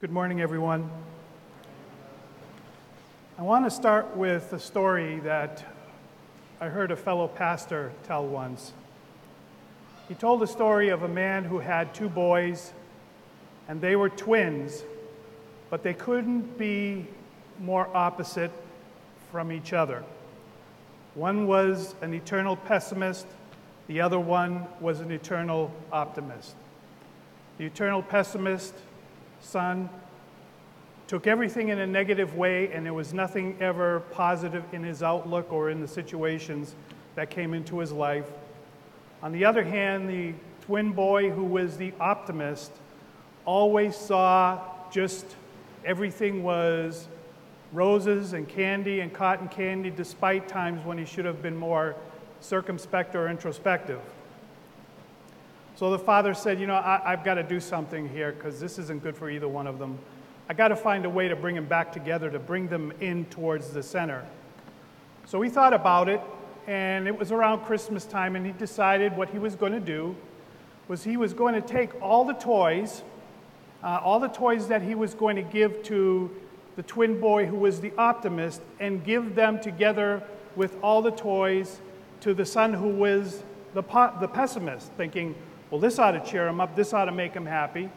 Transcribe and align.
Good 0.00 0.10
morning, 0.10 0.40
everyone. 0.40 0.90
I 3.36 3.42
want 3.42 3.66
to 3.66 3.70
start 3.70 4.16
with 4.16 4.50
a 4.54 4.58
story 4.58 5.18
that 5.24 5.62
I 6.58 6.68
heard 6.70 6.90
a 6.90 6.96
fellow 6.96 7.28
pastor 7.28 7.92
tell 8.04 8.26
once. 8.26 8.72
He 10.08 10.14
told 10.14 10.40
the 10.40 10.46
story 10.46 10.88
of 10.88 11.02
a 11.02 11.08
man 11.08 11.44
who 11.44 11.58
had 11.58 11.92
two 11.94 12.08
boys, 12.08 12.72
and 13.68 13.78
they 13.82 13.94
were 13.94 14.08
twins, 14.08 14.82
but 15.68 15.82
they 15.82 15.92
couldn't 15.92 16.56
be 16.56 17.06
more 17.58 17.86
opposite 17.94 18.52
from 19.30 19.52
each 19.52 19.74
other. 19.74 20.02
One 21.14 21.46
was 21.46 21.94
an 22.00 22.14
eternal 22.14 22.56
pessimist, 22.56 23.26
the 23.86 24.00
other 24.00 24.18
one 24.18 24.66
was 24.80 25.00
an 25.00 25.10
eternal 25.12 25.70
optimist. 25.92 26.54
The 27.58 27.66
eternal 27.66 28.02
pessimist 28.02 28.74
son, 29.40 29.88
took 31.06 31.26
everything 31.26 31.68
in 31.68 31.78
a 31.80 31.86
negative 31.86 32.36
way, 32.36 32.70
and 32.72 32.84
there 32.86 32.94
was 32.94 33.12
nothing 33.12 33.56
ever 33.60 34.00
positive 34.12 34.64
in 34.72 34.82
his 34.82 35.02
outlook 35.02 35.52
or 35.52 35.70
in 35.70 35.80
the 35.80 35.88
situations 35.88 36.74
that 37.16 37.30
came 37.30 37.52
into 37.54 37.78
his 37.78 37.90
life. 37.92 38.26
On 39.22 39.32
the 39.32 39.44
other 39.44 39.64
hand, 39.64 40.08
the 40.08 40.34
twin 40.64 40.92
boy 40.92 41.30
who 41.30 41.44
was 41.44 41.76
the 41.76 41.92
optimist 41.98 42.70
always 43.44 43.96
saw 43.96 44.60
just 44.92 45.24
everything 45.84 46.44
was 46.44 47.08
roses 47.72 48.32
and 48.32 48.48
candy 48.48 49.00
and 49.00 49.12
cotton 49.12 49.48
candy, 49.48 49.90
despite 49.90 50.48
times 50.48 50.84
when 50.84 50.96
he 50.98 51.04
should 51.04 51.24
have 51.24 51.42
been 51.42 51.56
more 51.56 51.96
circumspect 52.40 53.14
or 53.16 53.28
introspective. 53.28 54.00
So 55.80 55.90
the 55.90 55.98
father 55.98 56.34
said, 56.34 56.60
You 56.60 56.66
know, 56.66 56.74
I, 56.74 57.00
have 57.06 57.24
got 57.24 57.36
to 57.36 57.42
do 57.42 57.58
something 57.58 58.06
here 58.06 58.32
because 58.32 58.60
this 58.60 58.78
isn't 58.78 59.02
good 59.02 59.16
for 59.16 59.30
either 59.30 59.48
one 59.48 59.66
of 59.66 59.78
them. 59.78 59.98
I 60.46 60.52
got 60.52 60.68
to 60.68 60.76
find 60.76 61.06
a 61.06 61.08
way 61.08 61.26
to 61.28 61.34
bring 61.36 61.54
them 61.54 61.64
back 61.64 61.90
together, 61.90 62.30
to 62.30 62.38
bring 62.38 62.68
them 62.68 62.92
in 63.00 63.24
towards 63.24 63.70
the 63.70 63.82
center. 63.82 64.22
So 65.24 65.40
he 65.40 65.48
thought 65.48 65.72
about 65.72 66.10
it, 66.10 66.20
and 66.66 67.06
it 67.06 67.18
was 67.18 67.32
around 67.32 67.64
Christmas 67.64 68.04
time, 68.04 68.36
and 68.36 68.44
he 68.44 68.52
decided 68.52 69.16
what 69.16 69.30
he 69.30 69.38
was 69.38 69.54
going 69.56 69.72
to 69.72 69.80
do 69.80 70.14
was 70.86 71.02
he 71.02 71.16
was 71.16 71.32
going 71.32 71.54
to 71.54 71.62
take 71.62 72.02
all 72.02 72.26
the 72.26 72.34
toys, 72.34 73.02
uh, 73.82 74.00
all 74.04 74.20
the 74.20 74.28
toys 74.28 74.68
that 74.68 74.82
he 74.82 74.94
was 74.94 75.14
going 75.14 75.36
to 75.36 75.42
give 75.42 75.82
to 75.84 76.30
the 76.76 76.82
twin 76.82 77.18
boy 77.18 77.46
who 77.46 77.56
was 77.56 77.80
the 77.80 77.94
optimist, 77.96 78.60
and 78.80 79.02
give 79.02 79.34
them 79.34 79.58
together 79.58 80.22
with 80.56 80.76
all 80.82 81.00
the 81.00 81.10
toys 81.12 81.80
to 82.20 82.34
the 82.34 82.44
son 82.44 82.74
who 82.74 82.88
was 82.88 83.42
the, 83.72 83.82
po- 83.82 84.12
the 84.20 84.28
pessimist, 84.28 84.92
thinking, 84.98 85.34
well, 85.70 85.80
this 85.80 86.00
ought 86.00 86.12
to 86.12 86.20
cheer 86.20 86.48
him 86.48 86.60
up. 86.60 86.74
This 86.74 86.92
ought 86.92 87.04
to 87.04 87.12
make 87.12 87.32
him 87.32 87.46
happy. 87.46 87.88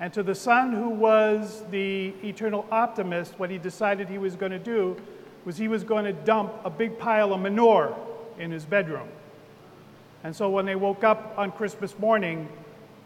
And 0.00 0.10
to 0.14 0.22
the 0.22 0.34
son 0.34 0.72
who 0.72 0.88
was 0.90 1.62
the 1.70 2.14
eternal 2.24 2.64
optimist, 2.70 3.38
what 3.38 3.50
he 3.50 3.58
decided 3.58 4.08
he 4.08 4.16
was 4.16 4.36
going 4.36 4.52
to 4.52 4.58
do 4.58 4.96
was 5.44 5.58
he 5.58 5.68
was 5.68 5.84
going 5.84 6.04
to 6.06 6.12
dump 6.14 6.52
a 6.64 6.70
big 6.70 6.98
pile 6.98 7.34
of 7.34 7.40
manure 7.40 7.94
in 8.38 8.50
his 8.50 8.64
bedroom. 8.64 9.08
And 10.24 10.34
so 10.34 10.48
when 10.50 10.64
they 10.64 10.76
woke 10.76 11.04
up 11.04 11.34
on 11.36 11.52
Christmas 11.52 11.96
morning, 11.98 12.48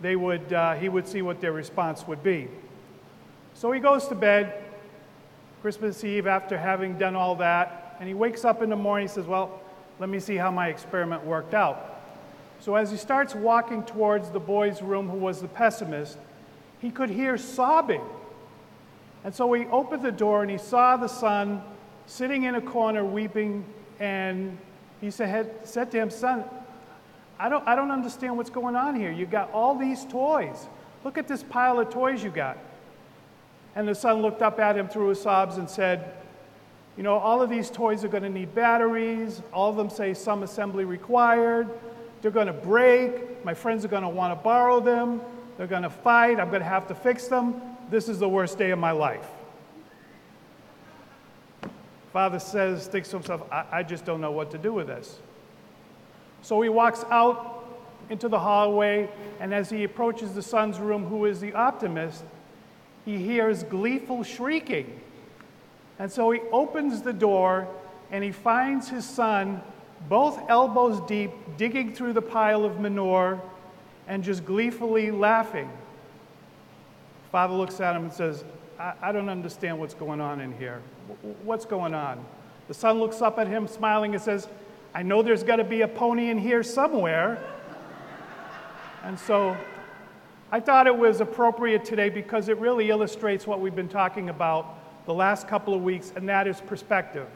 they 0.01 0.15
would, 0.17 0.53
uh, 0.53 0.75
he 0.75 0.89
would 0.89 1.07
see 1.09 1.23
what 1.23 1.41
their 1.41 1.53
response 1.53 2.07
would 2.07 2.23
be. 2.23 2.49
So 3.55 3.73
he 3.73 3.81
goes 3.81 4.07
to 4.09 4.15
bed 4.15 4.63
Christmas 5.61 6.03
Eve 6.05 6.27
after 6.27 6.57
having 6.57 6.99
done 6.99 7.17
all 7.17 7.35
that, 7.37 7.97
and 8.01 8.09
he 8.09 8.15
wakes 8.15 8.45
up 8.45 8.63
in 8.63 8.71
the 8.71 8.77
morning 8.77 9.07
and 9.07 9.11
says, 9.11 9.27
Well, 9.27 9.61
let 9.99 10.09
me 10.09 10.19
see 10.21 10.37
how 10.37 10.51
my 10.51 10.69
experiment 10.69 11.25
worked 11.25 11.55
out. 11.55 11.92
So 12.63 12.77
as 12.77 12.93
he 12.93 12.97
starts 12.97 13.35
walking 13.35 13.83
towards 13.83 14.31
the 14.31 14.39
boy's 14.39 14.83
room, 14.83 15.09
who 15.09 15.17
was 15.17 15.41
the 15.43 15.49
pessimist, 15.49 16.17
he 16.81 16.93
could 16.93 17.11
hear 17.11 17.37
sobbing. 17.37 18.01
And 19.25 19.35
so 19.35 19.53
he 19.53 19.67
opened 19.67 20.05
the 20.05 20.13
door 20.13 20.43
and 20.43 20.51
he 20.51 20.59
saw 20.59 20.97
the 20.97 21.09
son 21.09 21.61
sitting 22.07 22.45
in 22.45 22.55
a 22.55 22.61
corner 22.61 23.05
weeping. 23.05 23.65
And 23.99 24.57
he 25.01 25.11
said, 25.11 25.53
said 25.65 25.91
to 25.91 25.99
him, 25.99 26.09
Son, 26.11 26.45
I 27.37 27.49
don't, 27.49 27.67
I 27.67 27.75
don't 27.75 27.91
understand 27.91 28.37
what's 28.37 28.51
going 28.51 28.77
on 28.77 28.95
here. 28.95 29.11
You 29.11 29.25
have 29.25 29.33
got 29.33 29.51
all 29.51 29.75
these 29.75 30.05
toys. 30.05 30.69
Look 31.03 31.19
at 31.19 31.27
this 31.27 31.43
pile 31.43 31.81
of 31.81 31.91
toys 31.91 32.23
you 32.23 32.31
got. 32.31 32.57
And 33.75 33.89
the 33.89 33.95
son 33.97 34.23
looked 34.23 34.41
up 34.41 34.61
at 34.61 34.77
him 34.77 34.87
through 34.87 35.09
his 35.09 35.21
sobs 35.21 35.57
and 35.57 35.69
said, 35.69 36.15
You 36.97 37.03
know, 37.03 37.15
all 37.19 37.43
of 37.43 37.51
these 37.51 37.71
toys 37.71 38.05
are 38.05 38.09
going 38.09 38.23
to 38.23 38.29
need 38.29 38.55
batteries. 38.55 39.43
All 39.53 39.71
of 39.71 39.77
them 39.77 39.91
say 39.91 40.15
some 40.15 40.45
assembly 40.45 40.85
required. 40.85 41.69
They're 42.23 42.31
going 42.31 42.47
to 42.47 42.53
break. 42.53 43.45
My 43.45 43.53
friends 43.53 43.85
are 43.85 43.89
going 43.89 44.05
to 44.05 44.09
want 44.09 44.33
to 44.39 44.43
borrow 44.43 44.79
them. 44.81 45.21
They're 45.59 45.67
going 45.67 45.83
to 45.83 45.91
fight. 45.91 46.39
I'm 46.41 46.49
going 46.49 46.63
to 46.63 46.69
have 46.69 46.87
to 46.87 46.95
fix 46.95 47.27
them. 47.27 47.61
This 47.91 48.09
is 48.09 48.21
the 48.21 48.29
worst 48.29 48.57
day 48.59 48.71
of 48.71 48.79
my 48.79 48.93
life. 48.93 49.27
Father 52.13 52.39
says, 52.39 52.87
thinks 52.87 53.09
to 53.11 53.17
himself, 53.17 53.43
I, 53.51 53.67
I 53.73 53.83
just 53.83 54.05
don't 54.05 54.21
know 54.21 54.31
what 54.31 54.53
to 54.53 54.59
do 54.59 54.73
with 54.73 54.87
this. 54.87 55.19
So 56.43 56.61
he 56.63 56.69
walks 56.69 57.05
out 57.11 57.59
into 58.11 58.29
the 58.29 58.39
hallway, 58.39 59.09
and 59.41 59.53
as 59.53 59.69
he 59.71 59.83
approaches 59.85 60.33
the 60.33 60.43
son's 60.43 60.79
room, 60.79 61.07
who 61.07 61.25
is 61.25 61.41
the 61.41 61.55
optimist, 61.55 62.23
he 63.05 63.17
hears 63.19 63.63
gleeful 63.65 64.23
shrieking. 64.23 65.01
And 65.99 66.11
so 66.13 66.31
he 66.31 66.41
opens 66.53 67.03
the 67.03 67.13
door 67.13 67.69
and 68.11 68.23
he 68.23 68.31
finds 68.33 68.89
his 68.89 69.05
son 69.05 69.63
both 70.09 70.41
elbows 70.49 71.01
deep, 71.09 71.31
digging 71.57 71.95
through 71.95 72.13
the 72.13 72.23
pile 72.23 72.65
of 72.65 72.81
manure 72.81 73.41
and 74.09 74.23
just 74.25 74.45
gleefully 74.45 75.11
laughing. 75.11 75.71
Father 77.31 77.55
looks 77.55 77.81
at 77.81 77.97
him 77.97 78.05
and 78.05 78.13
says, 78.13 78.45
I, 78.79 78.95
I 79.01 79.13
don't 79.13 79.29
understand 79.29 79.79
what's 79.79 79.95
going 79.95 80.21
on 80.21 80.41
in 80.41 80.53
here. 80.59 80.83
W- 81.09 81.35
what's 81.45 81.65
going 81.65 81.95
on? 81.95 82.25
The 82.69 82.75
son 82.75 82.99
looks 82.99 83.23
up 83.23 83.39
at 83.39 83.47
him, 83.49 83.67
smiling, 83.67 84.15
and 84.15 84.23
says, 84.23 84.49
I 84.95 85.03
know 85.03 85.23
there's 85.23 85.43
got 85.43 85.57
to 85.57 85.65
be 85.65 85.83
a 85.83 85.89
pony 85.89 86.29
in 86.31 86.39
here 86.39 86.63
somewhere. 86.63 87.43
and 89.05 89.19
so 89.19 89.57
I 90.51 90.61
thought 90.61 90.87
it 90.87 90.97
was 90.97 91.21
appropriate 91.21 91.85
today 91.85 92.09
because 92.11 92.49
it 92.49 92.59
really 92.59 92.91
illustrates 92.91 93.47
what 93.47 93.61
we've 93.61 93.75
been 93.75 93.89
talking 93.89 94.29
about 94.29 94.79
the 95.07 95.15
last 95.15 95.49
couple 95.49 95.75
of 95.75 95.83
weeks, 95.83 96.13
and 96.15 96.29
that 96.29 96.47
is 96.47 96.61
perspective. 96.61 97.27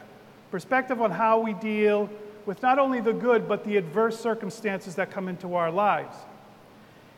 Perspective 0.51 1.01
on 1.01 1.11
how 1.11 1.39
we 1.39 1.53
deal 1.53 2.09
with 2.47 2.61
not 2.63 2.79
only 2.79 3.01
the 3.01 3.13
good, 3.13 3.47
but 3.47 3.65
the 3.65 3.75
adverse 3.77 4.17
circumstances 4.19 4.95
that 4.95 5.11
come 5.11 5.27
into 5.27 5.53
our 5.53 5.69
lives. 5.69 6.15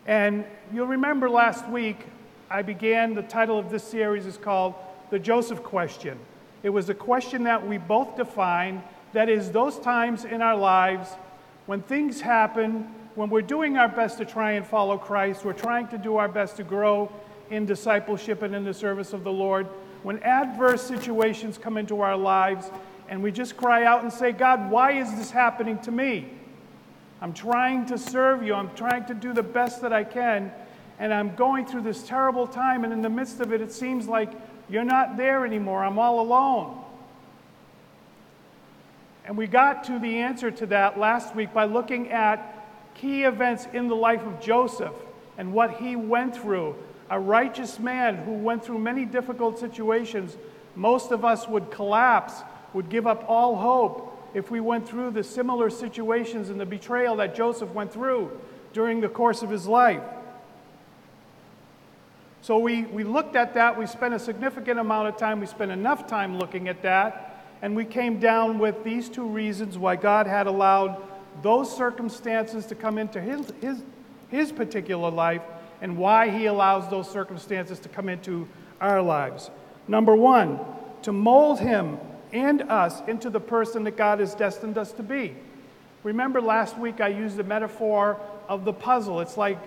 And 0.08 0.44
you'll 0.74 0.88
remember 0.88 1.30
last 1.30 1.68
week, 1.70 2.08
I 2.50 2.64
began 2.64 3.14
the 3.14 3.22
title 3.22 3.60
of 3.60 3.70
this 3.70 3.84
series 3.84 4.26
is 4.26 4.38
called 4.38 4.74
The 5.12 5.20
Joseph 5.20 5.62
Question. 5.62 6.18
It 6.64 6.70
was 6.72 6.90
a 6.90 6.96
question 6.96 7.44
that 7.44 7.66
we 7.66 7.78
both 7.78 8.18
defined 8.18 8.82
that 9.14 9.30
is, 9.30 9.52
those 9.52 9.78
times 9.80 10.24
in 10.26 10.42
our 10.42 10.56
lives 10.56 11.10
when 11.68 11.82
things 11.84 12.22
happen, 12.22 12.84
when 13.16 13.30
we're 13.30 13.42
doing 13.42 13.76
our 13.78 13.88
best 13.88 14.18
to 14.20 14.26
try 14.26 14.52
and 14.54 14.66
follow 14.66 14.98
Christ, 15.00 15.44
we're 15.46 15.54
trying 15.54 15.88
to 15.90 15.98
do 16.00 16.18
our 16.18 16.28
best 16.28 16.58
to 16.58 16.64
grow 16.64 17.12
in 17.52 17.66
discipleship 17.68 18.42
and 18.44 18.54
in 18.56 18.64
the 18.64 18.74
service 18.74 19.14
of 19.14 19.24
the 19.24 19.32
Lord, 19.32 19.66
when 20.04 20.22
adverse 20.24 20.82
situations 20.84 21.58
come 21.58 21.78
into 21.78 22.02
our 22.02 22.18
lives 22.18 22.70
and 23.09 23.24
we 23.24 23.31
just 23.31 23.58
cry 23.58 23.84
out 23.86 24.03
and 24.03 24.14
say, 24.14 24.31
God, 24.31 24.70
why 24.70 24.94
is 24.94 25.14
this 25.16 25.31
happening 25.31 25.80
to 25.80 25.92
me? 25.92 26.28
I'm 27.22 27.34
trying 27.34 27.88
to 27.88 27.97
serve 27.97 28.44
you. 28.44 28.53
I'm 28.53 28.74
trying 28.75 29.06
to 29.08 29.16
do 29.16 29.34
the 29.34 29.42
best 29.44 29.81
that 29.81 29.92
I 29.92 30.03
can. 30.03 30.52
And 31.00 31.12
I'm 31.12 31.36
going 31.36 31.66
through 31.66 31.81
this 31.81 32.03
terrible 32.06 32.46
time. 32.46 32.84
And 32.84 32.94
in 32.94 33.02
the 33.02 33.09
midst 33.09 33.40
of 33.40 33.52
it, 33.52 33.62
it 33.62 33.72
seems 33.74 34.08
like 34.08 34.30
you're 34.69 34.84
not 34.86 35.18
there 35.18 35.44
anymore. 35.44 35.84
I'm 35.84 35.98
all 35.98 36.19
alone. 36.19 36.80
And 39.25 39.36
we 39.36 39.48
got 39.48 39.84
to 39.86 39.98
the 39.98 40.19
answer 40.19 40.52
to 40.52 40.68
that 40.68 41.00
last 41.00 41.36
week 41.36 41.52
by 41.52 41.66
looking 41.66 42.12
at 42.12 42.68
key 42.94 43.24
events 43.24 43.66
in 43.74 43.88
the 43.88 43.96
life 43.96 44.22
of 44.24 44.40
Joseph 44.40 44.94
and 45.38 45.52
what 45.52 45.78
he 45.78 45.96
went 45.96 46.36
through. 46.38 46.75
A 47.09 47.19
righteous 47.19 47.80
man 47.80 48.18
who 48.18 48.34
went 48.34 48.63
through 48.63 48.78
many 48.80 49.04
difficult 49.06 49.57
situations. 49.60 50.38
Most 50.75 51.12
of 51.12 51.25
us 51.25 51.48
would 51.48 51.72
collapse 51.72 52.34
would 52.74 52.89
give 52.89 53.07
up 53.07 53.25
all 53.27 53.56
hope 53.56 54.06
if 54.33 54.51
we 54.51 54.60
went 54.60 54.88
through 54.88 55.12
the 55.12 55.24
similar 55.24 55.69
situations 55.69 56.50
and 56.50 56.60
the 56.60 56.66
betrayal 56.66 57.16
that 57.16 57.36
Joseph 57.36 57.69
went 57.71 57.92
through 57.92 58.31
during 58.74 59.01
the 59.01 59.10
course 59.10 59.42
of 59.42 59.50
his 59.50 59.66
life. 59.68 60.04
So 62.42 62.57
we, 62.60 62.83
we 62.83 63.04
looked 63.04 63.36
at 63.36 63.56
that, 63.56 63.77
we 63.77 63.86
spent 63.88 64.13
a 64.13 64.19
significant 64.19 64.80
amount 64.80 65.07
of 65.10 65.18
time, 65.18 65.39
we 65.39 65.45
spent 65.48 65.71
enough 65.71 66.07
time 66.07 66.38
looking 66.38 66.68
at 66.68 66.83
that, 66.83 67.44
and 67.62 67.75
we 67.75 67.83
came 67.86 68.19
down 68.19 68.60
with 68.60 68.83
these 68.83 69.10
two 69.10 69.25
reasons 69.25 69.77
why 69.77 69.95
God 69.95 70.25
had 70.25 70.48
allowed 70.48 71.01
those 71.42 71.75
circumstances 71.75 72.65
to 72.68 72.75
come 72.75 72.98
into 72.98 73.19
his, 73.19 73.51
his, 73.60 73.83
his 74.30 74.51
particular 74.51 75.10
life 75.12 75.42
and 75.81 75.98
why 75.98 76.30
he 76.30 76.45
allows 76.45 76.89
those 76.89 77.10
circumstances 77.10 77.80
to 77.80 77.89
come 77.89 78.07
into 78.07 78.48
our 78.80 79.01
lives. 79.01 79.50
Number 79.88 80.15
one, 80.15 80.60
to 81.01 81.12
mold 81.12 81.60
him 81.60 81.98
and 82.31 82.62
us 82.64 83.02
into 83.08 83.30
the 83.30 83.40
person 83.40 83.84
that 83.86 83.98
God 83.98 84.20
has 84.20 84.36
destined 84.36 84.78
us 84.78 84.92
to 84.94 85.04
be. 85.04 85.36
Remember 86.04 86.42
last 86.42 86.78
week 86.78 87.02
I 87.02 87.10
used 87.10 87.38
the 87.38 87.44
metaphor 87.44 88.20
of 88.48 88.66
the 88.66 88.74
puzzle. 88.74 89.20
It's 89.22 89.38
like 89.38 89.58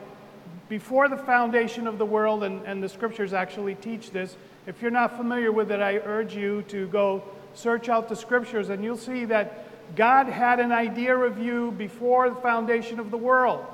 before 0.68 1.08
the 1.08 1.16
foundation 1.16 1.86
of 1.86 1.98
the 1.98 2.06
world, 2.06 2.44
and, 2.44 2.64
and 2.64 2.82
the 2.82 2.88
scriptures 2.88 3.32
actually 3.32 3.74
teach 3.76 4.10
this. 4.10 4.36
If 4.66 4.80
you're 4.80 4.90
not 4.90 5.16
familiar 5.16 5.52
with 5.52 5.70
it, 5.70 5.80
I 5.80 5.96
urge 5.98 6.34
you 6.34 6.62
to 6.68 6.86
go 6.88 7.22
search 7.54 7.88
out 7.88 8.08
the 8.08 8.16
scriptures, 8.16 8.70
and 8.70 8.82
you'll 8.82 8.96
see 8.96 9.26
that 9.26 9.66
God 9.96 10.28
had 10.28 10.60
an 10.60 10.72
idea 10.72 11.14
of 11.14 11.38
you 11.38 11.72
before 11.72 12.30
the 12.30 12.36
foundation 12.36 12.98
of 12.98 13.10
the 13.10 13.18
world 13.18 13.66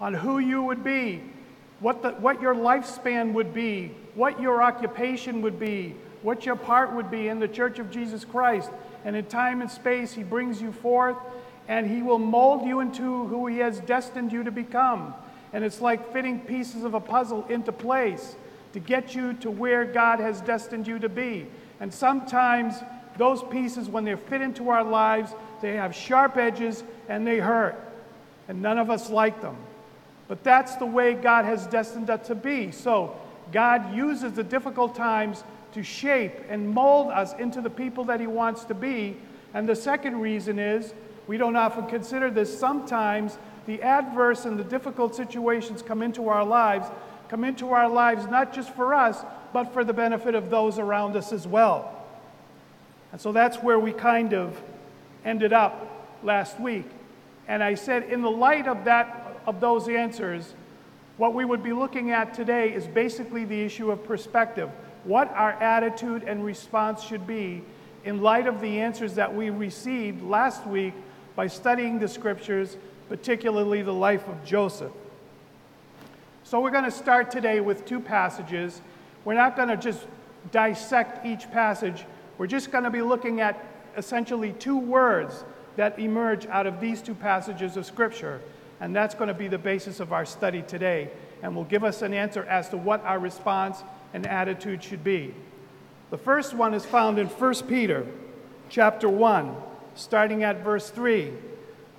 on 0.00 0.14
who 0.14 0.38
you 0.40 0.62
would 0.64 0.82
be, 0.82 1.22
what, 1.78 2.02
the, 2.02 2.10
what 2.12 2.40
your 2.40 2.54
lifespan 2.54 3.32
would 3.34 3.54
be, 3.54 3.94
what 4.14 4.40
your 4.40 4.62
occupation 4.62 5.42
would 5.42 5.60
be, 5.60 5.94
what 6.26 6.44
your 6.44 6.56
part 6.56 6.92
would 6.92 7.08
be 7.08 7.28
in 7.28 7.38
the 7.38 7.46
church 7.46 7.78
of 7.78 7.88
Jesus 7.88 8.24
Christ. 8.24 8.68
And 9.04 9.14
in 9.14 9.26
time 9.26 9.60
and 9.62 9.70
space, 9.70 10.12
He 10.12 10.24
brings 10.24 10.60
you 10.60 10.72
forth 10.72 11.14
and 11.68 11.88
He 11.88 12.02
will 12.02 12.18
mold 12.18 12.66
you 12.66 12.80
into 12.80 13.26
who 13.28 13.46
He 13.46 13.58
has 13.58 13.78
destined 13.78 14.32
you 14.32 14.42
to 14.42 14.50
become. 14.50 15.14
And 15.52 15.62
it's 15.62 15.80
like 15.80 16.12
fitting 16.12 16.40
pieces 16.40 16.82
of 16.82 16.94
a 16.94 17.00
puzzle 17.00 17.46
into 17.48 17.70
place 17.70 18.34
to 18.72 18.80
get 18.80 19.14
you 19.14 19.34
to 19.34 19.52
where 19.52 19.84
God 19.84 20.18
has 20.18 20.40
destined 20.40 20.88
you 20.88 20.98
to 20.98 21.08
be. 21.08 21.46
And 21.78 21.94
sometimes 21.94 22.74
those 23.16 23.44
pieces, 23.44 23.88
when 23.88 24.02
they 24.04 24.16
fit 24.16 24.40
into 24.40 24.70
our 24.70 24.82
lives, 24.82 25.30
they 25.62 25.74
have 25.76 25.94
sharp 25.94 26.36
edges 26.36 26.82
and 27.08 27.24
they 27.24 27.38
hurt. 27.38 27.76
And 28.48 28.60
none 28.60 28.78
of 28.78 28.90
us 28.90 29.10
like 29.10 29.40
them. 29.42 29.56
But 30.26 30.42
that's 30.42 30.74
the 30.74 30.86
way 30.86 31.14
God 31.14 31.44
has 31.44 31.68
destined 31.68 32.10
us 32.10 32.26
to 32.26 32.34
be. 32.34 32.72
So 32.72 33.16
God 33.52 33.94
uses 33.94 34.32
the 34.32 34.42
difficult 34.42 34.96
times 34.96 35.44
to 35.76 35.82
shape 35.84 36.32
and 36.48 36.68
mold 36.70 37.10
us 37.12 37.34
into 37.34 37.60
the 37.60 37.68
people 37.70 38.04
that 38.06 38.18
He 38.18 38.26
wants 38.26 38.64
to 38.64 38.74
be. 38.74 39.14
And 39.54 39.68
the 39.68 39.76
second 39.76 40.20
reason 40.22 40.58
is 40.58 40.92
we 41.28 41.36
don't 41.36 41.54
often 41.54 41.86
consider 41.86 42.30
this. 42.30 42.58
Sometimes 42.58 43.36
the 43.66 43.82
adverse 43.82 44.44
and 44.46 44.58
the 44.58 44.64
difficult 44.64 45.14
situations 45.14 45.82
come 45.82 46.02
into 46.02 46.28
our 46.30 46.44
lives, 46.46 46.88
come 47.28 47.44
into 47.44 47.70
our 47.72 47.88
lives 47.90 48.26
not 48.26 48.54
just 48.54 48.74
for 48.74 48.94
us, 48.94 49.22
but 49.52 49.72
for 49.74 49.84
the 49.84 49.92
benefit 49.92 50.34
of 50.34 50.48
those 50.50 50.78
around 50.78 51.14
us 51.14 51.30
as 51.32 51.46
well. 51.46 51.92
And 53.12 53.20
so 53.20 53.30
that's 53.32 53.58
where 53.58 53.78
we 53.78 53.92
kind 53.92 54.32
of 54.32 54.58
ended 55.26 55.52
up 55.52 56.16
last 56.22 56.58
week. 56.58 56.86
And 57.48 57.62
I 57.62 57.74
said, 57.74 58.04
in 58.04 58.22
the 58.22 58.30
light 58.30 58.66
of 58.66 58.84
that, 58.86 59.40
of 59.46 59.60
those 59.60 59.88
answers, 59.90 60.54
what 61.18 61.34
we 61.34 61.44
would 61.44 61.62
be 61.62 61.72
looking 61.74 62.12
at 62.12 62.32
today 62.34 62.72
is 62.72 62.86
basically 62.86 63.44
the 63.44 63.60
issue 63.60 63.90
of 63.90 64.02
perspective 64.06 64.70
what 65.06 65.30
our 65.34 65.52
attitude 65.52 66.24
and 66.24 66.44
response 66.44 67.02
should 67.02 67.26
be 67.26 67.62
in 68.04 68.20
light 68.20 68.46
of 68.46 68.60
the 68.60 68.80
answers 68.80 69.14
that 69.14 69.34
we 69.34 69.50
received 69.50 70.22
last 70.22 70.66
week 70.66 70.94
by 71.36 71.46
studying 71.46 71.98
the 71.98 72.08
scriptures, 72.08 72.76
particularly 73.08 73.82
the 73.82 73.92
life 73.94 74.28
of 74.28 74.44
Joseph. 74.44 74.92
So 76.44 76.60
we're 76.60 76.70
going 76.72 76.84
to 76.84 76.90
start 76.90 77.30
today 77.30 77.60
with 77.60 77.84
two 77.84 78.00
passages. 78.00 78.80
We're 79.24 79.34
not 79.34 79.56
going 79.56 79.68
to 79.68 79.76
just 79.76 80.04
dissect 80.52 81.26
each 81.26 81.50
passage, 81.50 82.04
we're 82.38 82.46
just 82.46 82.70
going 82.70 82.84
to 82.84 82.90
be 82.90 83.02
looking 83.02 83.40
at 83.40 83.64
essentially 83.96 84.52
two 84.60 84.78
words 84.78 85.42
that 85.74 85.98
emerge 85.98 86.46
out 86.46 86.68
of 86.68 86.80
these 86.80 87.02
two 87.02 87.14
passages 87.16 87.76
of 87.76 87.84
Scripture. 87.84 88.40
And 88.80 88.94
that's 88.94 89.14
going 89.14 89.28
to 89.28 89.34
be 89.34 89.48
the 89.48 89.58
basis 89.58 89.98
of 90.00 90.12
our 90.12 90.24
study 90.24 90.62
today 90.62 91.10
and 91.42 91.56
will 91.56 91.64
give 91.64 91.82
us 91.82 92.02
an 92.02 92.14
answer 92.14 92.44
as 92.44 92.68
to 92.68 92.76
what 92.76 93.02
our 93.04 93.18
response 93.18 93.82
and 94.16 94.26
attitude 94.26 94.82
should 94.82 95.04
be. 95.04 95.34
The 96.10 96.16
first 96.16 96.54
one 96.54 96.72
is 96.72 96.86
found 96.86 97.18
in 97.18 97.26
1 97.26 97.54
Peter 97.68 98.06
chapter 98.70 99.10
1, 99.10 99.54
starting 99.94 100.42
at 100.42 100.64
verse 100.64 100.88
3. 100.88 101.30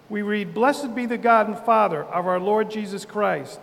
We 0.10 0.24
read, 0.24 0.56
Blessed 0.56 0.96
be 0.96 1.06
the 1.06 1.20
God 1.20 1.48
and 1.48 1.60
Father 1.60 2.04
of 2.06 2.26
our 2.26 2.40
Lord 2.40 2.72
Jesus 2.72 3.06
Christ, 3.06 3.60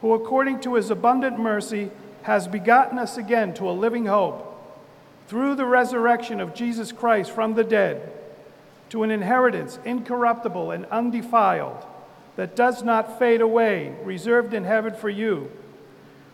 who 0.00 0.14
according 0.14 0.60
to 0.60 0.72
his 0.76 0.88
abundant 0.90 1.38
mercy 1.38 1.90
has 2.22 2.48
begotten 2.48 2.98
us 2.98 3.18
again 3.18 3.52
to 3.54 3.68
a 3.68 3.72
living 3.76 4.06
hope 4.06 4.40
through 5.28 5.54
the 5.56 5.66
resurrection 5.66 6.40
of 6.40 6.54
Jesus 6.54 6.92
Christ 6.92 7.30
from 7.30 7.52
the 7.56 7.64
dead 7.64 8.10
to 8.88 9.02
an 9.02 9.10
inheritance 9.10 9.78
incorruptible 9.84 10.70
and 10.70 10.86
undefiled 10.86 11.84
that 12.36 12.56
does 12.56 12.82
not 12.82 13.18
fade 13.18 13.42
away, 13.42 13.94
reserved 14.02 14.54
in 14.54 14.64
heaven 14.64 14.94
for 14.94 15.10
you 15.10 15.50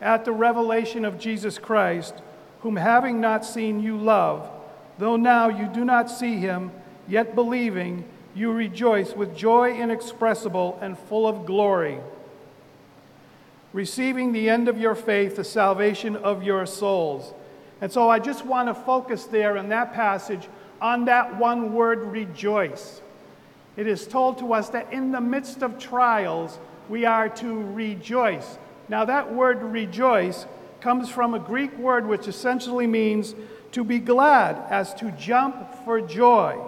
at 0.00 0.24
the 0.24 0.32
revelation 0.32 1.04
of 1.04 1.18
Jesus 1.18 1.58
Christ, 1.58 2.14
whom 2.60 2.76
having 2.76 3.20
not 3.20 3.44
seen 3.44 3.82
you 3.82 3.96
love, 3.96 4.48
though 4.98 5.16
now 5.16 5.48
you 5.48 5.66
do 5.68 5.84
not 5.84 6.10
see 6.10 6.36
him, 6.36 6.70
yet 7.08 7.34
believing, 7.34 8.04
you 8.34 8.52
rejoice 8.52 9.14
with 9.14 9.36
joy 9.36 9.72
inexpressible 9.78 10.78
and 10.80 10.98
full 10.98 11.26
of 11.26 11.44
glory, 11.44 11.98
receiving 13.72 14.32
the 14.32 14.48
end 14.48 14.68
of 14.68 14.78
your 14.78 14.94
faith, 14.94 15.36
the 15.36 15.44
salvation 15.44 16.16
of 16.16 16.42
your 16.42 16.64
souls. 16.66 17.34
And 17.80 17.90
so 17.90 18.08
I 18.08 18.18
just 18.18 18.44
want 18.44 18.68
to 18.68 18.74
focus 18.74 19.24
there 19.24 19.56
in 19.56 19.68
that 19.70 19.92
passage 19.92 20.48
on 20.82 21.04
that 21.06 21.36
one 21.36 21.74
word, 21.74 21.98
rejoice. 22.04 23.02
It 23.76 23.86
is 23.86 24.06
told 24.06 24.38
to 24.38 24.54
us 24.54 24.70
that 24.70 24.90
in 24.92 25.12
the 25.12 25.20
midst 25.20 25.60
of 25.62 25.78
trials, 25.78 26.58
we 26.88 27.04
are 27.04 27.28
to 27.28 27.62
rejoice. 27.72 28.56
Now, 28.90 29.04
that 29.04 29.32
word 29.32 29.62
rejoice 29.62 30.46
comes 30.80 31.08
from 31.08 31.32
a 31.34 31.38
Greek 31.38 31.78
word 31.78 32.08
which 32.08 32.26
essentially 32.26 32.88
means 32.88 33.36
to 33.70 33.84
be 33.84 34.00
glad, 34.00 34.56
as 34.68 34.92
to 34.94 35.12
jump 35.12 35.54
for 35.84 36.00
joy. 36.00 36.58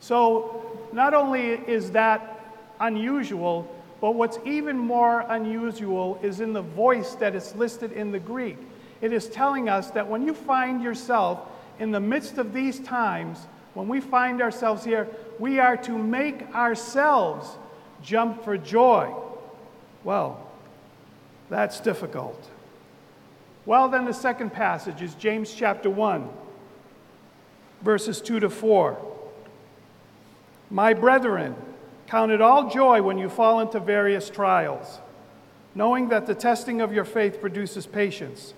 So, 0.00 0.78
not 0.92 1.14
only 1.14 1.52
is 1.52 1.92
that 1.92 2.54
unusual, 2.78 3.74
but 4.02 4.14
what's 4.14 4.38
even 4.44 4.76
more 4.76 5.20
unusual 5.26 6.18
is 6.22 6.40
in 6.40 6.52
the 6.52 6.60
voice 6.60 7.14
that 7.14 7.34
is 7.34 7.54
listed 7.54 7.92
in 7.92 8.12
the 8.12 8.18
Greek. 8.18 8.58
It 9.00 9.14
is 9.14 9.26
telling 9.30 9.70
us 9.70 9.90
that 9.92 10.06
when 10.06 10.26
you 10.26 10.34
find 10.34 10.82
yourself 10.82 11.40
in 11.78 11.92
the 11.92 12.00
midst 12.00 12.36
of 12.36 12.52
these 12.52 12.78
times, 12.80 13.38
when 13.72 13.88
we 13.88 14.00
find 14.00 14.42
ourselves 14.42 14.84
here, 14.84 15.08
we 15.38 15.58
are 15.60 15.78
to 15.78 15.96
make 15.96 16.42
ourselves 16.54 17.48
jump 18.02 18.44
for 18.44 18.58
joy. 18.58 19.10
Well, 20.04 20.42
that's 21.50 21.80
difficult. 21.80 22.50
Well, 23.64 23.88
then, 23.88 24.04
the 24.04 24.14
second 24.14 24.50
passage 24.52 25.02
is 25.02 25.14
James 25.14 25.52
chapter 25.52 25.90
1, 25.90 26.28
verses 27.82 28.20
2 28.20 28.40
to 28.40 28.50
4. 28.50 28.96
My 30.70 30.94
brethren, 30.94 31.54
count 32.08 32.30
it 32.32 32.40
all 32.40 32.70
joy 32.70 33.02
when 33.02 33.18
you 33.18 33.28
fall 33.28 33.60
into 33.60 33.78
various 33.80 34.30
trials, 34.30 34.98
knowing 35.74 36.08
that 36.10 36.26
the 36.26 36.34
testing 36.34 36.80
of 36.80 36.92
your 36.92 37.04
faith 37.04 37.40
produces 37.40 37.86
patience. 37.86 38.54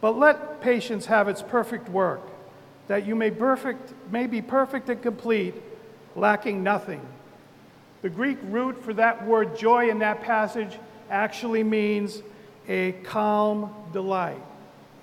But 0.00 0.12
let 0.16 0.60
patience 0.60 1.06
have 1.06 1.28
its 1.28 1.42
perfect 1.42 1.88
work, 1.88 2.20
that 2.86 3.06
you 3.06 3.14
may, 3.14 3.30
perfect, 3.30 3.92
may 4.10 4.26
be 4.26 4.40
perfect 4.42 4.88
and 4.90 5.02
complete, 5.02 5.54
lacking 6.16 6.62
nothing. 6.62 7.00
The 8.02 8.08
Greek 8.10 8.38
root 8.44 8.82
for 8.82 8.92
that 8.94 9.26
word 9.26 9.58
joy 9.58 9.90
in 9.90 9.98
that 10.00 10.22
passage 10.22 10.78
actually 11.10 11.64
means 11.64 12.22
a 12.68 12.92
calm 13.04 13.74
delight, 13.92 14.42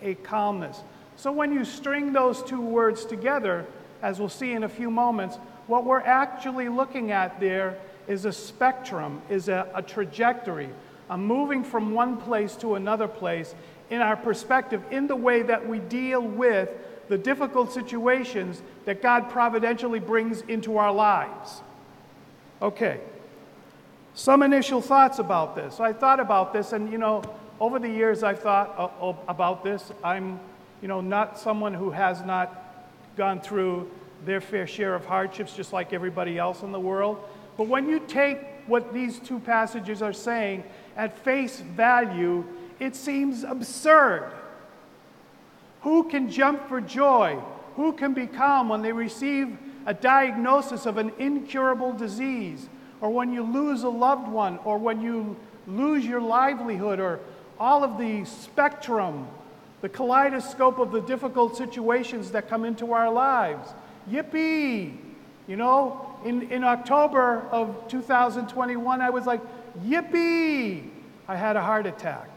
a 0.01 0.15
calmness. 0.15 0.77
So 1.15 1.31
when 1.31 1.53
you 1.53 1.65
string 1.65 2.13
those 2.13 2.43
two 2.43 2.61
words 2.61 3.05
together, 3.05 3.65
as 4.01 4.19
we'll 4.19 4.29
see 4.29 4.51
in 4.51 4.63
a 4.63 4.69
few 4.69 4.91
moments, 4.91 5.37
what 5.67 5.83
we're 5.85 6.01
actually 6.01 6.69
looking 6.69 7.11
at 7.11 7.39
there 7.39 7.77
is 8.07 8.25
a 8.25 8.31
spectrum, 8.31 9.21
is 9.29 9.47
a, 9.49 9.67
a 9.73 9.81
trajectory, 9.81 10.69
a 11.09 11.17
moving 11.17 11.63
from 11.63 11.93
one 11.93 12.17
place 12.17 12.55
to 12.57 12.75
another 12.75 13.07
place 13.07 13.55
in 13.89 14.01
our 14.01 14.15
perspective, 14.17 14.83
in 14.91 15.07
the 15.07 15.15
way 15.15 15.41
that 15.43 15.67
we 15.67 15.79
deal 15.79 16.21
with 16.21 16.69
the 17.07 17.17
difficult 17.17 17.71
situations 17.71 18.61
that 18.85 19.01
God 19.01 19.29
providentially 19.29 19.99
brings 19.99 20.41
into 20.41 20.77
our 20.77 20.91
lives. 20.91 21.61
Okay. 22.61 22.99
Some 24.15 24.43
initial 24.43 24.79
thoughts 24.81 25.19
about 25.19 25.55
this. 25.57 25.81
I 25.81 25.91
thought 25.91 26.21
about 26.21 26.53
this, 26.53 26.71
and 26.71 26.89
you 26.89 26.97
know, 26.97 27.21
over 27.59 27.79
the 27.79 27.89
years 27.89 28.23
I've 28.23 28.39
thought 28.39 28.73
uh, 29.01 29.11
about 29.27 29.61
this. 29.61 29.91
I'm, 30.05 30.39
you 30.81 30.87
know, 30.87 31.01
not 31.01 31.37
someone 31.37 31.73
who 31.73 31.91
has 31.91 32.21
not 32.21 32.89
gone 33.17 33.41
through 33.41 33.91
their 34.23 34.39
fair 34.39 34.67
share 34.67 34.95
of 34.95 35.05
hardships, 35.05 35.53
just 35.53 35.73
like 35.73 35.91
everybody 35.91 36.37
else 36.37 36.61
in 36.63 36.71
the 36.71 36.79
world. 36.79 37.21
But 37.57 37.67
when 37.67 37.89
you 37.89 37.99
take 38.07 38.39
what 38.67 38.93
these 38.93 39.19
two 39.19 39.37
passages 39.39 40.01
are 40.01 40.13
saying 40.13 40.63
at 40.95 41.17
face 41.25 41.59
value, 41.59 42.45
it 42.79 42.95
seems 42.95 43.43
absurd. 43.43 44.31
Who 45.81 46.05
can 46.05 46.29
jump 46.31 46.69
for 46.69 46.79
joy? 46.79 47.37
Who 47.75 47.91
can 47.91 48.13
be 48.13 48.27
calm 48.27 48.69
when 48.69 48.81
they 48.81 48.93
receive 48.93 49.57
a 49.85 49.93
diagnosis 49.93 50.85
of 50.85 50.97
an 50.97 51.11
incurable 51.19 51.91
disease? 51.91 52.69
or 53.05 53.11
when 53.11 53.31
you 53.31 53.43
lose 53.43 53.83
a 53.83 53.89
loved 53.89 54.27
one, 54.27 54.57
or 54.65 54.79
when 54.79 54.99
you 54.99 55.35
lose 55.67 56.03
your 56.03 56.19
livelihood, 56.19 56.99
or 56.99 57.19
all 57.59 57.83
of 57.83 57.99
the 57.99 58.25
spectrum, 58.25 59.27
the 59.81 59.89
kaleidoscope 59.89 60.79
of 60.79 60.91
the 60.91 61.01
difficult 61.01 61.55
situations 61.55 62.31
that 62.31 62.49
come 62.49 62.65
into 62.65 62.93
our 62.93 63.11
lives. 63.13 63.69
Yippee! 64.09 64.91
You 65.47 65.55
know, 65.55 66.15
in, 66.25 66.51
in 66.51 66.63
October 66.63 67.41
of 67.51 67.87
2021, 67.89 68.99
I 69.01 69.11
was 69.11 69.27
like, 69.27 69.41
yippee! 69.85 70.89
I 71.27 71.35
had 71.35 71.57
a 71.57 71.61
heart 71.61 71.85
attack. 71.85 72.27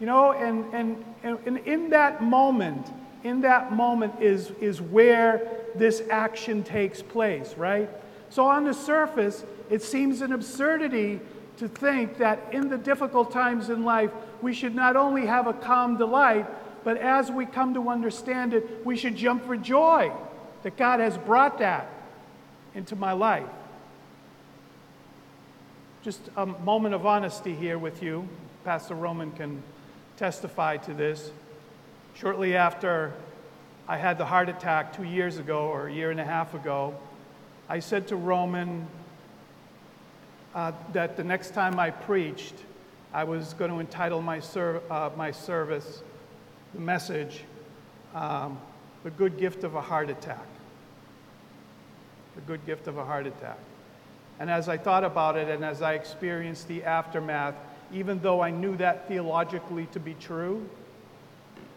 You 0.00 0.06
know, 0.06 0.30
and, 0.32 0.64
and, 0.72 1.04
and, 1.22 1.38
and 1.44 1.58
in 1.68 1.90
that 1.90 2.22
moment, 2.22 2.86
in 3.24 3.42
that 3.42 3.72
moment 3.74 4.22
is, 4.22 4.50
is 4.62 4.80
where 4.80 5.46
this 5.74 6.00
action 6.08 6.62
takes 6.64 7.02
place, 7.02 7.52
right? 7.58 7.90
So 8.30 8.46
on 8.48 8.64
the 8.64 8.72
surface, 8.74 9.44
it 9.70 9.82
seems 9.82 10.20
an 10.20 10.32
absurdity 10.32 11.20
to 11.58 11.68
think 11.68 12.18
that 12.18 12.40
in 12.52 12.68
the 12.68 12.78
difficult 12.78 13.30
times 13.32 13.70
in 13.70 13.84
life, 13.84 14.10
we 14.42 14.52
should 14.52 14.74
not 14.74 14.96
only 14.96 15.26
have 15.26 15.46
a 15.46 15.52
calm 15.52 15.96
delight, 15.96 16.46
but 16.84 16.98
as 16.98 17.30
we 17.30 17.46
come 17.46 17.74
to 17.74 17.88
understand 17.88 18.54
it, 18.54 18.84
we 18.84 18.96
should 18.96 19.16
jump 19.16 19.44
for 19.46 19.56
joy 19.56 20.12
that 20.62 20.76
God 20.76 21.00
has 21.00 21.16
brought 21.18 21.58
that 21.58 21.88
into 22.74 22.94
my 22.94 23.12
life. 23.12 23.48
Just 26.02 26.20
a 26.36 26.46
moment 26.46 26.94
of 26.94 27.04
honesty 27.06 27.54
here 27.54 27.78
with 27.78 28.02
you. 28.02 28.28
Pastor 28.64 28.94
Roman 28.94 29.32
can 29.32 29.62
testify 30.16 30.76
to 30.78 30.94
this. 30.94 31.30
Shortly 32.14 32.54
after 32.54 33.12
I 33.88 33.96
had 33.96 34.18
the 34.18 34.24
heart 34.24 34.48
attack 34.48 34.92
two 34.96 35.04
years 35.04 35.38
ago 35.38 35.66
or 35.66 35.88
a 35.88 35.92
year 35.92 36.10
and 36.10 36.20
a 36.20 36.24
half 36.24 36.54
ago, 36.54 36.94
I 37.68 37.80
said 37.80 38.08
to 38.08 38.16
Roman, 38.16 38.86
uh, 40.56 40.72
that 40.94 41.18
the 41.18 41.22
next 41.22 41.50
time 41.50 41.78
I 41.78 41.90
preached, 41.90 42.54
I 43.12 43.24
was 43.24 43.52
going 43.52 43.70
to 43.70 43.78
entitle 43.78 44.22
my, 44.22 44.40
ser- 44.40 44.80
uh, 44.90 45.10
my 45.14 45.30
service, 45.30 46.02
the 46.72 46.80
message, 46.80 47.42
um, 48.14 48.56
The 49.04 49.10
Good 49.10 49.36
Gift 49.36 49.64
of 49.64 49.74
a 49.74 49.82
Heart 49.82 50.08
Attack. 50.08 50.46
The 52.36 52.40
Good 52.40 52.64
Gift 52.64 52.86
of 52.88 52.96
a 52.96 53.04
Heart 53.04 53.26
Attack. 53.26 53.58
And 54.40 54.50
as 54.50 54.70
I 54.70 54.78
thought 54.78 55.04
about 55.04 55.36
it 55.36 55.50
and 55.50 55.62
as 55.62 55.82
I 55.82 55.92
experienced 55.92 56.68
the 56.68 56.82
aftermath, 56.84 57.56
even 57.92 58.18
though 58.22 58.40
I 58.40 58.48
knew 58.50 58.76
that 58.78 59.06
theologically 59.08 59.84
to 59.92 60.00
be 60.00 60.14
true, 60.14 60.66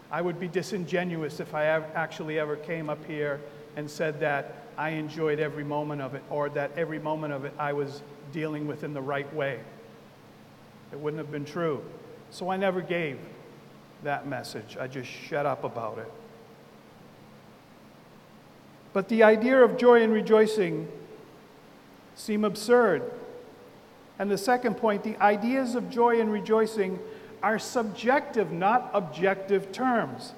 I 0.10 0.22
would 0.22 0.40
be 0.40 0.48
disingenuous 0.48 1.42
if 1.42 1.54
I 1.54 1.66
actually 1.66 2.40
ever 2.40 2.56
came 2.56 2.90
up 2.90 3.04
here 3.06 3.42
and 3.76 3.92
said 3.92 4.22
that 4.22 4.56
I 4.78 4.92
enjoyed 4.92 5.42
every 5.42 5.66
moment 5.66 6.02
of 6.02 6.16
it 6.16 6.24
or 6.30 6.48
that 6.52 6.72
every 6.78 7.00
moment 7.00 7.34
of 7.34 7.44
it 7.44 7.52
I 7.60 7.74
was 7.74 8.02
dealing 8.32 8.68
with 8.68 8.84
in 8.84 8.94
the 8.94 9.02
right 9.02 9.32
way. 9.34 9.60
It 10.92 11.00
wouldn't 11.00 11.18
have 11.20 11.32
been 11.32 11.46
true. 11.46 11.84
So 12.32 12.50
I 12.52 12.58
never 12.58 12.82
gave 12.82 13.20
that 14.04 14.28
message. 14.28 14.78
I 14.80 14.88
just 14.88 15.10
shut 15.10 15.46
up 15.46 15.64
about 15.64 15.98
it. 15.98 16.12
But 18.94 19.08
the 19.10 19.24
idea 19.24 19.62
of 19.64 19.78
joy 19.78 20.02
and 20.02 20.12
rejoicing 20.12 20.88
seem 22.16 22.44
absurd. 22.44 23.12
And 24.18 24.30
the 24.30 24.38
second 24.38 24.76
point 24.76 25.04
the 25.04 25.16
ideas 25.18 25.76
of 25.76 25.90
joy 25.90 26.20
and 26.20 26.32
rejoicing 26.32 27.00
are 27.42 27.60
subjective, 27.60 28.52
not 28.52 28.90
objective 28.94 29.72
terms. 29.72 30.34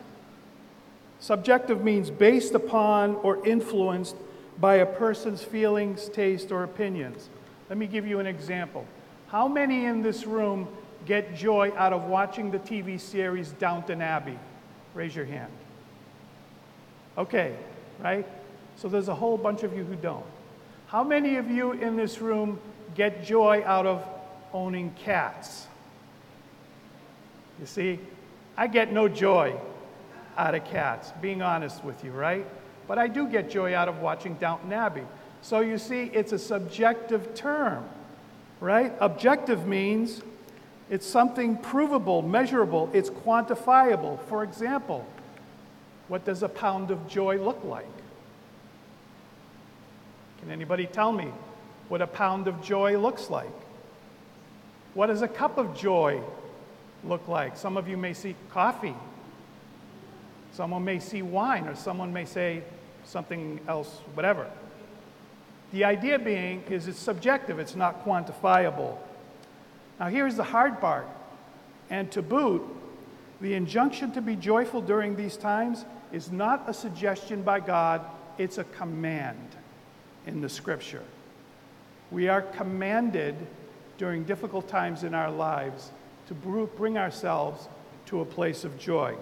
Subjective 1.19 1.83
means 1.83 2.09
based 2.09 2.53
upon 2.53 3.15
or 3.17 3.45
influenced 3.47 4.15
by 4.59 4.75
a 4.75 4.85
person's 4.85 5.43
feelings, 5.43 6.09
taste, 6.09 6.51
or 6.51 6.63
opinions. 6.63 7.29
Let 7.71 7.77
me 7.77 7.87
give 7.87 8.05
you 8.05 8.19
an 8.19 8.27
example. 8.27 8.85
How 9.29 9.47
many 9.47 9.85
in 9.85 10.01
this 10.01 10.27
room 10.27 10.67
get 11.05 11.33
joy 11.33 11.71
out 11.77 11.93
of 11.93 12.03
watching 12.03 12.51
the 12.51 12.59
TV 12.59 12.99
series 12.99 13.51
Downton 13.51 14.01
Abbey? 14.01 14.37
Raise 14.93 15.15
your 15.15 15.23
hand. 15.23 15.49
Okay, 17.17 17.55
right? 18.01 18.27
So 18.75 18.89
there's 18.89 19.07
a 19.07 19.15
whole 19.15 19.37
bunch 19.37 19.63
of 19.63 19.73
you 19.73 19.85
who 19.85 19.95
don't. 19.95 20.25
How 20.87 21.01
many 21.01 21.37
of 21.37 21.49
you 21.49 21.71
in 21.71 21.95
this 21.95 22.19
room 22.19 22.59
get 22.93 23.23
joy 23.23 23.63
out 23.65 23.85
of 23.87 24.05
owning 24.51 24.93
cats? 25.05 25.65
You 27.57 27.67
see, 27.67 27.99
I 28.57 28.67
get 28.67 28.91
no 28.91 29.07
joy 29.07 29.55
out 30.37 30.55
of 30.55 30.65
cats, 30.65 31.09
being 31.21 31.41
honest 31.41 31.81
with 31.85 32.03
you, 32.03 32.11
right? 32.11 32.45
But 32.85 32.97
I 32.99 33.07
do 33.07 33.27
get 33.29 33.49
joy 33.49 33.73
out 33.75 33.87
of 33.87 33.99
watching 34.01 34.33
Downton 34.33 34.73
Abbey. 34.73 35.03
So 35.41 35.59
you 35.61 35.77
see, 35.77 36.03
it's 36.13 36.31
a 36.33 36.39
subjective 36.39 37.33
term, 37.33 37.83
right? 38.59 38.93
Objective 38.99 39.67
means 39.67 40.21
it's 40.89 41.05
something 41.05 41.57
provable, 41.57 42.21
measurable, 42.21 42.89
it's 42.93 43.09
quantifiable. 43.09 44.19
For 44.25 44.43
example, 44.43 45.05
what 46.09 46.25
does 46.25 46.43
a 46.43 46.49
pound 46.49 46.91
of 46.91 47.07
joy 47.07 47.37
look 47.37 47.61
like? 47.63 47.85
Can 50.41 50.51
anybody 50.51 50.85
tell 50.85 51.11
me 51.11 51.29
what 51.87 52.01
a 52.01 52.07
pound 52.07 52.47
of 52.47 52.61
joy 52.61 52.97
looks 52.99 53.29
like? 53.29 53.47
What 54.93 55.07
does 55.07 55.21
a 55.21 55.27
cup 55.27 55.57
of 55.57 55.75
joy 55.75 56.21
look 57.03 57.27
like? 57.27 57.57
Some 57.57 57.77
of 57.77 57.87
you 57.87 57.97
may 57.97 58.13
see 58.13 58.35
coffee. 58.49 58.95
Someone 60.53 60.83
may 60.83 60.99
see 60.99 61.21
wine, 61.21 61.67
or 61.67 61.75
someone 61.75 62.11
may 62.11 62.25
say 62.25 62.61
something 63.05 63.59
else, 63.67 63.87
whatever. 64.13 64.47
The 65.71 65.85
idea 65.85 66.19
being 66.19 66.63
is 66.69 66.87
it's 66.87 66.99
subjective, 66.99 67.57
it's 67.59 67.75
not 67.75 68.03
quantifiable. 68.05 68.97
Now, 69.99 70.07
here's 70.07 70.35
the 70.35 70.43
hard 70.43 70.81
part. 70.81 71.07
And 71.89 72.11
to 72.11 72.21
boot, 72.21 72.61
the 73.39 73.53
injunction 73.53 74.11
to 74.13 74.21
be 74.21 74.35
joyful 74.35 74.81
during 74.81 75.15
these 75.15 75.37
times 75.37 75.85
is 76.11 76.31
not 76.31 76.63
a 76.67 76.73
suggestion 76.73 77.41
by 77.43 77.59
God, 77.61 78.01
it's 78.37 78.57
a 78.57 78.63
command 78.65 79.47
in 80.27 80.41
the 80.41 80.49
scripture. 80.49 81.03
We 82.11 82.27
are 82.27 82.41
commanded 82.41 83.35
during 83.97 84.23
difficult 84.25 84.67
times 84.67 85.03
in 85.03 85.13
our 85.13 85.31
lives 85.31 85.91
to 86.27 86.33
bring 86.33 86.97
ourselves 86.97 87.67
to 88.07 88.19
a 88.21 88.25
place 88.25 88.65
of 88.65 88.77
joy. 88.77 89.15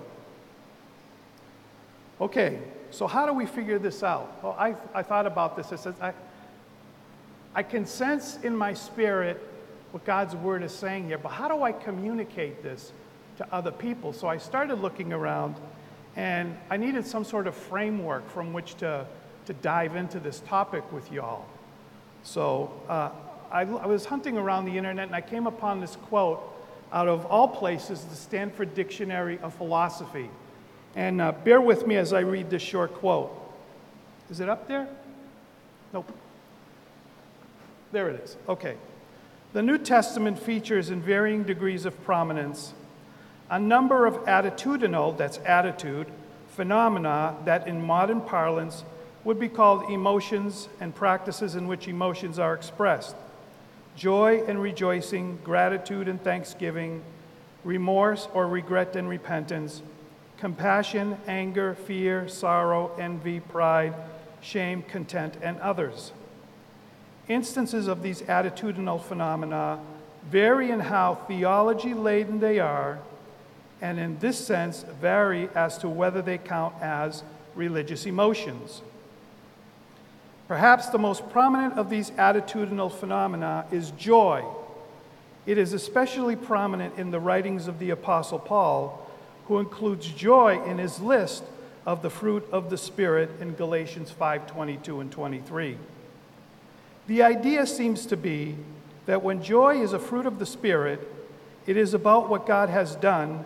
Okay, 2.19 2.59
so 2.89 3.05
how 3.07 3.25
do 3.27 3.33
we 3.33 3.45
figure 3.45 3.77
this 3.77 4.03
out? 4.03 4.43
Well, 4.43 4.55
I, 4.57 4.75
I 4.93 5.03
thought 5.03 5.27
about 5.27 5.55
this. 5.55 5.71
I 5.71 5.75
said, 5.75 5.95
I, 6.01 6.13
I 7.55 7.63
can 7.63 7.85
sense 7.85 8.37
in 8.43 8.55
my 8.55 8.73
spirit 8.73 9.41
what 9.91 10.05
God's 10.05 10.35
word 10.35 10.61
is 10.61 10.71
saying 10.71 11.07
here, 11.07 11.17
but 11.17 11.29
how 11.29 11.47
do 11.47 11.63
I 11.63 11.71
communicate 11.71 12.61
this 12.61 12.91
to 13.37 13.47
other 13.53 13.71
people? 13.71 14.13
So 14.13 14.27
I 14.27 14.37
started 14.37 14.75
looking 14.75 15.11
around 15.13 15.55
and 16.15 16.55
I 16.69 16.77
needed 16.77 17.07
some 17.07 17.23
sort 17.23 17.47
of 17.47 17.55
framework 17.55 18.29
from 18.29 18.53
which 18.53 18.75
to, 18.75 19.05
to 19.45 19.53
dive 19.53 19.95
into 19.95 20.19
this 20.19 20.41
topic 20.41 20.83
with 20.91 21.11
y'all. 21.11 21.45
So 22.23 22.71
uh, 22.87 23.09
I, 23.51 23.61
I 23.61 23.87
was 23.87 24.05
hunting 24.05 24.37
around 24.37 24.65
the 24.65 24.77
internet 24.77 25.07
and 25.07 25.15
I 25.15 25.21
came 25.21 25.47
upon 25.47 25.81
this 25.81 25.95
quote 25.95 26.43
out 26.93 27.07
of 27.07 27.25
all 27.25 27.47
places, 27.47 28.03
the 28.05 28.15
Stanford 28.15 28.75
Dictionary 28.75 29.39
of 29.41 29.53
Philosophy. 29.55 30.29
And 30.95 31.21
uh, 31.21 31.31
bear 31.31 31.61
with 31.61 31.87
me 31.87 31.95
as 31.97 32.13
I 32.13 32.19
read 32.21 32.49
this 32.49 32.61
short 32.61 32.93
quote. 32.95 33.31
Is 34.29 34.39
it 34.39 34.49
up 34.49 34.67
there? 34.67 34.87
Nope. 35.93 36.11
There 37.91 38.09
it 38.09 38.23
is. 38.23 38.37
Okay. 38.47 38.75
The 39.53 39.63
New 39.63 39.77
Testament 39.79 40.37
features 40.37 40.91
in 40.91 41.01
varying 41.01 41.43
degrees 41.43 41.85
of 41.85 42.03
prominence 42.03 42.73
a 43.51 43.59
number 43.59 44.05
of 44.05 44.13
attitudinal, 44.25 45.17
that's 45.17 45.39
attitude, 45.43 46.05
phenomena 46.49 47.35
that 47.45 47.67
in 47.67 47.83
modern 47.83 48.21
parlance 48.21 48.83
would 49.23 49.39
be 49.39 49.49
called 49.49 49.89
emotions 49.89 50.69
and 50.79 50.93
practices 50.93 51.55
in 51.55 51.67
which 51.67 51.87
emotions 51.87 52.37
are 52.37 52.53
expressed 52.53 53.15
joy 53.95 54.41
and 54.47 54.61
rejoicing, 54.61 55.37
gratitude 55.43 56.07
and 56.07 56.23
thanksgiving, 56.23 57.01
remorse 57.65 58.29
or 58.33 58.47
regret 58.47 58.95
and 58.95 59.09
repentance, 59.09 59.81
compassion, 60.37 61.17
anger, 61.27 61.73
fear, 61.73 62.25
sorrow, 62.29 62.91
envy, 62.97 63.41
pride, 63.41 63.93
shame, 64.41 64.81
content, 64.83 65.33
and 65.41 65.59
others. 65.59 66.13
Instances 67.29 67.87
of 67.87 68.01
these 68.01 68.23
attitudinal 68.23 68.99
phenomena 68.99 69.79
vary 70.31 70.71
in 70.71 70.79
how 70.79 71.13
theology 71.13 71.93
laden 71.93 72.39
they 72.39 72.59
are, 72.59 72.97
and 73.83 73.99
in 73.99 74.17
this 74.17 74.35
sense 74.43 74.81
vary 74.99 75.47
as 75.53 75.77
to 75.77 75.87
whether 75.87 76.23
they 76.23 76.39
count 76.39 76.73
as 76.81 77.21
religious 77.53 78.07
emotions. 78.07 78.81
Perhaps 80.47 80.89
the 80.89 80.97
most 80.97 81.29
prominent 81.29 81.75
of 81.75 81.91
these 81.91 82.09
attitudinal 82.11 82.91
phenomena 82.91 83.63
is 83.71 83.91
joy. 83.91 84.43
It 85.45 85.59
is 85.59 85.73
especially 85.73 86.35
prominent 86.35 86.97
in 86.97 87.11
the 87.11 87.19
writings 87.19 87.67
of 87.67 87.77
the 87.77 87.91
Apostle 87.91 88.39
Paul, 88.39 89.05
who 89.45 89.59
includes 89.59 90.07
joy 90.07 90.63
in 90.63 90.79
his 90.79 90.99
list 90.99 91.43
of 91.85 92.01
the 92.01 92.09
fruit 92.09 92.47
of 92.51 92.71
the 92.71 92.77
Spirit 92.77 93.29
in 93.39 93.51
Galatians 93.53 94.09
5:22 94.11 94.99
and 94.99 95.11
23. 95.11 95.77
The 97.09 97.23
idea 97.23 97.65
seems 97.65 98.05
to 98.05 98.15
be 98.17 98.55
that 99.07 99.23
when 99.23 99.41
joy 99.41 99.81
is 99.81 99.93
a 99.93 99.97
fruit 99.99 100.27
of 100.27 100.37
the 100.37 100.45
Spirit, 100.45 101.11
it 101.65 101.75
is 101.75 101.95
about 101.95 102.29
what 102.29 102.45
God 102.45 102.69
has 102.69 102.95
done, 102.95 103.43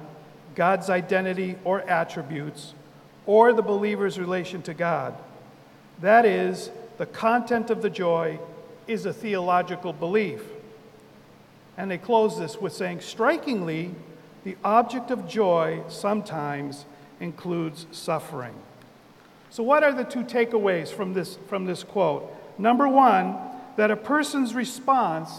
God's 0.54 0.90
identity 0.90 1.56
or 1.64 1.80
attributes, 1.90 2.74
or 3.26 3.54
the 3.54 3.62
believer's 3.62 4.20
relation 4.20 4.62
to 4.64 4.74
God. 4.74 5.16
That 6.02 6.26
is, 6.26 6.72
the 6.98 7.06
content 7.06 7.70
of 7.70 7.82
the 7.82 7.90
joy 7.90 8.38
is 8.86 9.06
a 9.06 9.14
theological 9.14 9.94
belief. 9.94 10.42
And 11.78 11.90
they 11.90 11.98
close 11.98 12.38
this 12.38 12.60
with 12.60 12.74
saying, 12.74 13.00
strikingly, 13.00 13.92
the 14.44 14.58
object 14.66 15.10
of 15.10 15.26
joy 15.26 15.84
sometimes 15.88 16.84
includes 17.22 17.86
suffering. 17.94 18.56
So, 19.52 19.64
what 19.64 19.84
are 19.86 19.94
the 19.94 20.04
two 20.04 20.26
takeaways 20.26 20.90
from 20.90 21.14
this, 21.14 21.38
from 21.48 21.64
this 21.64 21.82
quote? 21.86 22.30
Number 22.60 22.88
one, 22.88 23.38
that 23.76 23.92
a 23.92 23.96
person's 23.96 24.54
response 24.54 25.32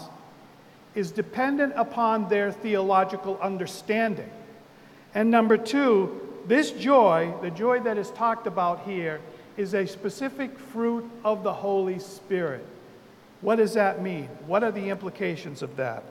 is 0.93 1.11
dependent 1.11 1.73
upon 1.75 2.29
their 2.29 2.51
theological 2.51 3.37
understanding. 3.41 4.29
And 5.13 5.31
number 5.31 5.57
two, 5.57 6.21
this 6.47 6.71
joy, 6.71 7.33
the 7.41 7.49
joy 7.51 7.79
that 7.81 7.97
is 7.97 8.11
talked 8.11 8.47
about 8.47 8.83
here, 8.85 9.19
is 9.57 9.73
a 9.73 9.87
specific 9.87 10.57
fruit 10.59 11.09
of 11.23 11.43
the 11.43 11.53
Holy 11.53 11.99
Spirit. 11.99 12.65
What 13.41 13.55
does 13.55 13.73
that 13.73 14.01
mean? 14.01 14.25
What 14.47 14.63
are 14.63 14.71
the 14.71 14.89
implications 14.89 15.61
of 15.61 15.75
that? 15.77 16.03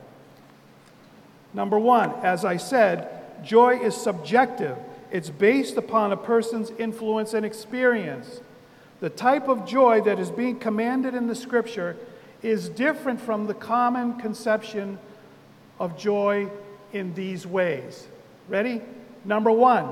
Number 1.53 1.79
one, 1.79 2.13
as 2.25 2.45
I 2.45 2.57
said, 2.57 3.45
joy 3.45 3.79
is 3.79 3.95
subjective, 3.95 4.77
it's 5.11 5.31
based 5.31 5.77
upon 5.77 6.11
a 6.11 6.17
person's 6.17 6.71
influence 6.73 7.35
and 7.35 7.47
experience. 7.47 8.41
The 9.01 9.11
type 9.11 9.49
of 9.49 9.67
joy 9.67 10.01
that 10.03 10.19
is 10.19 10.31
being 10.31 10.59
commanded 10.59 11.15
in 11.15 11.29
the 11.29 11.35
scripture 11.35 11.97
is 12.45 12.69
different 12.69 13.19
from 13.21 13.47
the 13.47 13.55
common 13.55 14.21
conception 14.21 14.99
of 15.81 15.99
joy 15.99 16.47
in 16.93 17.13
these 17.15 17.45
ways. 17.47 18.07
Ready? 18.49 18.83
Number 19.25 19.51
one, 19.51 19.89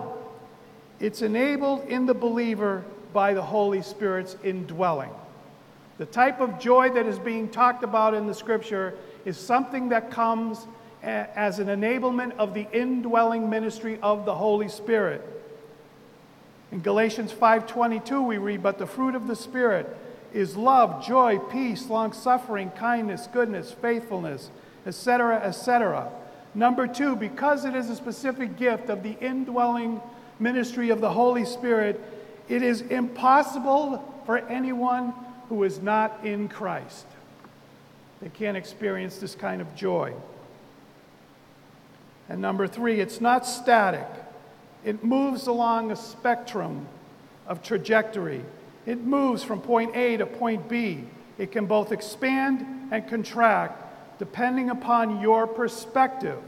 it's 1.01 1.23
enabled 1.23 1.89
in 1.89 2.05
the 2.05 2.13
believer 2.15 2.85
by 3.15 3.33
the 3.33 3.43
Holy 3.43 3.81
Spirit's 3.81 4.37
indwelling. 4.45 5.11
The 5.97 6.05
type 6.05 6.41
of 6.41 6.61
joy 6.61 6.91
that 6.91 7.07
is 7.07 7.19
being 7.19 7.49
talked 7.49 7.83
about 7.83 8.13
in 8.13 8.27
the 8.27 8.35
scripture 8.35 8.99
is 9.25 9.39
something 9.39 9.89
that 9.89 10.11
comes 10.11 10.67
as 11.03 11.59
an 11.59 11.69
enablement 11.69 12.37
of 12.37 12.53
the 12.53 12.67
indwelling 12.71 13.49
ministry 13.49 13.99
of 14.03 14.27
the 14.27 14.35
Holy 14.35 14.69
Spirit. 14.69 15.23
In 16.71 16.81
Galatians 16.81 17.33
5:22 17.33 18.21
we 18.25 18.37
read, 18.39 18.63
"But 18.63 18.77
the 18.79 18.87
fruit 18.87 19.15
of 19.15 19.27
the 19.27 19.37
Spirit 19.37 19.87
is 20.35 20.57
love, 20.57 21.07
joy, 21.07 21.39
peace, 21.39 21.89
long 21.89 22.13
suffering, 22.13 22.71
kindness, 22.71 23.29
goodness, 23.33 23.73
faithfulness, 23.73 24.51
etc., 24.87 25.41
etc. 25.45 26.11
Number 26.55 26.87
two, 26.87 27.17
because 27.17 27.65
it 27.65 27.75
is 27.75 27.91
a 27.91 27.97
specific 27.97 28.57
gift 28.57 28.89
of 28.91 29.03
the 29.03 29.17
indwelling 29.21 30.01
ministry 30.39 30.91
of 30.91 31.01
the 31.01 31.11
Holy 31.11 31.45
Spirit, 31.45 32.01
it 32.49 32.63
is 32.63 32.81
impossible 32.83 34.05
for 34.27 34.39
anyone 34.39 35.15
who 35.49 35.63
is 35.65 35.81
not 35.81 36.25
in 36.25 36.49
Christ. 36.49 37.07
They 38.21 38.29
can't 38.29 38.57
experience 38.57 39.19
this 39.19 39.35
kind 39.35 39.61
of 39.61 39.75
joy. 39.75 40.15
And 42.29 42.41
number 42.41 42.67
three, 42.67 43.01
it's 43.01 43.21
not 43.21 43.47
static, 43.47 44.07
it 44.85 45.05
moves 45.05 45.47
along 45.47 45.91
a 45.93 45.97
spectrum 45.97 46.87
of 47.47 47.63
trajectory 47.63 48.41
it 48.87 49.01
moves 49.01 49.45
from 49.45 49.61
point 49.61 49.97
A 49.97 50.17
to 50.17 50.27
point 50.27 50.69
B. 50.69 51.05
It 51.39 51.53
can 51.53 51.67
both 51.67 51.93
expand 51.93 52.67
and 52.91 53.07
contract 53.09 53.83
depending 54.19 54.71
upon 54.71 55.21
your 55.21 55.47
perspective, 55.47 56.41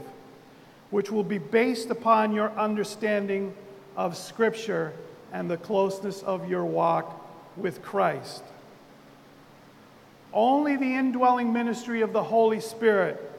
which 0.89 1.11
will 1.11 1.23
be 1.23 1.37
based 1.37 1.89
upon 1.89 2.33
your 2.33 2.51
understanding 2.51 3.53
of 3.97 4.15
Scripture 4.15 4.93
and 5.33 5.49
the 5.49 5.57
closeness 5.57 6.21
of 6.23 6.49
your 6.49 6.65
walk 6.65 7.21
with 7.57 7.81
Christ. 7.81 8.43
Only 10.33 10.75
the 10.75 10.93
indwelling 10.95 11.53
ministry 11.53 12.01
of 12.01 12.11
the 12.11 12.23
Holy 12.23 12.59
Spirit 12.59 13.31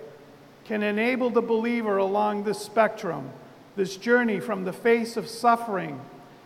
can 0.65 0.83
enable 0.83 1.31
the 1.31 1.43
believer 1.43 1.99
along 1.99 2.45
this 2.45 2.59
spectrum, 2.59 3.31
this 3.77 3.97
journey 3.97 4.41
from 4.41 4.65
the 4.65 4.73
face 4.73 5.17
of 5.17 5.29
suffering 5.29 6.01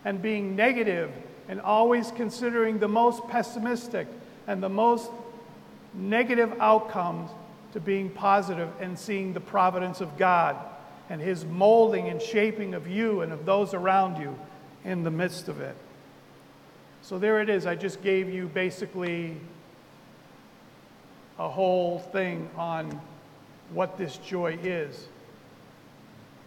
and 0.05 0.21
being 0.21 0.55
negative 0.55 1.11
and 1.47 1.61
always 1.61 2.11
considering 2.11 2.79
the 2.79 2.87
most 2.87 3.27
pessimistic 3.27 4.07
and 4.47 4.61
the 4.61 4.69
most 4.69 5.09
negative 5.93 6.53
outcomes 6.59 7.29
to 7.73 7.79
being 7.79 8.09
positive 8.09 8.69
and 8.79 8.97
seeing 8.97 9.33
the 9.33 9.39
providence 9.39 10.01
of 10.01 10.17
God 10.17 10.55
and 11.09 11.21
His 11.21 11.45
molding 11.45 12.07
and 12.07 12.21
shaping 12.21 12.73
of 12.73 12.87
you 12.87 13.21
and 13.21 13.33
of 13.33 13.45
those 13.45 13.73
around 13.73 14.21
you 14.21 14.37
in 14.85 15.03
the 15.03 15.11
midst 15.11 15.47
of 15.47 15.59
it. 15.61 15.75
So 17.01 17.17
there 17.17 17.41
it 17.41 17.49
is. 17.49 17.65
I 17.65 17.75
just 17.75 18.01
gave 18.03 18.29
you 18.29 18.47
basically 18.47 19.37
a 21.39 21.49
whole 21.49 21.99
thing 21.99 22.49
on 22.55 23.01
what 23.73 23.97
this 23.97 24.17
joy 24.17 24.57
is. 24.63 25.07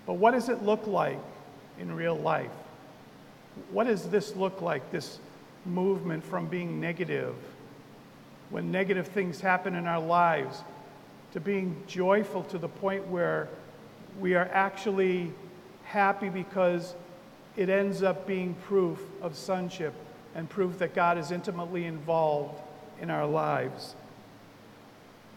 But 0.06 0.14
what 0.14 0.32
does 0.32 0.48
it 0.48 0.62
look 0.62 0.86
like 0.86 1.18
in 1.78 1.94
real 1.94 2.16
life? 2.16 2.50
What 3.72 3.86
does 3.86 4.08
this 4.08 4.34
look 4.36 4.60
like, 4.62 4.90
this 4.90 5.18
movement 5.66 6.24
from 6.24 6.46
being 6.46 6.80
negative, 6.80 7.34
when 8.50 8.70
negative 8.70 9.08
things 9.08 9.40
happen 9.40 9.74
in 9.74 9.86
our 9.86 10.00
lives, 10.00 10.62
to 11.32 11.40
being 11.40 11.76
joyful 11.86 12.42
to 12.44 12.58
the 12.58 12.68
point 12.68 13.06
where 13.08 13.48
we 14.20 14.34
are 14.34 14.48
actually 14.52 15.32
happy 15.84 16.28
because 16.28 16.94
it 17.56 17.68
ends 17.68 18.02
up 18.02 18.26
being 18.26 18.54
proof 18.66 19.00
of 19.22 19.36
sonship 19.36 19.94
and 20.34 20.48
proof 20.48 20.78
that 20.78 20.94
God 20.94 21.18
is 21.18 21.30
intimately 21.30 21.84
involved 21.86 22.60
in 23.00 23.10
our 23.10 23.26
lives. 23.26 23.94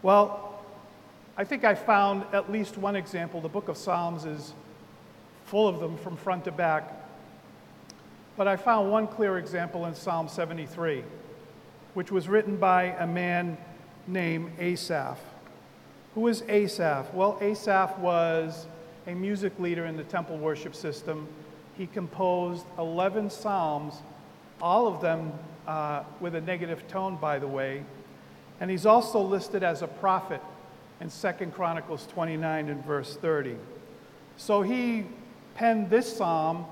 Well, 0.02 0.44
I 1.36 1.44
think 1.44 1.64
I 1.64 1.74
found 1.74 2.22
at 2.32 2.50
least 2.50 2.76
one 2.78 2.96
example. 2.96 3.40
The 3.40 3.48
book 3.48 3.68
of 3.68 3.76
Psalms 3.76 4.24
is 4.24 4.54
full 5.46 5.66
of 5.68 5.80
them 5.80 5.96
from 5.98 6.16
front 6.16 6.44
to 6.44 6.52
back. 6.52 6.97
But 8.38 8.46
I 8.46 8.54
found 8.56 8.88
one 8.92 9.08
clear 9.08 9.36
example 9.36 9.86
in 9.86 9.96
Psalm 9.96 10.28
73, 10.28 11.02
which 11.94 12.12
was 12.12 12.28
written 12.28 12.56
by 12.56 12.84
a 12.84 13.06
man 13.06 13.58
named 14.06 14.52
Asaph. 14.60 15.18
Who 16.14 16.28
is 16.28 16.44
Asaph? 16.48 17.06
Well, 17.12 17.36
Asaph 17.40 17.98
was 17.98 18.68
a 19.08 19.14
music 19.14 19.58
leader 19.58 19.86
in 19.86 19.96
the 19.96 20.04
temple 20.04 20.38
worship 20.38 20.76
system. 20.76 21.26
He 21.76 21.88
composed 21.88 22.64
11 22.78 23.30
psalms, 23.30 23.94
all 24.62 24.86
of 24.86 25.00
them 25.00 25.32
uh, 25.66 26.04
with 26.20 26.36
a 26.36 26.40
negative 26.40 26.86
tone, 26.86 27.16
by 27.16 27.40
the 27.40 27.48
way. 27.48 27.82
And 28.60 28.70
he's 28.70 28.86
also 28.86 29.20
listed 29.20 29.64
as 29.64 29.82
a 29.82 29.88
prophet 29.88 30.40
in 31.00 31.08
2nd 31.08 31.52
chronicles 31.54 32.06
29 32.12 32.68
and 32.68 32.84
verse 32.84 33.14
30 33.16 33.54
so 34.36 34.62
he 34.62 35.04
penned 35.54 35.88
this 35.90 36.16
psalm 36.16 36.64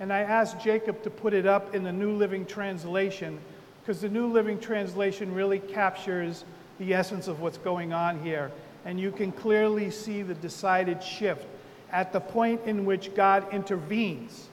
and 0.00 0.12
I 0.12 0.20
asked 0.20 0.60
Jacob 0.60 1.02
to 1.02 1.10
put 1.10 1.34
it 1.34 1.46
up 1.46 1.74
in 1.74 1.82
the 1.82 1.92
New 1.92 2.12
Living 2.12 2.46
Translation 2.46 3.38
because 3.82 4.00
the 4.00 4.08
New 4.08 4.26
Living 4.28 4.58
Translation 4.58 5.34
really 5.34 5.58
captures 5.58 6.44
the 6.78 6.94
essence 6.94 7.26
of 7.26 7.40
what's 7.40 7.58
going 7.58 7.92
on 7.92 8.20
here. 8.22 8.52
And 8.84 9.00
you 9.00 9.10
can 9.10 9.32
clearly 9.32 9.90
see 9.90 10.22
the 10.22 10.34
decided 10.34 11.02
shift 11.02 11.46
at 11.90 12.12
the 12.12 12.20
point 12.20 12.60
in 12.66 12.84
which 12.84 13.12
God 13.14 13.52
intervenes 13.52 14.48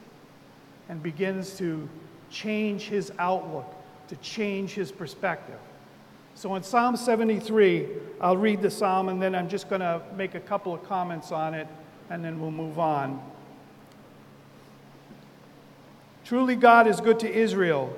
and 0.89 1.01
begins 1.03 1.57
to 1.57 1.87
change 2.31 2.83
his 2.83 3.11
outlook, 3.19 3.67
to 4.07 4.15
change 4.17 4.71
his 4.71 4.91
perspective. 4.91 5.59
So 6.33 6.55
in 6.55 6.63
Psalm 6.63 6.97
73, 6.97 7.87
I'll 8.19 8.35
read 8.37 8.61
the 8.61 8.71
psalm 8.71 9.09
and 9.09 9.21
then 9.21 9.35
I'm 9.35 9.47
just 9.47 9.69
going 9.69 9.81
to 9.81 10.01
make 10.17 10.33
a 10.33 10.39
couple 10.39 10.73
of 10.73 10.83
comments 10.83 11.31
on 11.31 11.53
it 11.53 11.67
and 12.09 12.25
then 12.25 12.39
we'll 12.41 12.51
move 12.51 12.79
on. 12.79 13.21
Truly, 16.25 16.55
God 16.55 16.87
is 16.87 17.01
good 17.01 17.19
to 17.19 17.31
Israel, 17.31 17.93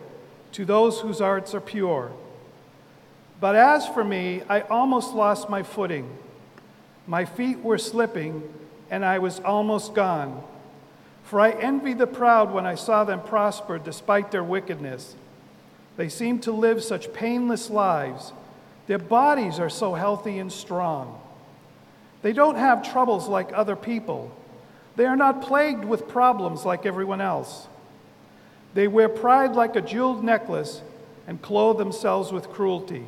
to 0.52 0.66
those 0.66 1.00
whose 1.00 1.20
hearts 1.22 1.56
are 1.56 1.62
pure. 1.62 2.12
But 3.40 3.56
as 3.56 3.88
for 3.88 4.04
me, 4.04 4.42
I 4.50 4.62
almost 4.62 5.14
lost 5.14 5.50
my 5.50 5.64
footing. 5.64 6.10
My 7.08 7.24
feet 7.24 7.60
were 7.62 7.78
slipping, 7.78 8.44
and 8.92 9.06
I 9.06 9.20
was 9.20 9.40
almost 9.40 9.94
gone. 9.94 10.44
For 11.24 11.40
I 11.40 11.52
envied 11.52 12.00
the 12.00 12.08
proud 12.08 12.54
when 12.54 12.66
I 12.66 12.76
saw 12.76 13.06
them 13.06 13.22
prosper 13.22 13.80
despite 13.80 14.32
their 14.32 14.44
wickedness. 14.44 15.16
They 15.96 16.10
seem 16.10 16.40
to 16.40 16.52
live 16.52 16.84
such 16.84 17.14
painless 17.14 17.70
lives. 17.70 18.34
Their 18.88 18.98
bodies 19.00 19.58
are 19.58 19.70
so 19.70 19.94
healthy 19.94 20.38
and 20.40 20.52
strong. 20.52 21.18
They 22.24 22.34
don't 22.34 22.56
have 22.58 22.92
troubles 22.92 23.30
like 23.30 23.52
other 23.54 23.78
people. 23.78 24.32
They 24.98 25.06
are 25.06 25.16
not 25.16 25.44
plagued 25.44 25.86
with 25.86 26.10
problems 26.10 26.66
like 26.66 26.86
everyone 26.86 27.22
else. 27.22 27.68
They 28.74 28.88
wear 28.88 29.10
pride 29.10 29.54
like 29.56 29.76
a 29.76 29.82
jeweled 29.82 30.24
necklace 30.24 30.82
and 31.28 31.42
clothe 31.42 31.78
themselves 31.78 32.32
with 32.32 32.50
cruelty. 32.50 33.06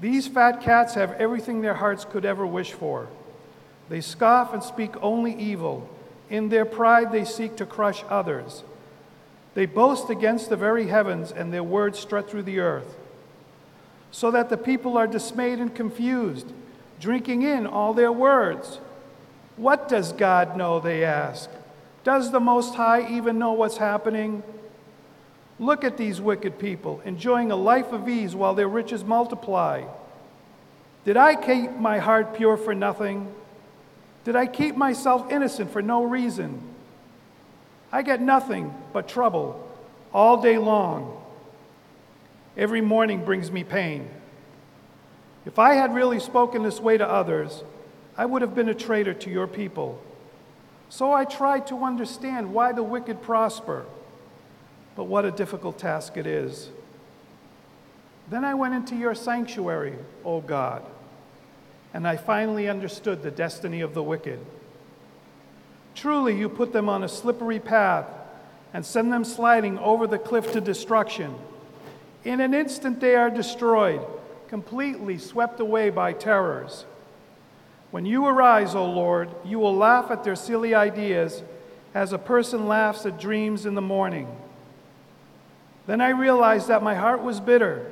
These 0.00 0.28
fat 0.28 0.60
cats 0.60 0.94
have 0.94 1.12
everything 1.14 1.60
their 1.60 1.74
hearts 1.74 2.04
could 2.04 2.24
ever 2.24 2.46
wish 2.46 2.72
for. 2.72 3.08
They 3.88 4.00
scoff 4.00 4.52
and 4.52 4.62
speak 4.62 4.90
only 5.02 5.34
evil. 5.34 5.88
In 6.30 6.48
their 6.48 6.64
pride, 6.64 7.12
they 7.12 7.24
seek 7.24 7.56
to 7.56 7.66
crush 7.66 8.04
others. 8.08 8.62
They 9.54 9.66
boast 9.66 10.08
against 10.10 10.48
the 10.48 10.56
very 10.56 10.86
heavens, 10.86 11.30
and 11.30 11.52
their 11.52 11.62
words 11.62 11.98
strut 11.98 12.28
through 12.30 12.44
the 12.44 12.58
earth, 12.58 12.96
so 14.10 14.30
that 14.30 14.48
the 14.48 14.56
people 14.56 14.96
are 14.96 15.06
dismayed 15.06 15.58
and 15.58 15.74
confused, 15.74 16.46
drinking 17.00 17.42
in 17.42 17.66
all 17.66 17.92
their 17.92 18.12
words. 18.12 18.80
What 19.56 19.88
does 19.88 20.12
God 20.12 20.56
know? 20.56 20.80
They 20.80 21.04
ask. 21.04 21.50
Does 22.04 22.32
the 22.32 22.40
Most 22.40 22.74
High 22.74 23.12
even 23.16 23.38
know 23.38 23.52
what's 23.52 23.76
happening? 23.76 24.42
Look 25.58 25.84
at 25.84 25.96
these 25.96 26.20
wicked 26.20 26.58
people, 26.58 27.00
enjoying 27.04 27.52
a 27.52 27.56
life 27.56 27.92
of 27.92 28.08
ease 28.08 28.34
while 28.34 28.54
their 28.54 28.68
riches 28.68 29.04
multiply. 29.04 29.84
Did 31.04 31.16
I 31.16 31.36
keep 31.36 31.72
my 31.76 31.98
heart 31.98 32.34
pure 32.36 32.56
for 32.56 32.74
nothing? 32.74 33.32
Did 34.24 34.34
I 34.36 34.46
keep 34.46 34.76
myself 34.76 35.30
innocent 35.32 35.70
for 35.70 35.82
no 35.82 36.02
reason? 36.02 36.60
I 37.92 38.02
get 38.02 38.20
nothing 38.20 38.74
but 38.92 39.08
trouble 39.08 39.68
all 40.12 40.40
day 40.40 40.58
long. 40.58 41.20
Every 42.56 42.80
morning 42.80 43.24
brings 43.24 43.50
me 43.50 43.62
pain. 43.64 44.08
If 45.44 45.58
I 45.58 45.74
had 45.74 45.94
really 45.94 46.18
spoken 46.20 46.62
this 46.62 46.80
way 46.80 46.96
to 46.98 47.08
others, 47.08 47.62
I 48.16 48.26
would 48.26 48.42
have 48.42 48.54
been 48.54 48.68
a 48.68 48.74
traitor 48.74 49.14
to 49.14 49.30
your 49.30 49.46
people. 49.46 50.00
So 50.92 51.10
I 51.10 51.24
tried 51.24 51.68
to 51.68 51.84
understand 51.84 52.52
why 52.52 52.72
the 52.72 52.82
wicked 52.82 53.22
prosper, 53.22 53.86
but 54.94 55.04
what 55.04 55.24
a 55.24 55.30
difficult 55.30 55.78
task 55.78 56.18
it 56.18 56.26
is. 56.26 56.68
Then 58.28 58.44
I 58.44 58.52
went 58.52 58.74
into 58.74 58.94
your 58.96 59.14
sanctuary, 59.14 59.94
O 60.22 60.42
God, 60.42 60.84
and 61.94 62.06
I 62.06 62.18
finally 62.18 62.68
understood 62.68 63.22
the 63.22 63.30
destiny 63.30 63.80
of 63.80 63.94
the 63.94 64.02
wicked. 64.02 64.38
Truly, 65.94 66.38
you 66.38 66.50
put 66.50 66.74
them 66.74 66.90
on 66.90 67.02
a 67.04 67.08
slippery 67.08 67.58
path 67.58 68.04
and 68.74 68.84
send 68.84 69.10
them 69.10 69.24
sliding 69.24 69.78
over 69.78 70.06
the 70.06 70.18
cliff 70.18 70.52
to 70.52 70.60
destruction. 70.60 71.34
In 72.24 72.38
an 72.42 72.52
instant, 72.52 73.00
they 73.00 73.16
are 73.16 73.30
destroyed, 73.30 74.02
completely 74.48 75.16
swept 75.16 75.58
away 75.58 75.88
by 75.88 76.12
terrors. 76.12 76.84
When 77.92 78.06
you 78.06 78.24
arise, 78.26 78.74
O 78.74 78.86
Lord, 78.86 79.28
you 79.44 79.58
will 79.58 79.76
laugh 79.76 80.10
at 80.10 80.24
their 80.24 80.34
silly 80.34 80.74
ideas 80.74 81.42
as 81.94 82.14
a 82.14 82.18
person 82.18 82.66
laughs 82.66 83.04
at 83.04 83.20
dreams 83.20 83.66
in 83.66 83.74
the 83.74 83.82
morning. 83.82 84.34
Then 85.86 86.00
I 86.00 86.08
realized 86.08 86.68
that 86.68 86.82
my 86.82 86.94
heart 86.94 87.22
was 87.22 87.38
bitter 87.38 87.86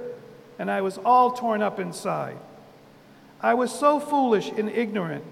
and 0.59 0.71
I 0.71 0.81
was 0.81 0.97
all 1.05 1.33
torn 1.33 1.61
up 1.61 1.79
inside. 1.79 2.39
I 3.43 3.53
was 3.53 3.71
so 3.71 4.01
foolish 4.01 4.49
and 4.57 4.71
ignorant. 4.71 5.23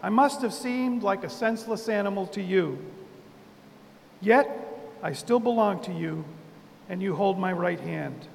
I 0.00 0.10
must 0.10 0.42
have 0.42 0.54
seemed 0.54 1.02
like 1.02 1.24
a 1.24 1.30
senseless 1.30 1.88
animal 1.88 2.28
to 2.28 2.40
you. 2.40 2.78
Yet 4.20 4.48
I 5.02 5.12
still 5.12 5.40
belong 5.40 5.80
to 5.82 5.92
you, 5.92 6.24
and 6.88 7.02
you 7.02 7.14
hold 7.14 7.38
my 7.38 7.52
right 7.52 7.78
hand. 7.78 8.26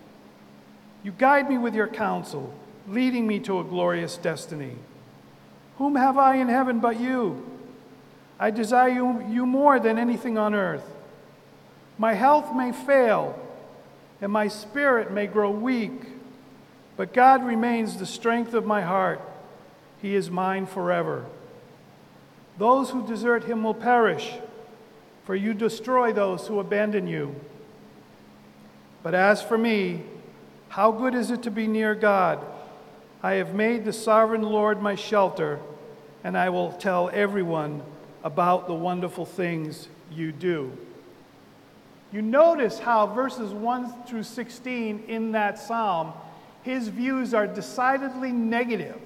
You 1.03 1.11
guide 1.11 1.49
me 1.49 1.57
with 1.57 1.75
your 1.75 1.87
counsel, 1.87 2.53
leading 2.87 3.27
me 3.27 3.39
to 3.39 3.59
a 3.59 3.63
glorious 3.63 4.15
destiny. 4.15 4.71
Whom 5.77 5.95
have 5.95 6.17
I 6.17 6.35
in 6.35 6.49
heaven 6.49 6.79
but 6.79 6.99
you? 6.99 7.45
I 8.39 8.51
desire 8.51 8.89
you, 8.89 9.25
you 9.29 9.45
more 9.45 9.79
than 9.79 9.97
anything 9.97 10.37
on 10.37 10.53
earth. 10.53 10.85
My 11.97 12.13
health 12.13 12.53
may 12.55 12.71
fail, 12.71 13.39
and 14.21 14.31
my 14.31 14.47
spirit 14.47 15.11
may 15.11 15.27
grow 15.27 15.51
weak, 15.51 15.91
but 16.97 17.13
God 17.13 17.43
remains 17.45 17.97
the 17.97 18.05
strength 18.05 18.53
of 18.53 18.65
my 18.65 18.81
heart. 18.81 19.21
He 20.01 20.15
is 20.15 20.29
mine 20.29 20.65
forever. 20.65 21.25
Those 22.57 22.89
who 22.89 23.07
desert 23.07 23.45
him 23.45 23.63
will 23.63 23.73
perish, 23.73 24.33
for 25.25 25.35
you 25.35 25.53
destroy 25.53 26.11
those 26.11 26.47
who 26.47 26.59
abandon 26.59 27.07
you. 27.07 27.35
But 29.01 29.13
as 29.15 29.41
for 29.41 29.57
me, 29.57 30.01
how 30.69 30.91
good 30.91 31.15
is 31.15 31.31
it 31.31 31.43
to 31.43 31.51
be 31.51 31.67
near 31.67 31.95
God? 31.95 32.39
I 33.23 33.35
have 33.35 33.53
made 33.53 33.85
the 33.85 33.93
sovereign 33.93 34.41
Lord 34.41 34.81
my 34.81 34.95
shelter, 34.95 35.61
and 36.25 36.37
I 36.37 36.49
will 36.49 36.73
tell 36.73 37.09
everyone 37.13 37.81
about 38.21 38.67
the 38.67 38.73
wonderful 38.73 39.25
things 39.25 39.87
you 40.11 40.33
do. 40.33 40.77
You 42.11 42.21
notice 42.21 42.79
how 42.79 43.07
verses 43.07 43.53
1 43.53 44.03
through 44.07 44.23
16 44.23 45.05
in 45.07 45.31
that 45.31 45.57
psalm, 45.57 46.11
his 46.63 46.89
views 46.89 47.33
are 47.33 47.47
decidedly 47.47 48.33
negative. 48.33 48.99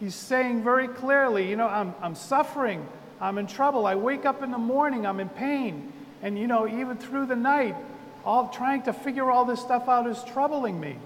He's 0.00 0.14
saying 0.16 0.64
very 0.64 0.88
clearly, 0.88 1.48
you 1.48 1.54
know, 1.54 1.68
I'm, 1.68 1.94
I'm 2.02 2.16
suffering, 2.16 2.84
I'm 3.20 3.38
in 3.38 3.46
trouble, 3.46 3.86
I 3.86 3.94
wake 3.94 4.24
up 4.26 4.42
in 4.42 4.50
the 4.50 4.58
morning, 4.58 5.06
I'm 5.06 5.20
in 5.20 5.28
pain, 5.28 5.92
and, 6.20 6.36
you 6.36 6.48
know, 6.48 6.66
even 6.66 6.96
through 6.98 7.26
the 7.26 7.36
night, 7.36 7.76
all 8.24 8.48
trying 8.48 8.82
to 8.82 8.92
figure 8.92 9.30
all 9.30 9.44
this 9.44 9.60
stuff 9.60 9.88
out 9.88 10.08
is 10.08 10.20
troubling 10.32 10.80
me. 10.80 10.96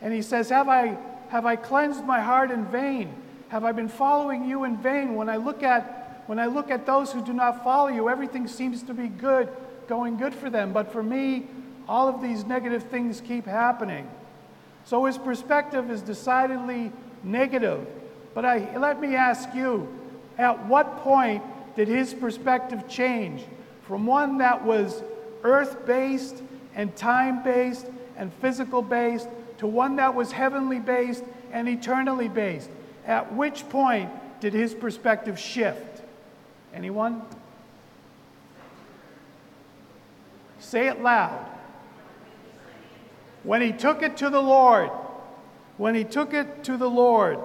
And 0.00 0.12
he 0.12 0.22
says, 0.22 0.48
Have 0.50 0.68
I 0.68 0.96
have 1.34 1.46
I 1.46 1.56
cleansed 1.56 2.04
my 2.04 2.20
heart 2.20 2.52
in 2.52 2.64
vain? 2.66 3.12
Have 3.48 3.64
I 3.64 3.72
been 3.72 3.88
following 3.88 4.48
you 4.48 4.62
in 4.62 4.76
vain? 4.76 5.16
When 5.16 5.28
I 5.28 5.36
look 5.36 5.64
at 5.64 6.22
when 6.26 6.38
I 6.38 6.46
look 6.46 6.70
at 6.70 6.86
those 6.86 7.10
who 7.12 7.20
do 7.24 7.32
not 7.32 7.64
follow 7.64 7.88
you, 7.88 8.08
everything 8.08 8.46
seems 8.46 8.84
to 8.84 8.94
be 8.94 9.08
good, 9.08 9.48
going 9.88 10.16
good 10.16 10.32
for 10.32 10.48
them, 10.48 10.72
but 10.72 10.92
for 10.92 11.02
me, 11.02 11.48
all 11.88 12.06
of 12.06 12.22
these 12.22 12.44
negative 12.46 12.84
things 12.84 13.20
keep 13.20 13.46
happening. 13.46 14.08
So 14.84 15.06
his 15.06 15.18
perspective 15.18 15.90
is 15.90 16.02
decidedly 16.02 16.92
negative. 17.24 17.84
But 18.32 18.44
I, 18.44 18.76
let 18.78 19.00
me 19.00 19.16
ask 19.16 19.48
you, 19.56 19.92
at 20.38 20.66
what 20.66 20.98
point 20.98 21.42
did 21.74 21.88
his 21.88 22.14
perspective 22.14 22.88
change 22.88 23.42
from 23.88 24.06
one 24.06 24.38
that 24.38 24.64
was 24.64 25.02
earth 25.42 25.84
based 25.84 26.40
and 26.76 26.94
time 26.94 27.42
based 27.42 27.86
and 28.16 28.32
physical 28.34 28.82
based 28.82 29.28
to 29.58 29.66
one 29.66 29.96
that 29.96 30.14
was 30.14 30.32
heavenly 30.32 30.78
based 30.80 31.24
and 31.52 31.68
eternally 31.68 32.28
based. 32.28 32.70
At 33.06 33.34
which 33.34 33.68
point 33.68 34.10
did 34.40 34.52
his 34.52 34.74
perspective 34.74 35.38
shift? 35.38 36.02
Anyone? 36.72 37.22
Say 40.58 40.88
it 40.88 41.02
loud. 41.02 41.44
When 43.42 43.60
he 43.60 43.72
took 43.72 44.02
it 44.02 44.16
to 44.18 44.30
the 44.30 44.40
Lord, 44.40 44.90
when 45.76 45.94
he 45.94 46.04
took 46.04 46.32
it 46.32 46.64
to 46.64 46.76
the 46.76 46.88
Lord, 46.88 47.38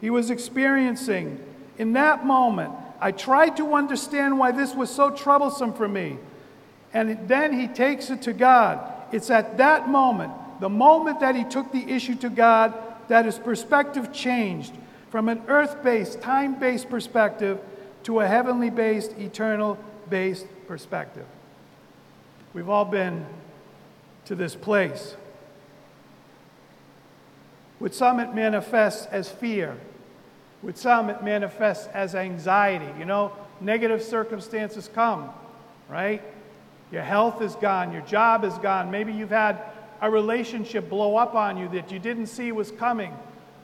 he 0.00 0.08
was 0.08 0.30
experiencing 0.30 1.40
in 1.76 1.92
that 1.94 2.24
moment. 2.24 2.72
I 3.00 3.12
tried 3.12 3.56
to 3.56 3.74
understand 3.74 4.38
why 4.38 4.52
this 4.52 4.74
was 4.74 4.90
so 4.90 5.10
troublesome 5.10 5.72
for 5.72 5.88
me. 5.88 6.18
And 6.92 7.28
then 7.28 7.58
he 7.58 7.66
takes 7.66 8.10
it 8.10 8.22
to 8.22 8.32
God. 8.32 8.92
It's 9.12 9.30
at 9.30 9.58
that 9.58 9.88
moment 9.88 10.32
the 10.60 10.68
moment 10.68 11.20
that 11.20 11.34
he 11.34 11.42
took 11.44 11.72
the 11.72 11.90
issue 11.90 12.14
to 12.16 12.28
God, 12.28 12.74
that 13.08 13.24
his 13.24 13.38
perspective 13.38 14.12
changed 14.12 14.72
from 15.10 15.28
an 15.28 15.42
earth 15.48 15.82
based, 15.82 16.20
time 16.20 16.54
based 16.60 16.88
perspective 16.90 17.58
to 18.04 18.20
a 18.20 18.26
heavenly 18.26 18.70
based, 18.70 19.12
eternal 19.18 19.78
based 20.08 20.46
perspective. 20.68 21.24
We've 22.52 22.68
all 22.68 22.84
been 22.84 23.26
to 24.26 24.34
this 24.34 24.54
place. 24.54 25.16
With 27.80 27.94
some, 27.94 28.20
it 28.20 28.34
manifests 28.34 29.06
as 29.06 29.30
fear. 29.30 29.74
With 30.62 30.76
some, 30.76 31.08
it 31.08 31.24
manifests 31.24 31.86
as 31.94 32.14
anxiety. 32.14 32.88
You 32.98 33.06
know, 33.06 33.32
negative 33.62 34.02
circumstances 34.02 34.90
come, 34.92 35.30
right? 35.88 36.20
Your 36.92 37.02
health 37.02 37.40
is 37.40 37.54
gone, 37.54 37.92
your 37.92 38.02
job 38.02 38.44
is 38.44 38.58
gone. 38.58 38.90
Maybe 38.90 39.12
you've 39.14 39.30
had 39.30 39.62
a 40.00 40.10
relationship 40.10 40.88
blow 40.88 41.16
up 41.16 41.34
on 41.34 41.58
you 41.58 41.68
that 41.68 41.92
you 41.92 41.98
didn't 41.98 42.26
see 42.26 42.52
was 42.52 42.70
coming. 42.70 43.12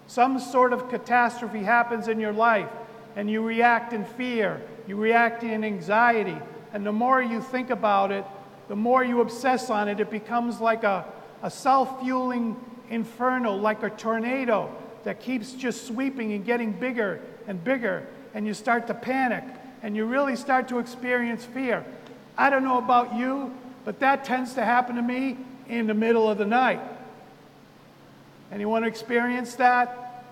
Some 0.06 0.38
sort 0.38 0.72
of 0.72 0.88
catastrophe 0.88 1.60
happens 1.60 2.08
in 2.08 2.20
your 2.20 2.32
life, 2.32 2.68
and 3.16 3.30
you 3.30 3.42
react 3.42 3.92
in 3.92 4.04
fear, 4.04 4.60
you 4.86 4.96
react 4.96 5.42
in 5.42 5.64
anxiety. 5.64 6.36
And 6.72 6.84
the 6.84 6.92
more 6.92 7.22
you 7.22 7.40
think 7.40 7.70
about 7.70 8.12
it, 8.12 8.24
the 8.68 8.76
more 8.76 9.02
you 9.02 9.20
obsess 9.20 9.70
on 9.70 9.88
it, 9.88 9.98
it 10.00 10.10
becomes 10.10 10.60
like 10.60 10.84
a, 10.84 11.06
a 11.42 11.50
self 11.50 12.02
fueling 12.02 12.56
inferno, 12.90 13.54
like 13.54 13.82
a 13.82 13.90
tornado 13.90 14.72
that 15.04 15.20
keeps 15.20 15.52
just 15.54 15.86
sweeping 15.86 16.32
and 16.34 16.44
getting 16.44 16.72
bigger 16.72 17.20
and 17.48 17.62
bigger. 17.64 18.06
And 18.34 18.46
you 18.46 18.52
start 18.54 18.86
to 18.88 18.94
panic, 18.94 19.44
and 19.82 19.96
you 19.96 20.04
really 20.04 20.36
start 20.36 20.68
to 20.68 20.78
experience 20.80 21.44
fear. 21.44 21.84
I 22.36 22.50
don't 22.50 22.64
know 22.64 22.76
about 22.78 23.16
you, 23.16 23.54
but 23.86 24.00
that 24.00 24.24
tends 24.26 24.54
to 24.54 24.64
happen 24.64 24.96
to 24.96 25.02
me 25.02 25.38
in 25.68 25.86
the 25.86 25.94
middle 25.94 26.28
of 26.30 26.38
the 26.38 26.44
night. 26.46 26.80
Anyone 28.52 28.84
experience 28.84 29.54
that? 29.56 30.24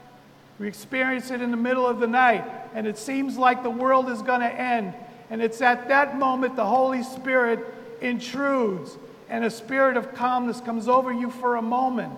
We 0.59 0.68
experience 0.68 1.31
it 1.31 1.40
in 1.42 1.51
the 1.51 1.57
middle 1.57 1.87
of 1.87 1.99
the 1.99 2.07
night, 2.07 2.44
and 2.75 2.87
it 2.87 2.97
seems 2.97 3.37
like 3.37 3.62
the 3.62 3.70
world 3.70 4.09
is 4.09 4.23
going 4.23 4.40
to 4.40 4.53
end. 4.53 4.94
And 5.31 5.42
it's 5.42 5.61
at 5.61 5.88
that 5.88 6.16
moment 6.16 6.55
the 6.55 6.66
Holy 6.66 7.03
Spirit 7.03 7.61
intrudes, 8.01 8.97
and 9.29 9.44
a 9.44 9.51
spirit 9.51 9.97
of 9.97 10.14
calmness 10.14 10.61
comes 10.61 10.87
over 10.87 11.12
you 11.12 11.31
for 11.31 11.57
a 11.57 11.62
moment. 11.62 12.16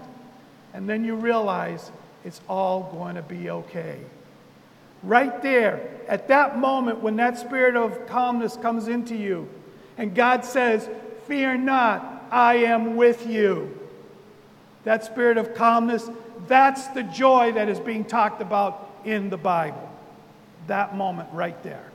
And 0.75 0.87
then 0.87 1.05
you 1.05 1.15
realize 1.15 1.91
it's 2.25 2.43
all 2.49 2.91
going 2.93 3.15
to 3.15 3.23
be 3.23 3.49
okay. 3.49 3.97
Right 5.03 5.41
there, 5.43 5.89
at 6.09 6.29
that 6.29 6.59
moment 6.59 7.01
when 7.01 7.17
that 7.17 7.39
spirit 7.39 7.77
of 7.77 8.07
calmness 8.07 8.57
comes 8.57 8.87
into 8.89 9.17
you, 9.17 9.49
and 9.97 10.15
God 10.15 10.45
says, 10.45 10.91
Fear 11.27 11.57
not, 11.59 12.16
I 12.31 12.57
am 12.57 12.97
with 12.97 13.27
you. 13.27 13.79
That 14.85 15.05
spirit 15.05 15.37
of 15.39 15.55
calmness, 15.55 16.09
that's 16.47 16.87
the 16.89 17.03
joy 17.03 17.53
that 17.53 17.69
is 17.69 17.81
being 17.81 18.05
talked 18.05 18.41
about 18.41 18.91
in 19.05 19.31
the 19.31 19.37
Bible. 19.37 19.89
That 20.67 20.97
moment 20.97 21.29
right 21.33 21.61
there. 21.63 21.91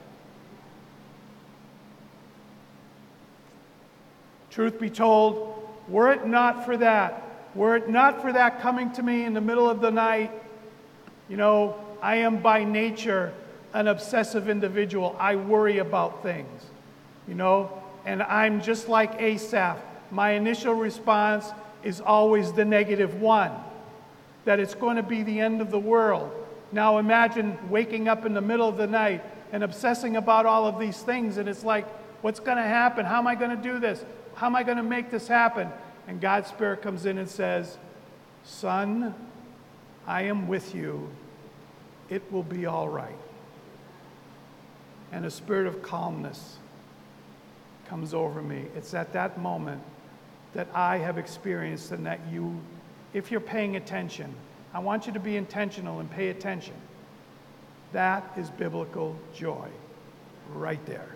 Truth 4.50 4.80
be 4.80 4.90
told, 4.90 5.68
were 5.88 6.12
it 6.12 6.28
not 6.28 6.66
for 6.66 6.76
that, 6.78 7.48
were 7.56 7.78
it 7.78 7.90
not 7.90 8.22
for 8.22 8.34
that 8.34 8.62
coming 8.62 8.92
to 8.94 9.04
me 9.04 9.24
in 9.24 9.34
the 9.34 9.42
middle 9.42 9.70
of 9.70 9.80
the 9.80 9.92
night, 9.92 10.32
you 11.30 11.38
know, 11.38 11.78
I 12.02 12.18
am 12.18 12.38
by 12.42 12.64
nature 12.66 13.34
an 13.74 13.88
obsessive 13.88 14.50
individual. 14.50 15.16
I 15.18 15.38
worry 15.38 15.78
about 15.78 16.22
things, 16.24 16.62
you 17.28 17.36
know, 17.36 17.72
and 18.06 18.22
I'm 18.24 18.62
just 18.62 18.90
like 18.90 19.22
Asaph 19.22 19.78
my 20.12 20.32
initial 20.32 20.74
response 20.74 21.48
is 21.84 22.02
always 22.02 22.52
the 22.52 22.66
negative 22.66 23.22
one 23.22 23.52
that 24.46 24.60
it's 24.60 24.76
going 24.76 24.96
to 24.98 25.04
be 25.04 25.24
the 25.24 25.40
end 25.40 25.62
of 25.62 25.72
the 25.72 25.80
world. 25.80 26.32
Now 26.72 26.98
imagine 26.98 27.58
waking 27.70 28.08
up 28.08 28.26
in 28.26 28.34
the 28.34 28.42
middle 28.42 28.68
of 28.68 28.78
the 28.78 28.88
night 28.88 29.24
and 29.52 29.64
obsessing 29.64 30.16
about 30.18 30.46
all 30.46 30.66
of 30.66 30.80
these 30.80 31.00
things, 31.02 31.38
and 31.38 31.48
it's 31.48 31.64
like, 31.64 31.86
what's 32.24 32.40
going 32.40 32.58
to 32.58 32.64
happen? 32.64 33.06
How 33.06 33.20
am 33.20 33.28
I 33.28 33.36
going 33.36 33.56
to 33.56 33.62
do 33.62 33.80
this? 33.80 34.04
How 34.36 34.48
am 34.48 34.56
I 34.56 34.64
going 34.64 34.78
to 34.78 34.84
make 34.84 35.12
this 35.12 35.28
happen? 35.28 35.70
And 36.08 36.20
God's 36.20 36.50
Spirit 36.50 36.82
comes 36.82 37.06
in 37.06 37.18
and 37.18 37.30
says, 37.30 37.78
Son, 38.44 39.14
I 40.08 40.24
am 40.24 40.48
with 40.48 40.74
you. 40.74 41.10
It 42.10 42.24
will 42.32 42.44
be 42.44 42.66
all 42.66 42.90
right. 42.90 43.16
And 45.12 45.26
a 45.26 45.30
spirit 45.32 45.68
of 45.68 45.84
calmness 45.84 46.58
comes 47.88 48.14
over 48.14 48.42
me. 48.42 48.66
It's 48.76 48.94
at 48.94 49.14
that 49.14 49.40
moment 49.40 49.82
that 50.54 50.68
I 50.74 50.98
have 50.98 51.18
experienced 51.18 51.92
and 51.92 52.06
that 52.06 52.20
you, 52.32 52.60
if 53.14 53.32
you're 53.32 53.40
paying 53.40 53.76
attention, 53.76 54.34
I 54.74 54.80
want 54.80 55.08
you 55.08 55.14
to 55.14 55.20
be 55.20 55.38
intentional 55.38 56.00
and 56.00 56.10
pay 56.10 56.30
attention. 56.30 56.74
That 57.94 58.30
is 58.38 58.50
biblical 58.50 59.16
joy 59.36 59.68
right 60.54 60.84
there, 60.86 61.10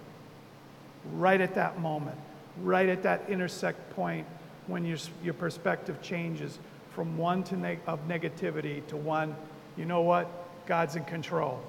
right 1.14 1.40
at 1.42 1.56
that 1.56 1.80
moment, 1.80 2.18
right 2.62 2.88
at 2.88 3.04
that 3.04 3.24
intersect 3.30 3.92
point 3.92 4.26
when 4.68 4.86
your, 4.86 4.98
your 5.24 5.34
perspective 5.34 6.02
changes 6.02 6.58
from 6.94 7.18
one 7.18 7.44
to 7.44 7.78
of 7.88 8.08
negativity 8.08 8.86
to 8.88 8.96
one, 8.96 9.36
you 9.78 9.84
know 9.86 10.02
what? 10.02 10.30
God's 10.66 10.96
in 10.96 11.04
control. 11.04 11.62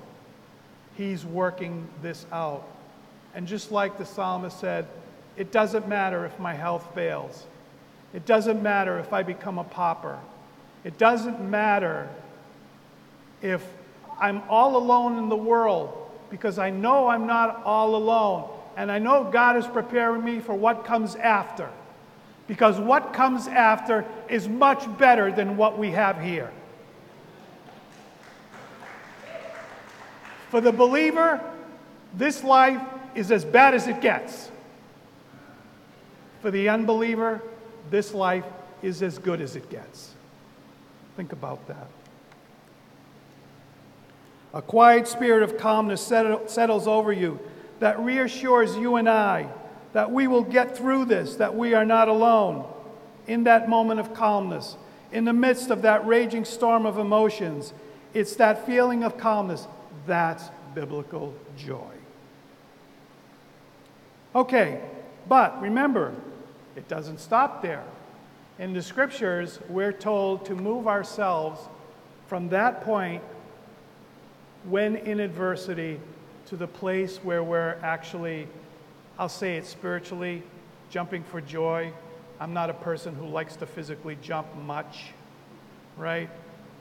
He's 0.96 1.24
working 1.26 1.87
this 2.00 2.26
out. 2.33 2.64
And 3.35 3.46
just 3.46 3.70
like 3.72 3.98
the 3.98 4.07
psalmist 4.07 4.59
said, 4.61 4.87
it 5.37 5.50
doesn't 5.52 5.87
matter 5.88 6.24
if 6.24 6.38
my 6.38 6.55
health 6.55 6.94
fails. 6.94 7.46
It 8.12 8.27
doesn't 8.27 8.62
matter 8.62 8.99
if 8.99 9.12
I 9.12 9.23
become 9.23 9.59
a 9.59 9.64
pauper. 9.64 10.19
It 10.85 10.99
doesn't 10.99 11.40
matter 11.40 12.09
if 13.42 13.64
I'm 14.21 14.42
all 14.49 14.77
alone 14.77 15.19
in 15.19 15.29
the 15.29 15.37
world 15.37 16.11
because 16.31 16.59
I 16.59 16.71
know 16.71 17.09
I'm 17.09 17.27
not 17.27 17.62
all 17.64 17.95
alone. 17.97 18.51
And 18.77 18.92
I 18.92 18.99
know 18.99 19.29
God 19.31 19.57
is 19.57 19.66
preparing 19.66 20.25
me 20.25 20.38
for 20.40 20.55
what 20.55 20.85
comes 20.85 21.16
after. 21.16 21.69
Because 22.47 22.79
what 22.79 23.12
comes 23.12 23.49
after 23.49 24.05
is 24.29 24.49
much 24.49 24.85
better 24.99 25.33
than 25.33 25.57
what 25.57 25.79
we 25.79 25.90
have 25.90 26.21
here. 26.21 26.53
For 30.51 30.61
the 30.61 30.71
believer, 30.73 31.40
this 32.14 32.45
life 32.45 32.81
is 33.16 33.33
as 33.33 33.45
bad 33.45 33.75
as 33.75 33.88
it 33.88 34.01
gets. 34.01 34.49
For 36.40 36.51
the 36.53 36.69
unbeliever, 36.69 37.42
this 37.90 38.14
life 38.14 38.44
is 38.83 39.03
as 39.03 39.18
good 39.18 39.40
as 39.40 39.57
it 39.57 39.68
gets. 39.70 40.12
Think 41.16 41.33
about 41.33 41.66
that. 41.68 41.87
A 44.55 44.62
quiet 44.62 45.07
spirit 45.07 45.42
of 45.42 45.59
calmness 45.59 46.01
settles 46.05 46.87
over 46.87 47.12
you 47.12 47.38
that 47.81 47.99
reassures 48.01 48.77
you 48.77 48.96
and 48.96 49.09
I 49.09 49.49
that 49.92 50.11
we 50.11 50.27
will 50.27 50.42
get 50.42 50.77
through 50.77 51.07
this, 51.07 51.37
that 51.37 51.55
we 51.55 51.75
are 51.75 51.85
not 51.85 52.09
alone. 52.09 52.70
In 53.27 53.44
that 53.44 53.68
moment 53.68 53.99
of 53.99 54.14
calmness, 54.14 54.77
in 55.11 55.25
the 55.25 55.33
midst 55.33 55.70
of 55.70 55.83
that 55.83 56.07
raging 56.07 56.44
storm 56.44 56.87
of 56.87 56.99
emotions, 56.99 57.72
it's 58.14 58.37
that 58.37 58.64
feeling 58.66 59.03
of 59.03 59.18
calmness. 59.18 59.66
That's 60.07 60.44
biblical 60.77 61.35
joy. 61.57 61.81
Okay, 64.35 64.81
but 65.29 65.61
remember, 65.61 66.14
it 66.77 66.89
doesn't 66.89 67.19
stop 67.19 67.62
there. 67.62 67.83
In 68.59 68.73
the 68.75 68.83
scriptures, 68.83 69.59
we're 69.69 69.93
told 69.93 70.45
to 70.47 70.55
move 70.55 70.87
ourselves 70.87 71.61
from 72.29 72.51
that 72.51 72.83
point 72.83 73.23
when 74.69 74.97
in 74.97 75.21
adversity 75.21 75.99
to 76.47 76.57
the 76.57 76.67
place 76.67 77.17
where 77.23 77.43
we're 77.43 77.79
actually, 77.83 78.47
I'll 79.19 79.29
say 79.29 79.57
it 79.57 79.65
spiritually, 79.65 80.43
jumping 80.91 81.25
for 81.25 81.41
joy. 81.41 81.93
I'm 82.39 82.53
not 82.53 82.69
a 82.69 82.75
person 82.75 83.15
who 83.15 83.27
likes 83.27 83.57
to 83.57 83.67
physically 83.67 84.19
jump 84.23 84.55
much, 84.59 85.05
right? 85.97 86.29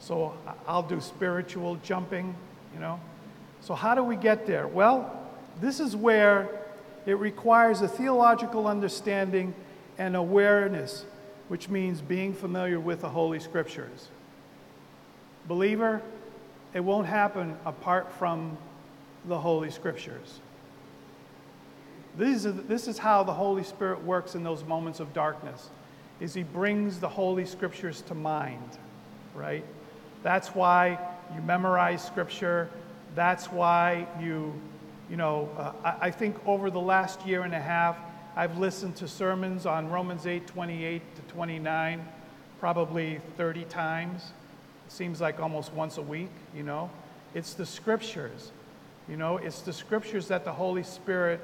So 0.02 0.36
I'll 0.68 0.84
do 0.84 1.00
spiritual 1.00 1.76
jumping, 1.78 2.36
you 2.74 2.82
know. 2.82 3.00
So, 3.62 3.74
how 3.74 3.96
do 3.96 4.04
we 4.04 4.16
get 4.18 4.46
there? 4.46 4.68
Well, 4.68 5.28
this 5.62 5.80
is 5.80 5.96
where 5.96 6.50
it 7.08 7.18
requires 7.18 7.82
a 7.82 7.88
theological 7.88 8.68
understanding 8.68 9.56
and 9.98 10.16
awareness, 10.16 11.06
which 11.48 11.70
means 11.70 12.02
being 12.02 12.34
familiar 12.34 12.80
with 12.80 13.02
the 13.02 13.10
Holy 13.10 13.40
Scriptures. 13.40 14.10
Believer, 15.48 16.02
it 16.74 16.80
won't 16.82 17.08
happen 17.08 17.56
apart 17.66 18.12
from 18.14 18.58
the 19.26 19.38
Holy 19.40 19.72
Scriptures. 19.72 20.40
This 22.18 22.46
is, 22.46 22.56
this 22.68 22.88
is 22.88 22.98
how 22.98 23.24
the 23.24 23.34
Holy 23.34 23.64
Spirit 23.64 24.04
works 24.04 24.36
in 24.36 24.44
those 24.44 24.64
moments 24.64 25.00
of 25.00 25.14
darkness, 25.14 25.70
is 26.20 26.34
he 26.34 26.44
brings 26.44 27.00
the 27.00 27.10
Holy 27.10 27.46
Scriptures 27.46 28.02
to 28.08 28.16
mind, 28.16 28.70
right? 29.34 29.66
That's 30.24 30.50
why 30.56 30.98
you 31.36 31.42
memorize 31.42 32.04
Scripture. 32.04 32.70
That's 33.16 33.52
why 33.52 34.08
you, 34.22 34.54
you 35.10 35.18
know, 35.18 35.50
uh, 35.58 35.74
I, 35.84 36.08
I 36.08 36.12
think 36.12 36.36
over 36.48 36.70
the 36.72 36.80
last 36.80 37.26
year 37.28 37.44
and 37.44 37.54
a 37.54 37.60
half, 37.60 37.98
I've 38.38 38.58
listened 38.58 38.98
to 38.98 39.08
sermons 39.08 39.66
on 39.66 39.90
Romans 39.90 40.28
8 40.28 40.46
28 40.46 41.02
to 41.16 41.22
29 41.34 42.06
probably 42.60 43.22
30 43.38 43.64
times. 43.66 44.34
It 44.88 44.92
seems 44.92 45.22
like 45.22 45.40
almost 45.40 45.72
once 45.72 45.98
a 45.98 46.02
week, 46.02 46.28
you 46.54 46.64
know. 46.64 46.90
It's 47.34 47.54
the 47.54 47.66
scriptures, 47.66 48.52
you 49.08 49.16
know, 49.16 49.38
it's 49.38 49.62
the 49.62 49.72
scriptures 49.72 50.28
that 50.28 50.44
the 50.44 50.52
Holy 50.52 50.84
Spirit 50.84 51.40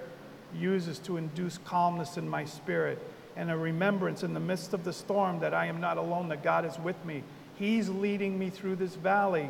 uses 0.54 0.99
to 0.99 1.15
induce 1.15 1.60
calmness 1.60 2.17
in 2.17 2.27
my 2.27 2.43
spirit 2.43 2.97
and 3.38 3.49
a 3.49 3.56
remembrance 3.58 4.23
in 4.23 4.34
the 4.34 4.39
midst 4.41 4.73
of 4.73 4.84
the 4.84 4.91
storm 4.91 5.39
that 5.39 5.54
I 5.54 5.67
am 5.67 5.80
not 5.80 5.95
alone, 5.97 6.27
that 6.27 6.43
God 6.43 6.65
is 6.65 6.77
with 6.77 6.97
me. 7.06 7.23
He's 7.56 7.88
leading 7.88 8.38
me 8.38 8.49
through 8.49 8.75
this 8.75 8.95
valley. 8.95 9.47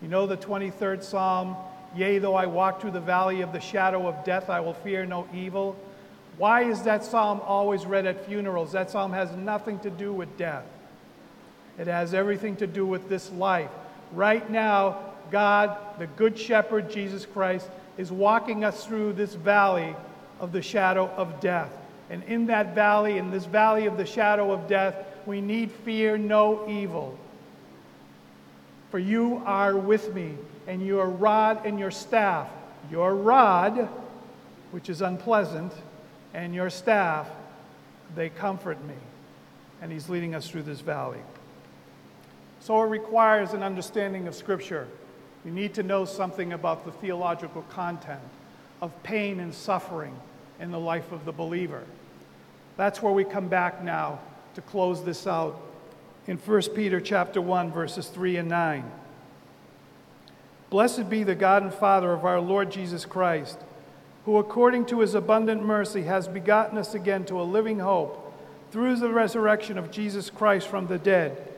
You 0.00 0.06
know 0.06 0.28
the 0.28 0.36
23rd 0.36 1.02
Psalm, 1.02 1.56
yea, 1.96 2.18
though 2.18 2.36
I 2.36 2.46
walk 2.46 2.80
through 2.80 2.92
the 2.92 3.00
valley 3.00 3.40
of 3.40 3.52
the 3.52 3.60
shadow 3.60 4.06
of 4.06 4.24
death, 4.24 4.48
I 4.48 4.60
will 4.60 4.74
fear 4.74 5.04
no 5.04 5.28
evil 5.34 5.74
why 6.38 6.62
is 6.62 6.82
that 6.84 7.02
psalm 7.04 7.40
always 7.44 7.84
read 7.84 8.06
at 8.06 8.24
funerals? 8.24 8.70
That 8.72 8.90
psalm 8.90 9.12
has 9.12 9.32
nothing 9.32 9.80
to 9.80 9.90
do 9.90 10.12
with 10.12 10.36
death, 10.38 10.64
it 11.78 11.88
has 11.88 12.14
everything 12.14 12.56
to 12.56 12.66
do 12.66 12.86
with 12.86 13.08
this 13.08 13.30
life. 13.32 13.70
Right 14.12 14.48
now, 14.48 14.98
God, 15.30 15.76
the 15.98 16.06
Good 16.06 16.38
Shepherd, 16.38 16.90
Jesus 16.90 17.26
Christ, 17.26 17.68
is 17.98 18.10
walking 18.10 18.64
us 18.64 18.86
through 18.86 19.12
this 19.14 19.34
valley 19.34 19.94
of 20.40 20.50
the 20.52 20.62
shadow 20.62 21.08
of 21.10 21.40
death. 21.40 21.70
And 22.08 22.22
in 22.24 22.46
that 22.46 22.74
valley, 22.74 23.18
in 23.18 23.30
this 23.30 23.44
valley 23.44 23.84
of 23.84 23.98
the 23.98 24.06
shadow 24.06 24.50
of 24.50 24.66
death, 24.66 24.94
we 25.26 25.42
need 25.42 25.70
fear 25.70 26.16
no 26.16 26.66
evil. 26.70 27.18
For 28.90 28.98
you 28.98 29.42
are 29.44 29.76
with 29.76 30.14
me, 30.14 30.32
and 30.66 30.80
your 30.80 31.06
rod 31.10 31.66
and 31.66 31.78
your 31.78 31.90
staff, 31.90 32.48
your 32.90 33.14
rod, 33.14 33.90
which 34.70 34.88
is 34.88 35.02
unpleasant, 35.02 35.72
and 36.38 36.54
your 36.54 36.70
staff, 36.70 37.28
they 38.14 38.28
comfort 38.28 38.80
me. 38.84 38.94
And 39.82 39.90
he's 39.90 40.08
leading 40.08 40.34
us 40.36 40.48
through 40.48 40.62
this 40.62 40.80
valley. 40.80 41.18
So 42.60 42.80
it 42.82 42.86
requires 42.86 43.52
an 43.54 43.62
understanding 43.64 44.28
of 44.28 44.34
Scripture. 44.36 44.86
You 45.44 45.50
need 45.50 45.74
to 45.74 45.82
know 45.82 46.04
something 46.04 46.52
about 46.52 46.84
the 46.84 46.92
theological 46.92 47.62
content 47.62 48.20
of 48.80 48.92
pain 49.02 49.40
and 49.40 49.52
suffering 49.52 50.14
in 50.60 50.70
the 50.70 50.78
life 50.78 51.10
of 51.10 51.24
the 51.24 51.32
believer. 51.32 51.82
That's 52.76 53.02
where 53.02 53.12
we 53.12 53.24
come 53.24 53.48
back 53.48 53.82
now 53.82 54.20
to 54.54 54.60
close 54.60 55.04
this 55.04 55.26
out 55.26 55.60
in 56.28 56.36
1 56.36 56.62
Peter 56.74 57.00
chapter 57.00 57.40
1 57.40 57.72
verses 57.72 58.06
3 58.08 58.36
and 58.36 58.48
9. 58.48 58.84
Blessed 60.70 61.08
be 61.10 61.24
the 61.24 61.34
God 61.34 61.62
and 61.64 61.72
Father 61.74 62.12
of 62.12 62.24
our 62.24 62.40
Lord 62.40 62.70
Jesus 62.70 63.04
Christ 63.04 63.58
who 64.28 64.36
according 64.36 64.84
to 64.84 65.00
his 65.00 65.14
abundant 65.14 65.64
mercy 65.64 66.02
has 66.02 66.28
begotten 66.28 66.76
us 66.76 66.92
again 66.92 67.24
to 67.24 67.40
a 67.40 67.42
living 67.44 67.78
hope 67.78 68.30
through 68.70 68.94
the 68.96 69.08
resurrection 69.10 69.78
of 69.78 69.90
Jesus 69.90 70.28
Christ 70.28 70.68
from 70.68 70.86
the 70.86 70.98
dead, 70.98 71.48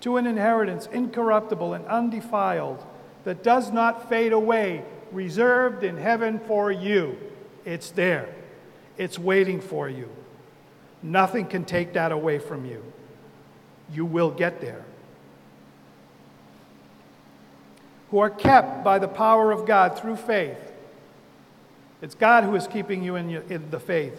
to 0.00 0.16
an 0.16 0.26
inheritance 0.26 0.86
incorruptible 0.90 1.74
and 1.74 1.84
undefiled 1.84 2.82
that 3.24 3.42
does 3.42 3.70
not 3.70 4.08
fade 4.08 4.32
away, 4.32 4.82
reserved 5.12 5.84
in 5.84 5.98
heaven 5.98 6.38
for 6.40 6.72
you. 6.72 7.18
It's 7.66 7.90
there, 7.90 8.34
it's 8.96 9.18
waiting 9.18 9.60
for 9.60 9.86
you. 9.86 10.08
Nothing 11.02 11.44
can 11.44 11.66
take 11.66 11.92
that 11.92 12.12
away 12.12 12.38
from 12.38 12.64
you. 12.64 12.82
You 13.92 14.06
will 14.06 14.30
get 14.30 14.62
there. 14.62 14.86
Who 18.10 18.20
are 18.20 18.30
kept 18.30 18.82
by 18.82 18.98
the 18.98 19.06
power 19.08 19.52
of 19.52 19.66
God 19.66 19.98
through 19.98 20.16
faith 20.16 20.65
it's 22.06 22.14
God 22.14 22.44
who 22.44 22.54
is 22.54 22.68
keeping 22.68 23.02
you 23.02 23.16
in, 23.16 23.28
your, 23.30 23.42
in 23.50 23.68
the 23.72 23.80
faith. 23.80 24.16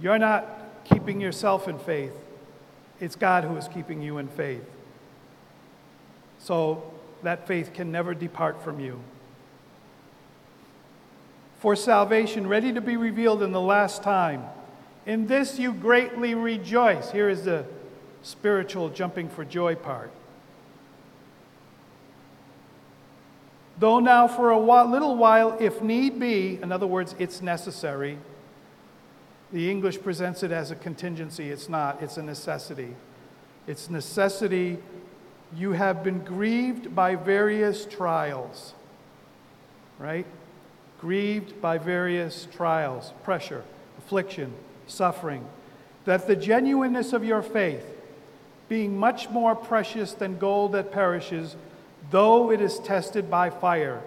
You're 0.00 0.16
not 0.16 0.46
keeping 0.86 1.20
yourself 1.20 1.68
in 1.68 1.78
faith. 1.78 2.14
It's 2.98 3.14
God 3.14 3.44
who 3.44 3.54
is 3.58 3.68
keeping 3.68 4.00
you 4.00 4.16
in 4.16 4.26
faith. 4.26 4.64
So 6.38 6.82
that 7.22 7.46
faith 7.46 7.74
can 7.74 7.92
never 7.92 8.14
depart 8.14 8.62
from 8.64 8.80
you. 8.80 9.00
For 11.60 11.76
salvation, 11.76 12.46
ready 12.46 12.72
to 12.72 12.80
be 12.80 12.96
revealed 12.96 13.42
in 13.42 13.52
the 13.52 13.60
last 13.60 14.02
time. 14.02 14.44
In 15.04 15.26
this 15.26 15.58
you 15.58 15.72
greatly 15.74 16.34
rejoice. 16.34 17.10
Here 17.10 17.28
is 17.28 17.42
the 17.44 17.66
spiritual 18.22 18.88
jumping 18.88 19.28
for 19.28 19.44
joy 19.44 19.74
part. 19.74 20.10
Though 23.78 24.00
now 24.00 24.26
for 24.26 24.50
a 24.50 24.58
while, 24.58 24.88
little 24.90 25.14
while, 25.16 25.56
if 25.60 25.80
need 25.82 26.18
be, 26.18 26.58
in 26.60 26.72
other 26.72 26.86
words, 26.86 27.14
it's 27.18 27.40
necessary. 27.40 28.18
The 29.52 29.70
English 29.70 30.00
presents 30.02 30.42
it 30.42 30.50
as 30.50 30.70
a 30.70 30.76
contingency. 30.76 31.50
It's 31.50 31.68
not, 31.68 32.02
it's 32.02 32.16
a 32.16 32.22
necessity. 32.22 32.96
It's 33.68 33.88
necessity. 33.88 34.78
You 35.56 35.72
have 35.72 36.02
been 36.02 36.24
grieved 36.24 36.94
by 36.94 37.14
various 37.14 37.86
trials, 37.86 38.74
right? 39.98 40.26
Grieved 41.00 41.62
by 41.62 41.78
various 41.78 42.48
trials, 42.54 43.12
pressure, 43.22 43.62
affliction, 43.98 44.52
suffering, 44.88 45.46
that 46.04 46.26
the 46.26 46.34
genuineness 46.34 47.12
of 47.12 47.24
your 47.24 47.42
faith, 47.42 47.84
being 48.68 48.98
much 48.98 49.30
more 49.30 49.54
precious 49.54 50.14
than 50.14 50.36
gold 50.36 50.72
that 50.72 50.90
perishes, 50.90 51.54
though 52.10 52.50
it 52.50 52.60
is 52.60 52.78
tested 52.78 53.30
by 53.30 53.50
fire. 53.50 54.02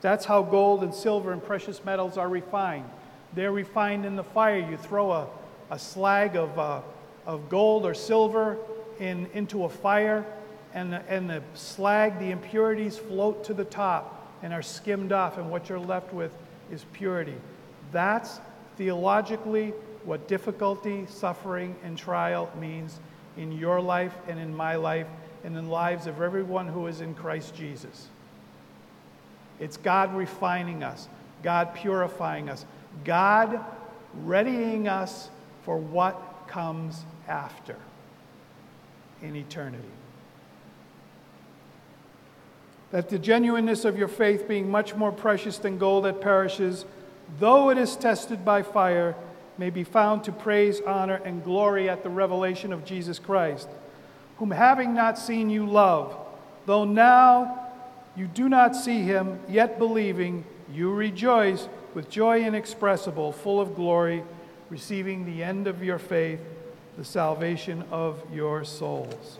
That's 0.00 0.24
how 0.24 0.42
gold 0.42 0.82
and 0.82 0.94
silver 0.94 1.32
and 1.32 1.42
precious 1.42 1.84
metals 1.84 2.18
are 2.18 2.28
refined. 2.28 2.88
They're 3.34 3.52
refined 3.52 4.04
in 4.04 4.16
the 4.16 4.24
fire. 4.24 4.58
You 4.58 4.76
throw 4.76 5.10
a, 5.12 5.26
a 5.70 5.78
slag 5.78 6.36
of, 6.36 6.58
uh, 6.58 6.80
of 7.26 7.48
gold 7.48 7.86
or 7.86 7.94
silver 7.94 8.56
in, 9.00 9.26
into 9.34 9.64
a 9.64 9.68
fire, 9.68 10.24
and 10.74 10.92
the, 10.92 11.02
and 11.10 11.28
the 11.28 11.42
slag, 11.54 12.18
the 12.18 12.30
impurities 12.30 12.98
float 12.98 13.44
to 13.44 13.54
the 13.54 13.64
top 13.64 14.30
and 14.42 14.52
are 14.52 14.62
skimmed 14.62 15.12
off, 15.12 15.38
and 15.38 15.50
what 15.50 15.68
you're 15.68 15.78
left 15.78 16.12
with 16.12 16.32
is 16.70 16.84
purity. 16.92 17.34
That's 17.92 18.40
theologically 18.76 19.70
what 20.04 20.28
difficulty, 20.28 21.06
suffering, 21.08 21.74
and 21.82 21.96
trial 21.96 22.50
means 22.60 22.98
in 23.36 23.52
your 23.52 23.80
life 23.80 24.14
and 24.28 24.38
in 24.38 24.54
my 24.54 24.76
life 24.76 25.06
and 25.46 25.56
in 25.56 25.70
lives 25.70 26.08
of 26.08 26.20
everyone 26.20 26.66
who 26.66 26.88
is 26.88 27.00
in 27.00 27.14
Christ 27.14 27.54
Jesus. 27.54 28.08
It's 29.60 29.76
God 29.76 30.12
refining 30.12 30.82
us, 30.82 31.08
God 31.44 31.72
purifying 31.72 32.50
us, 32.50 32.66
God 33.04 33.64
readying 34.24 34.88
us 34.88 35.30
for 35.62 35.78
what 35.78 36.46
comes 36.48 37.04
after 37.28 37.76
in 39.22 39.36
eternity. 39.36 39.78
That 42.90 43.08
the 43.08 43.18
genuineness 43.18 43.84
of 43.84 43.96
your 43.96 44.08
faith, 44.08 44.48
being 44.48 44.68
much 44.68 44.96
more 44.96 45.12
precious 45.12 45.58
than 45.58 45.78
gold 45.78 46.06
that 46.06 46.20
perishes, 46.20 46.84
though 47.38 47.70
it 47.70 47.78
is 47.78 47.94
tested 47.94 48.44
by 48.44 48.62
fire, 48.62 49.14
may 49.58 49.70
be 49.70 49.84
found 49.84 50.24
to 50.24 50.32
praise, 50.32 50.80
honor, 50.88 51.20
and 51.24 51.44
glory 51.44 51.88
at 51.88 52.02
the 52.02 52.10
revelation 52.10 52.72
of 52.72 52.84
Jesus 52.84 53.20
Christ 53.20 53.68
whom 54.36 54.50
having 54.50 54.94
not 54.94 55.18
seen 55.18 55.50
you 55.50 55.66
love, 55.66 56.14
though 56.66 56.84
now 56.84 57.66
you 58.14 58.26
do 58.26 58.48
not 58.48 58.76
see 58.76 59.02
him, 59.02 59.40
yet 59.48 59.78
believing, 59.78 60.44
you 60.72 60.92
rejoice 60.92 61.68
with 61.94 62.10
joy 62.10 62.42
inexpressible, 62.42 63.32
full 63.32 63.60
of 63.60 63.74
glory, 63.74 64.22
receiving 64.68 65.24
the 65.24 65.42
end 65.42 65.66
of 65.66 65.82
your 65.82 65.98
faith, 65.98 66.40
the 66.98 67.04
salvation 67.04 67.82
of 67.90 68.22
your 68.32 68.64
souls. 68.64 69.38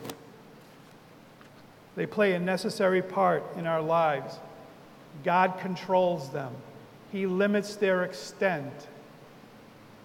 They 1.95 2.07
play 2.07 2.35
a 2.35 2.39
necessary 2.41 3.03
part 3.03 3.43
in 3.57 3.67
our 3.67 3.81
lives. 3.83 4.39
God 5.25 5.59
controls 5.59 6.31
them, 6.31 6.53
He 7.13 7.27
limits 7.27 7.77
their 7.77 8.05
extent. 8.05 8.73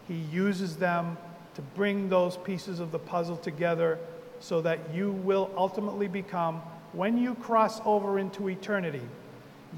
He 0.08 0.16
uses 0.34 0.76
them 0.78 1.18
to 1.56 1.62
bring 1.62 2.10
those 2.10 2.36
pieces 2.36 2.82
of 2.82 2.92
the 2.92 3.00
puzzle 3.00 3.38
together 3.38 3.98
so 4.42 4.60
that 4.62 4.80
you 4.94 5.12
will 5.12 5.50
ultimately 5.56 6.08
become, 6.08 6.62
when 6.94 7.18
you 7.18 7.36
cross 7.36 7.80
over 7.86 8.18
into 8.20 8.50
eternity, 8.50 9.02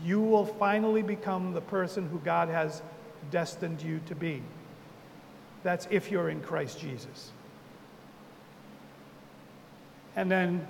you 0.03 0.21
will 0.21 0.45
finally 0.45 1.01
become 1.01 1.53
the 1.53 1.61
person 1.61 2.07
who 2.07 2.17
God 2.19 2.47
has 2.49 2.81
destined 3.29 3.81
you 3.81 3.99
to 4.07 4.15
be. 4.15 4.41
That's 5.63 5.87
if 5.91 6.09
you're 6.09 6.29
in 6.29 6.41
Christ 6.41 6.79
Jesus. 6.79 7.31
And 10.15 10.31
then 10.31 10.65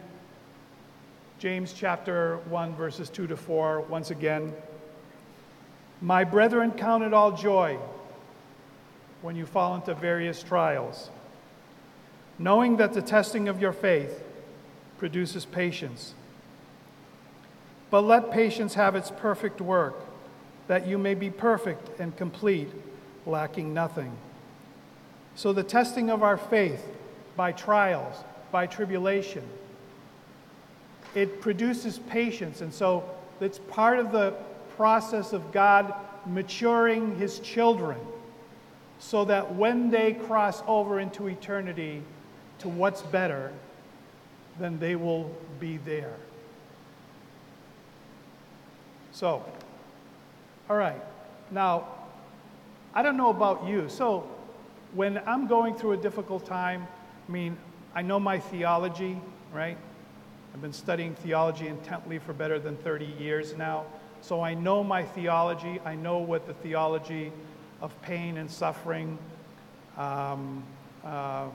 James 1.40 1.74
chapter 1.74 2.38
1, 2.50 2.76
verses 2.76 3.10
2 3.10 3.28
to 3.28 3.38
4, 3.38 3.82
once 3.82 4.10
again. 4.12 4.54
My 6.02 6.24
brethren, 6.24 6.72
count 6.72 7.04
it 7.04 7.14
all 7.14 7.32
joy 7.32 7.78
when 9.22 9.36
you 9.36 9.46
fall 9.46 9.76
into 9.76 9.94
various 9.94 10.42
trials 10.44 11.10
knowing 12.40 12.78
that 12.78 12.94
the 12.94 13.02
testing 13.02 13.48
of 13.48 13.62
your 13.62 13.74
faith 13.74 14.24
produces 14.98 15.46
patience. 15.46 16.14
But 17.90 18.02
let 18.02 18.32
patience 18.32 18.74
have 18.74 18.96
its 18.96 19.12
perfect 19.12 19.62
work, 19.62 19.96
that 20.68 20.88
you 20.88 20.98
may 20.98 21.14
be 21.14 21.30
perfect 21.30 22.00
and 22.00 22.16
complete, 22.18 22.70
lacking 23.26 23.74
nothing. 23.74 24.14
So, 25.36 25.54
the 25.54 25.64
testing 25.64 26.10
of 26.10 26.24
our 26.24 26.38
faith 26.38 26.86
by 27.36 27.52
trials, 27.52 28.16
by 28.52 28.66
tribulation, 28.68 29.44
it 31.16 31.42
produces 31.42 32.00
patience. 32.00 32.62
And 32.62 32.74
so, 32.74 33.08
it's 33.42 33.60
part 33.60 34.00
of 34.00 34.12
the 34.12 34.32
process 34.76 35.34
of 35.34 35.52
God 35.52 35.94
maturing 36.26 37.16
his 37.18 37.40
children 37.40 37.98
so 39.00 39.26
that 39.26 39.56
when 39.56 39.90
they 39.92 40.14
cross 40.14 40.64
over 40.68 41.00
into 41.00 41.28
eternity, 41.28 42.02
to 42.64 42.70
what's 42.70 43.02
better, 43.02 43.52
then 44.58 44.80
they 44.80 44.96
will 44.96 45.30
be 45.60 45.78
there. 45.78 46.16
So, 49.12 49.46
all 50.70 50.78
right. 50.78 51.02
Now, 51.52 51.84
I 52.94 53.04
don't 53.04 53.18
know 53.18 53.30
about 53.30 53.68
you. 53.68 53.90
So, 53.90 54.28
when 54.94 55.20
I'm 55.28 55.46
going 55.46 55.76
through 55.76 55.92
a 55.92 55.98
difficult 55.98 56.46
time, 56.46 56.88
I 57.28 57.32
mean, 57.32 57.58
I 57.96 58.02
know 58.02 58.18
my 58.20 58.40
theology, 58.40 59.20
right? 59.54 59.78
I've 60.54 60.62
been 60.62 60.72
studying 60.74 61.16
theology 61.16 61.68
intently 61.68 62.18
for 62.18 62.32
better 62.32 62.60
than 62.60 62.78
30 62.78 63.08
years 63.20 63.56
now. 63.58 63.86
So 64.22 64.42
I 64.42 64.54
know 64.54 64.84
my 64.84 65.04
theology. 65.04 65.80
I 65.84 65.96
know 65.96 66.20
what 66.20 66.48
the 66.48 66.54
theology 66.54 67.32
of 67.82 68.00
pain 68.04 68.38
and 68.38 68.50
suffering, 68.50 69.18
um, 69.98 70.64
uh, 71.04 71.48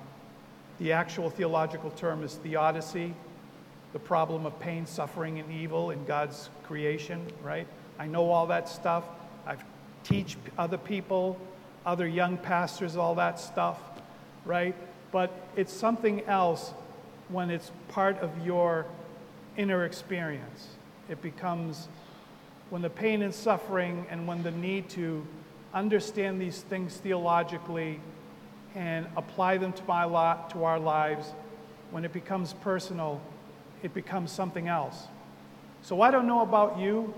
the 0.80 0.92
actual 0.92 1.28
theological 1.28 1.90
term 1.90 2.22
is 2.22 2.36
theodicy, 2.36 3.12
the 3.92 3.98
problem 3.98 4.46
of 4.46 4.58
pain, 4.60 4.86
suffering, 4.86 5.40
and 5.40 5.50
evil 5.52 5.90
in 5.90 6.04
God's 6.04 6.50
creation, 6.64 7.24
right? 7.42 7.66
I 7.98 8.06
know 8.06 8.30
all 8.30 8.46
that 8.46 8.68
stuff. 8.68 9.02
I 9.46 9.56
teach 10.04 10.36
other 10.56 10.76
people, 10.78 11.36
other 11.84 12.06
young 12.06 12.36
pastors, 12.36 12.94
all 12.96 13.16
that 13.16 13.40
stuff, 13.40 13.76
right? 14.44 14.74
But 15.10 15.32
it's 15.56 15.72
something 15.72 16.20
else 16.26 16.72
when 17.28 17.50
it's 17.50 17.72
part 17.88 18.18
of 18.18 18.30
your 18.46 18.86
inner 19.56 19.84
experience. 19.84 20.68
It 21.08 21.20
becomes 21.22 21.88
when 22.70 22.82
the 22.82 22.90
pain 22.90 23.22
and 23.22 23.34
suffering 23.34 24.06
and 24.10 24.28
when 24.28 24.42
the 24.44 24.50
need 24.52 24.88
to 24.90 25.26
understand 25.74 26.40
these 26.40 26.60
things 26.60 26.98
theologically 26.98 27.98
and 28.78 29.06
apply 29.16 29.56
them 29.58 29.72
to, 29.72 29.82
my 29.88 30.04
lot, 30.04 30.50
to 30.50 30.62
our 30.62 30.78
lives, 30.78 31.32
when 31.90 32.04
it 32.04 32.12
becomes 32.12 32.52
personal, 32.60 33.20
it 33.82 33.92
becomes 33.92 34.30
something 34.30 34.68
else. 34.68 34.96
So 35.82 36.00
I 36.00 36.12
don't 36.12 36.28
know 36.28 36.42
about 36.42 36.78
you, 36.78 37.12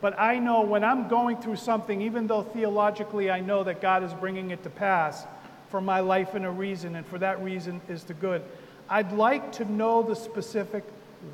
but 0.00 0.18
I 0.18 0.38
know 0.38 0.62
when 0.62 0.82
I'm 0.82 1.08
going 1.08 1.36
through 1.36 1.56
something, 1.56 2.00
even 2.00 2.26
though 2.26 2.40
theologically 2.42 3.30
I 3.30 3.40
know 3.40 3.62
that 3.62 3.82
God 3.82 4.02
is 4.02 4.14
bringing 4.14 4.52
it 4.52 4.62
to 4.62 4.70
pass 4.70 5.26
for 5.68 5.82
my 5.82 6.00
life 6.00 6.34
in 6.34 6.44
a 6.46 6.50
reason, 6.50 6.96
and 6.96 7.06
for 7.06 7.18
that 7.18 7.42
reason 7.44 7.82
is 7.90 8.04
the 8.04 8.14
good, 8.14 8.42
I'd 8.88 9.12
like 9.12 9.52
to 9.52 9.70
know 9.70 10.02
the 10.02 10.16
specific 10.16 10.82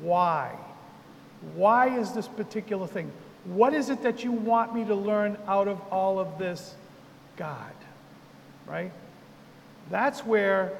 why. 0.01 0.51
Why 1.55 1.97
is 1.97 2.11
this 2.11 2.27
particular 2.27 2.85
thing? 2.85 3.09
What 3.45 3.73
is 3.73 3.89
it 3.89 4.03
that 4.03 4.25
you 4.25 4.33
want 4.33 4.75
me 4.75 4.83
to 4.85 4.95
learn 4.95 5.37
out 5.47 5.69
of 5.69 5.79
all 5.89 6.19
of 6.19 6.37
this, 6.37 6.75
God? 7.37 7.71
Right? 8.67 8.91
That's 9.89 10.23
where 10.25 10.73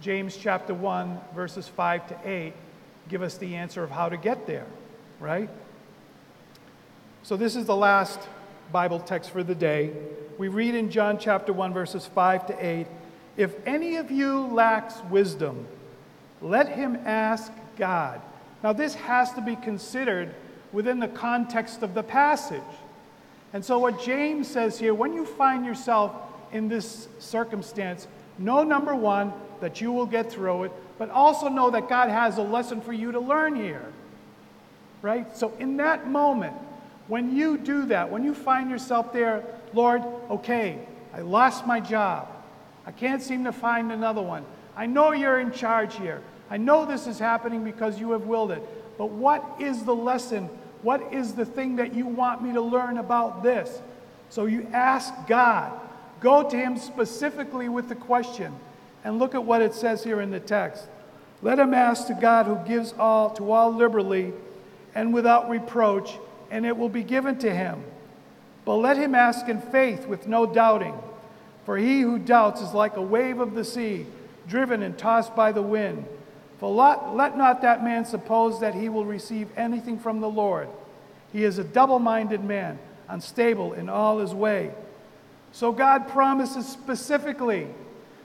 James 0.00 0.36
chapter 0.36 0.72
1, 0.72 1.20
verses 1.34 1.68
5 1.68 2.08
to 2.08 2.18
8 2.24 2.52
give 3.08 3.22
us 3.22 3.36
the 3.38 3.54
answer 3.56 3.82
of 3.82 3.90
how 3.90 4.06
to 4.08 4.16
get 4.18 4.46
there, 4.46 4.66
right? 5.20 5.48
So, 7.22 7.36
this 7.36 7.56
is 7.56 7.64
the 7.66 7.76
last 7.76 8.20
Bible 8.72 9.00
text 9.00 9.30
for 9.30 9.42
the 9.42 9.54
day. 9.54 9.92
We 10.38 10.48
read 10.48 10.74
in 10.74 10.90
John 10.90 11.18
chapter 11.18 11.52
1, 11.52 11.72
verses 11.74 12.06
5 12.06 12.46
to 12.48 12.66
8 12.66 12.86
If 13.36 13.54
any 13.66 13.96
of 13.96 14.10
you 14.10 14.46
lacks 14.46 14.96
wisdom, 15.10 15.66
let 16.40 16.68
him 16.68 16.96
ask 17.04 17.50
God. 17.76 18.20
Now, 18.62 18.72
this 18.72 18.94
has 18.94 19.32
to 19.34 19.40
be 19.42 19.56
considered 19.56 20.34
within 20.72 21.00
the 21.00 21.08
context 21.08 21.82
of 21.82 21.92
the 21.94 22.02
passage. 22.02 22.60
And 23.52 23.62
so, 23.64 23.76
what 23.78 24.00
James 24.02 24.48
says 24.48 24.78
here 24.78 24.94
when 24.94 25.12
you 25.12 25.24
find 25.26 25.64
yourself 25.66 26.12
in 26.52 26.68
this 26.68 27.08
circumstance, 27.18 28.06
Know, 28.38 28.62
number 28.62 28.94
one, 28.94 29.32
that 29.60 29.80
you 29.80 29.90
will 29.92 30.06
get 30.06 30.30
through 30.30 30.64
it, 30.64 30.72
but 30.98 31.10
also 31.10 31.48
know 31.48 31.70
that 31.70 31.88
God 31.88 32.08
has 32.08 32.38
a 32.38 32.42
lesson 32.42 32.80
for 32.80 32.92
you 32.92 33.12
to 33.12 33.20
learn 33.20 33.56
here. 33.56 33.84
Right? 35.02 35.36
So, 35.36 35.52
in 35.58 35.76
that 35.78 36.08
moment, 36.08 36.54
when 37.08 37.34
you 37.36 37.58
do 37.58 37.86
that, 37.86 38.10
when 38.10 38.24
you 38.24 38.34
find 38.34 38.70
yourself 38.70 39.12
there, 39.12 39.44
Lord, 39.72 40.02
okay, 40.30 40.78
I 41.12 41.20
lost 41.20 41.66
my 41.66 41.80
job. 41.80 42.28
I 42.86 42.92
can't 42.92 43.22
seem 43.22 43.44
to 43.44 43.52
find 43.52 43.92
another 43.92 44.22
one. 44.22 44.44
I 44.76 44.86
know 44.86 45.12
you're 45.12 45.40
in 45.40 45.52
charge 45.52 45.96
here. 45.96 46.22
I 46.50 46.56
know 46.56 46.86
this 46.86 47.06
is 47.06 47.18
happening 47.18 47.64
because 47.64 47.98
you 48.00 48.12
have 48.12 48.22
willed 48.22 48.52
it. 48.52 48.62
But 48.96 49.10
what 49.10 49.44
is 49.60 49.84
the 49.84 49.94
lesson? 49.94 50.44
What 50.82 51.12
is 51.12 51.34
the 51.34 51.44
thing 51.44 51.76
that 51.76 51.94
you 51.94 52.06
want 52.06 52.42
me 52.42 52.52
to 52.54 52.60
learn 52.60 52.98
about 52.98 53.42
this? 53.42 53.80
So 54.30 54.46
you 54.46 54.66
ask 54.72 55.12
God 55.26 55.78
Go 56.20 56.48
to 56.48 56.56
him 56.56 56.76
specifically 56.78 57.68
with 57.68 57.88
the 57.88 57.94
question. 57.94 58.52
And 59.04 59.18
look 59.18 59.34
at 59.34 59.44
what 59.44 59.62
it 59.62 59.74
says 59.74 60.02
here 60.02 60.20
in 60.20 60.30
the 60.30 60.40
text. 60.40 60.84
Let 61.40 61.58
him 61.58 61.72
ask 61.72 62.08
to 62.08 62.14
God 62.14 62.46
who 62.46 62.56
gives 62.66 62.92
all 62.98 63.30
to 63.30 63.52
all 63.52 63.72
liberally 63.72 64.32
and 64.94 65.14
without 65.14 65.48
reproach, 65.48 66.18
and 66.50 66.66
it 66.66 66.76
will 66.76 66.88
be 66.88 67.04
given 67.04 67.38
to 67.38 67.54
him. 67.54 67.84
But 68.64 68.76
let 68.76 68.96
him 68.96 69.14
ask 69.14 69.48
in 69.48 69.60
faith 69.60 70.06
with 70.06 70.26
no 70.26 70.46
doubting. 70.46 70.94
For 71.64 71.76
he 71.76 72.00
who 72.00 72.18
doubts 72.18 72.60
is 72.60 72.74
like 72.74 72.96
a 72.96 73.02
wave 73.02 73.38
of 73.38 73.54
the 73.54 73.64
sea, 73.64 74.06
driven 74.48 74.82
and 74.82 74.98
tossed 74.98 75.36
by 75.36 75.52
the 75.52 75.62
wind. 75.62 76.04
For 76.58 76.70
let, 76.70 77.14
let 77.14 77.38
not 77.38 77.62
that 77.62 77.84
man 77.84 78.04
suppose 78.04 78.60
that 78.60 78.74
he 78.74 78.88
will 78.88 79.04
receive 79.04 79.48
anything 79.56 79.98
from 79.98 80.20
the 80.20 80.28
Lord. 80.28 80.68
He 81.32 81.44
is 81.44 81.58
a 81.58 81.64
double 81.64 82.00
minded 82.00 82.42
man, 82.42 82.80
unstable 83.08 83.74
in 83.74 83.88
all 83.88 84.18
his 84.18 84.34
way. 84.34 84.72
So 85.52 85.72
God 85.72 86.08
promises 86.08 86.66
specifically 86.66 87.66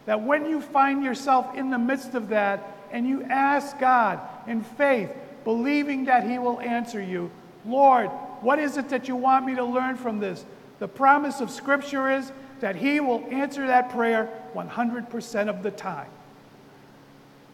that 0.06 0.22
when 0.22 0.46
you 0.46 0.62
find 0.62 1.04
yourself 1.04 1.56
in 1.56 1.70
the 1.70 1.78
midst 1.78 2.16
of 2.16 2.30
that 2.30 2.76
and 2.92 3.08
you 3.08 3.24
ask 3.24 3.80
God 3.80 4.20
in 4.48 4.62
faith, 4.62 5.10
believing 5.44 6.06
that 6.06 6.30
He 6.30 6.38
will 6.38 6.60
answer 6.60 7.02
you, 7.02 7.32
Lord, 7.66 8.10
what 8.42 8.60
is 8.60 8.78
it 8.78 8.90
that 8.90 9.08
you 9.08 9.16
want 9.16 9.46
me 9.46 9.56
to 9.56 9.64
learn 9.64 9.96
from 9.96 10.20
this? 10.20 10.44
The 10.80 10.88
promise 10.88 11.40
of 11.40 11.50
Scripture 11.50 12.12
is 12.12 12.30
that 12.60 12.76
He 12.76 13.00
will 13.00 13.24
answer 13.32 13.66
that 13.68 13.90
prayer 13.92 14.30
100% 14.54 15.50
of 15.50 15.64
the 15.64 15.72
time. 15.72 16.10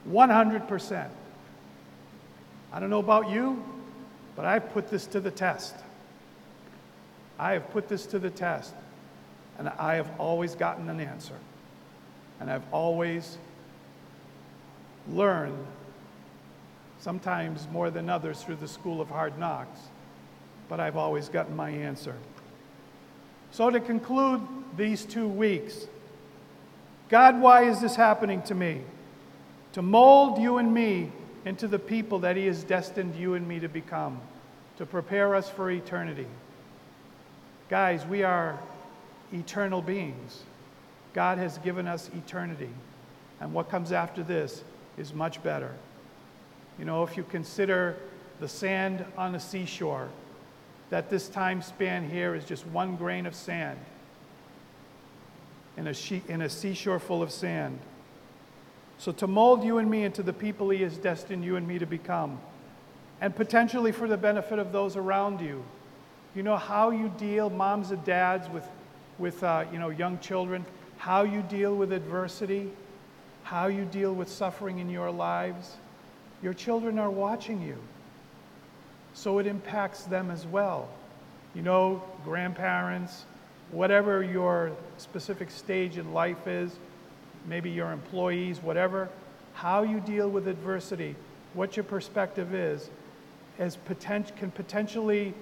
100%. 0.09 1.07
I 2.71 2.79
don't 2.79 2.89
know 2.89 2.99
about 2.99 3.29
you, 3.29 3.63
but 4.35 4.45
I've 4.45 4.71
put 4.73 4.89
this 4.89 5.05
to 5.07 5.19
the 5.19 5.31
test. 5.31 5.75
I 7.37 7.53
have 7.53 7.69
put 7.71 7.87
this 7.87 8.05
to 8.07 8.19
the 8.19 8.29
test. 8.29 8.73
And 9.59 9.67
I 9.77 9.95
have 9.95 10.07
always 10.17 10.55
gotten 10.55 10.89
an 10.89 11.01
answer. 11.01 11.35
And 12.39 12.49
I've 12.49 12.63
always 12.73 13.37
learned, 15.11 15.57
sometimes 17.01 17.67
more 17.69 17.89
than 17.89 18.09
others 18.09 18.41
through 18.41 18.55
the 18.55 18.67
school 18.69 19.01
of 19.01 19.09
hard 19.09 19.37
knocks, 19.37 19.79
but 20.69 20.79
I've 20.79 20.95
always 20.95 21.27
gotten 21.27 21.57
my 21.57 21.69
answer. 21.69 22.15
So, 23.51 23.69
to 23.69 23.79
conclude 23.79 24.41
these 24.77 25.03
two 25.03 25.27
weeks, 25.27 25.87
God, 27.09 27.41
why 27.41 27.63
is 27.63 27.81
this 27.81 27.95
happening 27.95 28.41
to 28.43 28.55
me? 28.55 28.81
To 29.73 29.81
mold 29.81 30.39
you 30.41 30.57
and 30.57 30.73
me 30.73 31.11
into 31.43 31.67
the 31.67 31.79
people 31.79 32.19
that 32.19 32.37
He 32.37 32.45
has 32.45 32.63
destined 32.63 33.15
you 33.15 33.33
and 33.33 33.45
me 33.45 33.59
to 33.59 33.67
become, 33.67 34.21
to 34.77 34.85
prepare 34.85 35.35
us 35.35 35.49
for 35.49 35.69
eternity. 35.69 36.27
Guys, 37.69 38.05
we 38.05 38.23
are 38.23 38.57
eternal 39.33 39.81
beings. 39.81 40.43
God 41.13 41.37
has 41.37 41.57
given 41.59 41.87
us 41.87 42.09
eternity. 42.15 42.69
And 43.39 43.53
what 43.53 43.69
comes 43.69 43.91
after 43.91 44.23
this 44.23 44.63
is 44.97 45.13
much 45.13 45.41
better. 45.43 45.73
You 46.77 46.85
know, 46.85 47.03
if 47.03 47.17
you 47.17 47.23
consider 47.23 47.97
the 48.39 48.47
sand 48.47 49.03
on 49.17 49.33
the 49.33 49.39
seashore, 49.39 50.09
that 50.89 51.09
this 51.09 51.29
time 51.29 51.61
span 51.61 52.09
here 52.09 52.35
is 52.35 52.45
just 52.45 52.65
one 52.67 52.95
grain 52.95 53.25
of 53.25 53.35
sand 53.35 53.77
in 55.77 55.87
a, 55.87 55.93
she- 55.93 56.23
in 56.27 56.41
a 56.41 56.49
seashore 56.49 56.99
full 56.99 57.21
of 57.21 57.31
sand. 57.31 57.79
So, 58.97 59.11
to 59.13 59.27
mold 59.27 59.63
you 59.63 59.77
and 59.77 59.89
me 59.89 60.03
into 60.03 60.21
the 60.23 60.33
people 60.33 60.69
He 60.69 60.81
has 60.83 60.97
destined 60.97 61.45
you 61.45 61.55
and 61.55 61.65
me 61.67 61.79
to 61.79 61.85
become, 61.85 62.39
and 63.21 63.33
potentially 63.35 63.91
for 63.93 64.07
the 64.07 64.17
benefit 64.17 64.59
of 64.59 64.71
those 64.73 64.97
around 64.97 65.39
you. 65.39 65.63
You 66.35 66.43
know 66.43 66.57
how 66.57 66.89
you 66.91 67.09
deal, 67.17 67.49
moms 67.49 67.91
and 67.91 68.03
dads, 68.03 68.49
with 68.49 68.63
with 69.19 69.43
uh, 69.43 69.65
you 69.71 69.77
know, 69.79 69.89
young 69.89 70.17
children, 70.19 70.65
how 70.97 71.23
you 71.23 71.41
deal 71.43 71.75
with 71.75 71.91
adversity, 71.91 72.71
how 73.43 73.67
you 73.67 73.85
deal 73.85 74.13
with 74.13 74.29
suffering 74.29 74.79
in 74.79 74.89
your 74.89 75.11
lives. 75.11 75.75
Your 76.41 76.53
children 76.53 76.97
are 76.99 77.09
watching 77.11 77.61
you, 77.61 77.77
so 79.13 79.39
it 79.39 79.45
impacts 79.47 80.03
them 80.03 80.31
as 80.31 80.45
well. 80.47 80.87
You 81.53 81.61
know, 81.61 82.01
grandparents, 82.23 83.25
whatever 83.71 84.23
your 84.23 84.71
specific 84.97 85.51
stage 85.51 85.97
in 85.97 86.13
life 86.13 86.47
is, 86.47 86.71
maybe 87.45 87.69
your 87.69 87.91
employees, 87.91 88.61
whatever, 88.61 89.09
how 89.53 89.83
you 89.83 89.99
deal 89.99 90.29
with 90.29 90.47
adversity, 90.47 91.15
what 91.55 91.75
your 91.75 91.83
perspective 91.83 92.53
is, 92.53 92.89
as 93.57 93.77
can 94.05 94.51
potentially 94.51 95.33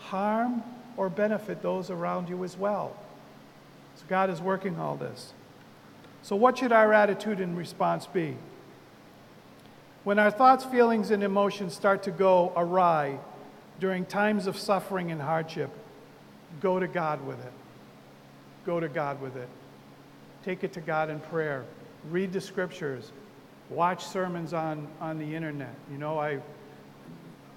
harm 0.00 0.62
or 0.98 1.08
benefit 1.08 1.62
those 1.62 1.88
around 1.88 2.28
you 2.28 2.44
as 2.44 2.56
well. 2.58 2.94
So 4.02 4.08
God 4.08 4.30
is 4.30 4.40
working 4.40 4.80
all 4.80 4.96
this. 4.96 5.32
So, 6.24 6.34
what 6.34 6.58
should 6.58 6.72
our 6.72 6.92
attitude 6.92 7.38
and 7.40 7.56
response 7.56 8.06
be? 8.08 8.36
When 10.02 10.18
our 10.18 10.30
thoughts, 10.32 10.64
feelings, 10.64 11.12
and 11.12 11.22
emotions 11.22 11.74
start 11.74 12.02
to 12.04 12.10
go 12.10 12.52
awry 12.56 13.18
during 13.78 14.04
times 14.04 14.48
of 14.48 14.56
suffering 14.56 15.12
and 15.12 15.22
hardship, 15.22 15.70
go 16.60 16.80
to 16.80 16.88
God 16.88 17.24
with 17.24 17.38
it. 17.38 17.52
Go 18.66 18.80
to 18.80 18.88
God 18.88 19.20
with 19.20 19.36
it. 19.36 19.48
Take 20.44 20.64
it 20.64 20.72
to 20.72 20.80
God 20.80 21.10
in 21.10 21.20
prayer. 21.20 21.64
Read 22.10 22.32
the 22.32 22.40
scriptures. 22.40 23.12
Watch 23.70 24.04
sermons 24.04 24.52
on, 24.52 24.88
on 25.00 25.18
the 25.18 25.34
internet. 25.36 25.74
You 25.90 25.98
know, 25.98 26.18
I, 26.18 26.40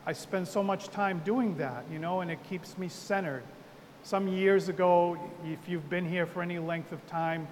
I 0.06 0.14
spend 0.14 0.48
so 0.48 0.62
much 0.62 0.90
time 0.90 1.22
doing 1.26 1.58
that, 1.58 1.84
you 1.92 1.98
know, 1.98 2.22
and 2.22 2.30
it 2.30 2.40
keeps 2.48 2.78
me 2.78 2.88
centered 2.88 3.44
some 4.06 4.28
years 4.28 4.70
ago, 4.70 5.18
if 5.44 5.68
you've 5.68 5.90
been 5.90 6.08
here 6.08 6.28
for 6.28 6.44
any 6.44 6.60
length 6.60 6.92
of 6.92 7.04
time, 7.08 7.48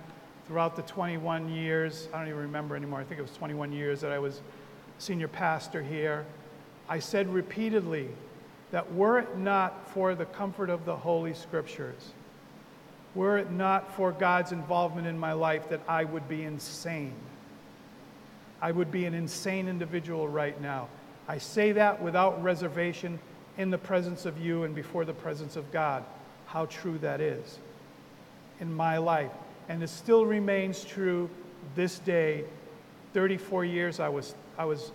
throughout 0.46 0.76
the 0.76 0.84
21 0.84 1.50
years, 1.52 2.08
I 2.14 2.20
don't 2.20 2.28
even 2.28 2.42
remember 2.42 2.76
anymore, 2.76 3.00
I 3.00 3.04
think 3.06 3.18
it 3.18 3.24
was 3.24 3.36
21 3.38 3.72
years 3.72 4.02
that 4.02 4.12
I 4.12 4.20
was 4.20 4.40
senior 5.00 5.28
pastor 5.28 5.82
here, 5.82 6.28
I 6.88 7.00
said 7.00 7.28
repeatedly 7.34 8.08
that 8.70 8.94
were 8.94 9.18
it 9.18 9.36
not 9.36 9.90
for 9.94 10.14
the 10.14 10.26
comfort 10.26 10.70
of 10.70 10.86
the 10.86 10.96
Holy 10.96 11.34
Scriptures, 11.34 12.12
were 13.16 13.40
it 13.40 13.50
not 13.50 13.92
for 13.96 14.12
God's 14.12 14.52
involvement 14.52 15.08
in 15.08 15.18
my 15.18 15.34
life, 15.34 15.68
that 15.70 15.82
I 15.88 16.04
would 16.04 16.30
be 16.30 16.44
insane. 16.44 17.16
I 18.62 18.74
would 18.74 18.92
be 18.92 19.06
an 19.06 19.16
insane 19.16 19.68
individual 19.68 20.28
right 20.30 20.60
now. 20.62 20.88
I 21.28 21.40
say 21.40 21.72
that 21.72 22.00
without 22.00 22.44
reservation 22.44 23.18
in 23.58 23.72
the 23.72 23.78
presence 23.80 24.28
of 24.28 24.38
you 24.40 24.66
and 24.66 24.76
before 24.76 25.04
the 25.04 25.14
presence 25.16 25.56
of 25.56 25.72
God 25.72 26.04
how 26.54 26.66
true 26.68 27.00
that 27.00 27.20
is 27.20 27.58
in 28.60 28.72
my 28.72 29.00
life. 29.00 29.32
And 29.70 29.82
it 29.82 29.90
still 29.90 30.24
remains 30.26 30.84
true 30.86 31.28
this 31.76 31.98
day. 32.00 32.44
34 33.14 33.66
years, 33.66 34.00
I 34.00 34.08
was, 34.10 34.36
I 34.56 34.66
was 34.66 34.92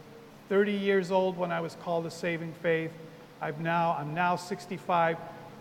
30 0.51 0.71
years 0.71 1.11
old 1.11 1.37
when 1.37 1.51
I 1.51 1.61
was 1.61 1.77
called 1.83 2.05
to 2.05 2.13
saving 2.13 2.53
faith. 2.63 2.93
I've 3.41 3.61
now, 3.61 3.97
I'm 3.99 4.15
now 4.15 4.37
65. 4.37 5.17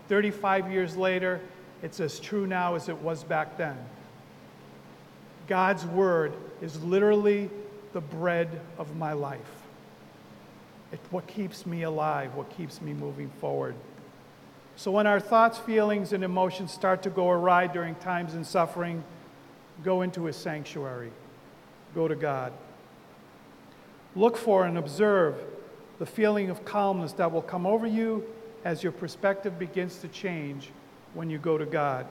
35 0.08 0.72
years 0.72 0.96
later, 0.96 1.42
it's 1.82 2.00
as 2.00 2.20
true 2.20 2.46
now 2.46 2.76
as 2.76 2.90
it 2.90 2.98
was 2.98 3.24
back 3.24 3.58
then. 3.58 3.78
God's 5.48 5.84
word 5.88 6.34
is 6.62 6.82
literally 6.84 7.50
the 7.94 8.02
bread 8.02 8.50
of 8.78 8.96
my 8.98 9.14
life. 9.14 9.40
It's 10.92 11.12
what 11.12 11.26
keeps 11.26 11.66
me 11.66 11.84
alive, 11.84 12.36
what 12.36 12.56
keeps 12.56 12.82
me 12.82 12.94
moving 12.94 13.30
forward. 13.42 13.74
So 14.78 14.92
when 14.92 15.08
our 15.08 15.20
thoughts, 15.20 15.58
feelings, 15.58 16.14
and 16.14 16.24
emotions 16.24 16.72
start 16.72 17.02
to 17.04 17.10
go 17.10 17.32
awry 17.32 17.66
during 17.66 17.96
times 17.96 18.36
in 18.36 18.44
suffering, 18.46 19.04
go 19.84 20.04
into 20.04 20.26
his 20.26 20.36
sanctuary. 20.36 21.10
Go 21.96 22.08
to 22.08 22.16
God. 22.16 22.54
Look 24.16 24.38
for 24.38 24.66
and 24.66 24.78
observe 24.78 25.36
the 25.98 26.06
feeling 26.06 26.52
of 26.52 26.64
calmness 26.64 27.14
that 27.14 27.32
will 27.32 27.42
come 27.42 27.66
over 27.66 27.88
you 27.88 28.24
as 28.64 28.84
your 28.84 28.92
perspective 28.92 29.58
begins 29.58 29.98
to 30.00 30.08
change 30.10 30.70
when 31.16 31.28
you 31.32 31.40
go 31.40 31.58
to 31.58 31.66
God. 31.66 32.06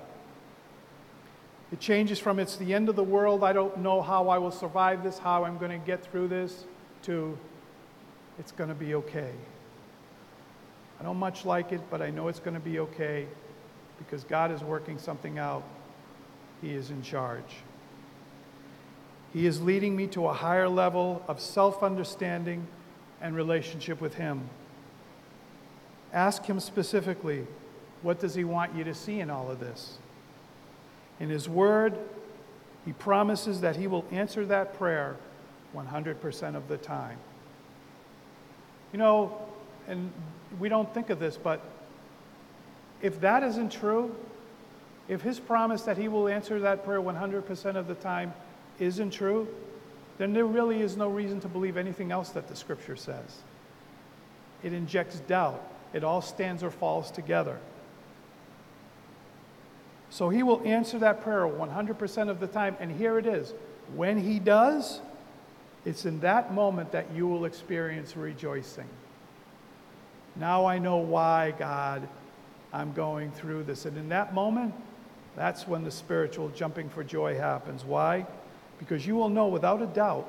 It 1.72 1.78
changes 1.78 2.18
from 2.18 2.40
it's 2.40 2.56
the 2.56 2.74
end 2.74 2.88
of 2.88 2.96
the 2.96 3.04
world, 3.04 3.44
I 3.44 3.52
don't 3.52 3.78
know 3.78 4.02
how 4.02 4.28
I 4.28 4.38
will 4.38 4.50
survive 4.50 5.04
this, 5.04 5.18
how 5.20 5.44
I'm 5.44 5.56
going 5.58 5.70
to 5.70 5.78
get 5.86 6.04
through 6.04 6.26
this, 6.28 6.64
to 7.02 7.38
it's 8.40 8.50
going 8.50 8.68
to 8.68 8.74
be 8.74 8.94
okay. 8.96 9.30
I 10.98 11.02
don't 11.02 11.16
much 11.18 11.44
like 11.44 11.72
it, 11.72 11.80
but 11.90 12.00
I 12.00 12.10
know 12.10 12.28
it's 12.28 12.38
going 12.38 12.54
to 12.54 12.60
be 12.60 12.78
okay 12.80 13.26
because 13.98 14.24
God 14.24 14.50
is 14.50 14.62
working 14.62 14.98
something 14.98 15.38
out. 15.38 15.62
He 16.62 16.72
is 16.72 16.90
in 16.90 17.02
charge. 17.02 17.56
He 19.32 19.44
is 19.46 19.60
leading 19.60 19.94
me 19.94 20.06
to 20.08 20.26
a 20.28 20.32
higher 20.32 20.68
level 20.68 21.22
of 21.28 21.40
self 21.40 21.82
understanding 21.82 22.66
and 23.20 23.36
relationship 23.36 24.00
with 24.00 24.14
Him. 24.14 24.48
Ask 26.12 26.44
Him 26.44 26.60
specifically, 26.60 27.46
what 28.00 28.18
does 28.18 28.34
He 28.34 28.44
want 28.44 28.74
you 28.74 28.84
to 28.84 28.94
see 28.94 29.20
in 29.20 29.28
all 29.28 29.50
of 29.50 29.60
this? 29.60 29.98
In 31.20 31.28
His 31.28 31.46
Word, 31.48 31.94
He 32.86 32.92
promises 32.92 33.60
that 33.60 33.76
He 33.76 33.86
will 33.86 34.06
answer 34.10 34.46
that 34.46 34.78
prayer 34.78 35.16
100% 35.74 36.54
of 36.54 36.68
the 36.68 36.78
time. 36.78 37.18
You 38.94 38.98
know, 38.98 39.36
and 39.88 40.10
we 40.58 40.68
don't 40.68 40.92
think 40.92 41.10
of 41.10 41.18
this, 41.18 41.36
but 41.36 41.60
if 43.02 43.20
that 43.20 43.42
isn't 43.42 43.72
true, 43.72 44.14
if 45.08 45.22
his 45.22 45.38
promise 45.38 45.82
that 45.82 45.96
he 45.98 46.08
will 46.08 46.28
answer 46.28 46.58
that 46.60 46.84
prayer 46.84 47.00
100% 47.00 47.76
of 47.76 47.86
the 47.86 47.94
time 47.94 48.32
isn't 48.78 49.10
true, 49.10 49.46
then 50.18 50.32
there 50.32 50.46
really 50.46 50.80
is 50.80 50.96
no 50.96 51.08
reason 51.08 51.40
to 51.40 51.48
believe 51.48 51.76
anything 51.76 52.10
else 52.10 52.30
that 52.30 52.48
the 52.48 52.56
scripture 52.56 52.96
says. 52.96 53.38
It 54.62 54.72
injects 54.72 55.20
doubt, 55.20 55.62
it 55.92 56.02
all 56.02 56.22
stands 56.22 56.62
or 56.62 56.70
falls 56.70 57.10
together. 57.10 57.58
So 60.08 60.28
he 60.30 60.42
will 60.42 60.62
answer 60.64 60.98
that 61.00 61.22
prayer 61.22 61.40
100% 61.42 62.28
of 62.30 62.40
the 62.40 62.46
time, 62.46 62.76
and 62.80 62.90
here 62.90 63.18
it 63.18 63.26
is. 63.26 63.52
When 63.94 64.18
he 64.18 64.38
does, 64.38 65.00
it's 65.84 66.06
in 66.06 66.20
that 66.20 66.54
moment 66.54 66.92
that 66.92 67.06
you 67.14 67.26
will 67.26 67.44
experience 67.44 68.16
rejoicing. 68.16 68.88
Now 70.38 70.66
I 70.66 70.78
know 70.78 70.98
why, 70.98 71.52
God, 71.58 72.06
I'm 72.72 72.92
going 72.92 73.30
through 73.32 73.62
this. 73.64 73.86
And 73.86 73.96
in 73.96 74.08
that 74.10 74.34
moment, 74.34 74.74
that's 75.34 75.66
when 75.66 75.82
the 75.84 75.90
spiritual 75.90 76.50
jumping 76.50 76.88
for 76.90 77.02
joy 77.02 77.36
happens. 77.36 77.84
Why? 77.84 78.26
Because 78.78 79.06
you 79.06 79.14
will 79.14 79.28
know 79.30 79.46
without 79.48 79.80
a 79.80 79.86
doubt 79.86 80.28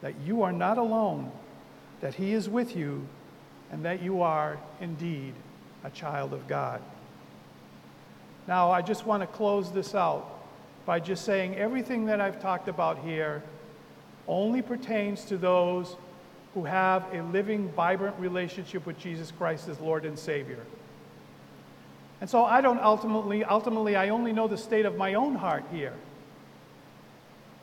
that 0.00 0.14
you 0.24 0.42
are 0.42 0.52
not 0.52 0.78
alone, 0.78 1.30
that 2.00 2.14
He 2.14 2.32
is 2.32 2.48
with 2.48 2.76
you, 2.76 3.04
and 3.72 3.84
that 3.84 4.00
you 4.02 4.22
are 4.22 4.58
indeed 4.80 5.32
a 5.84 5.90
child 5.90 6.32
of 6.32 6.46
God. 6.46 6.80
Now, 8.46 8.70
I 8.70 8.82
just 8.82 9.06
want 9.06 9.22
to 9.22 9.26
close 9.26 9.70
this 9.72 9.94
out 9.94 10.40
by 10.86 10.98
just 11.00 11.24
saying 11.24 11.56
everything 11.56 12.06
that 12.06 12.20
I've 12.20 12.40
talked 12.40 12.68
about 12.68 12.98
here 12.98 13.42
only 14.28 14.62
pertains 14.62 15.24
to 15.26 15.36
those 15.38 15.96
who 16.54 16.64
have 16.64 17.04
a 17.14 17.22
living, 17.22 17.68
vibrant 17.70 18.18
relationship 18.18 18.84
with 18.84 18.98
Jesus 18.98 19.30
Christ 19.32 19.68
as 19.68 19.80
Lord 19.80 20.04
and 20.04 20.18
Savior. 20.18 20.58
And 22.20 22.28
so 22.28 22.44
I 22.44 22.60
don't 22.60 22.80
ultimately, 22.80 23.42
ultimately, 23.42 23.96
I 23.96 24.10
only 24.10 24.32
know 24.32 24.46
the 24.48 24.58
state 24.58 24.84
of 24.86 24.96
my 24.96 25.14
own 25.14 25.34
heart 25.34 25.64
here. 25.72 25.94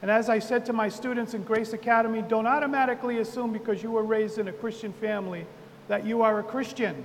And 0.01 0.09
as 0.09 0.29
I 0.29 0.39
said 0.39 0.65
to 0.67 0.73
my 0.73 0.89
students 0.89 1.33
in 1.33 1.43
Grace 1.43 1.73
Academy, 1.73 2.21
don't 2.23 2.47
automatically 2.47 3.19
assume 3.19 3.53
because 3.53 3.83
you 3.83 3.91
were 3.91 4.03
raised 4.03 4.37
in 4.37 4.47
a 4.47 4.51
Christian 4.53 4.91
family 4.93 5.45
that 5.87 6.05
you 6.05 6.21
are 6.21 6.39
a 6.39 6.43
Christian. 6.43 7.03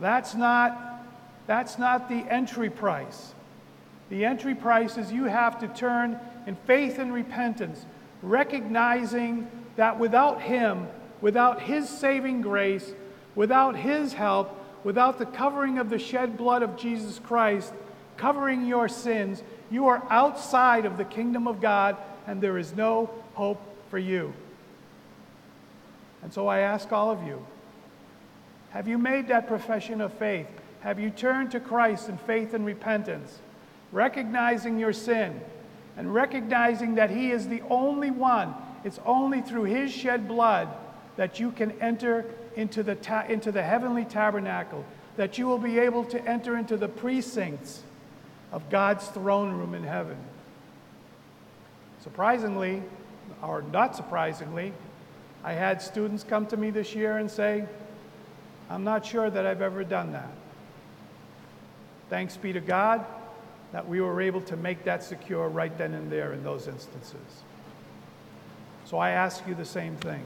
That's 0.00 0.34
not, 0.34 0.76
that's 1.46 1.78
not 1.78 2.08
the 2.08 2.24
entry 2.30 2.68
price. 2.70 3.32
The 4.10 4.24
entry 4.24 4.54
price 4.56 4.98
is 4.98 5.12
you 5.12 5.24
have 5.24 5.60
to 5.60 5.68
turn 5.68 6.18
in 6.46 6.56
faith 6.66 6.98
and 6.98 7.12
repentance, 7.14 7.84
recognizing 8.22 9.46
that 9.76 9.98
without 9.98 10.42
Him, 10.42 10.86
without 11.20 11.62
His 11.62 11.88
saving 11.88 12.42
grace, 12.42 12.92
without 13.34 13.76
His 13.76 14.12
help, 14.12 14.56
without 14.84 15.18
the 15.18 15.26
covering 15.26 15.78
of 15.78 15.90
the 15.90 15.98
shed 15.98 16.36
blood 16.36 16.62
of 16.62 16.76
Jesus 16.76 17.18
Christ, 17.18 17.72
covering 18.16 18.66
your 18.66 18.88
sins, 18.88 19.42
you 19.70 19.86
are 19.88 20.02
outside 20.10 20.84
of 20.84 20.96
the 20.96 21.04
kingdom 21.04 21.46
of 21.46 21.60
God 21.60 21.96
and 22.26 22.40
there 22.40 22.58
is 22.58 22.74
no 22.74 23.10
hope 23.34 23.60
for 23.90 23.98
you. 23.98 24.32
And 26.22 26.32
so 26.32 26.48
I 26.48 26.60
ask 26.60 26.92
all 26.92 27.10
of 27.10 27.22
you 27.24 27.44
have 28.70 28.86
you 28.86 28.98
made 28.98 29.26
that 29.28 29.48
profession 29.48 30.00
of 30.00 30.14
faith? 30.14 30.46
Have 30.82 31.00
you 31.00 31.10
turned 31.10 31.50
to 31.50 31.58
Christ 31.60 32.08
in 32.08 32.16
faith 32.18 32.54
and 32.54 32.64
repentance, 32.64 33.36
recognizing 33.90 34.78
your 34.78 34.92
sin 34.92 35.40
and 35.96 36.14
recognizing 36.14 36.94
that 36.94 37.10
He 37.10 37.32
is 37.32 37.48
the 37.48 37.62
only 37.68 38.12
one 38.12 38.54
it's 38.84 38.98
only 39.04 39.40
through 39.42 39.64
his 39.64 39.92
shed 39.92 40.28
blood 40.28 40.68
that 41.16 41.38
you 41.40 41.50
can 41.50 41.72
enter 41.82 42.24
into 42.56 42.82
the, 42.82 42.94
ta- 42.94 43.26
into 43.28 43.52
the 43.52 43.62
heavenly 43.62 44.04
tabernacle, 44.04 44.84
that 45.16 45.38
you 45.38 45.46
will 45.46 45.58
be 45.58 45.78
able 45.78 46.04
to 46.04 46.24
enter 46.28 46.56
into 46.56 46.76
the 46.76 46.88
precincts 46.88 47.82
of 48.52 48.68
God's 48.70 49.06
throne 49.08 49.52
room 49.52 49.74
in 49.74 49.82
heaven. 49.84 50.16
Surprisingly, 52.02 52.82
or 53.42 53.62
not 53.62 53.94
surprisingly, 53.94 54.72
I 55.44 55.52
had 55.52 55.82
students 55.82 56.24
come 56.24 56.46
to 56.46 56.56
me 56.56 56.70
this 56.70 56.94
year 56.94 57.18
and 57.18 57.30
say, 57.30 57.64
I'm 58.70 58.84
not 58.84 59.04
sure 59.04 59.28
that 59.28 59.46
I've 59.46 59.62
ever 59.62 59.84
done 59.84 60.12
that. 60.12 60.30
Thanks 62.08 62.36
be 62.36 62.52
to 62.52 62.60
God 62.60 63.04
that 63.72 63.86
we 63.88 64.00
were 64.00 64.20
able 64.20 64.40
to 64.42 64.56
make 64.56 64.84
that 64.84 65.02
secure 65.02 65.48
right 65.48 65.76
then 65.76 65.92
and 65.94 66.10
there 66.10 66.32
in 66.32 66.42
those 66.42 66.66
instances. 66.66 67.42
So 68.90 68.98
I 68.98 69.10
ask 69.10 69.46
you 69.46 69.54
the 69.54 69.64
same 69.64 69.94
thing. 69.98 70.20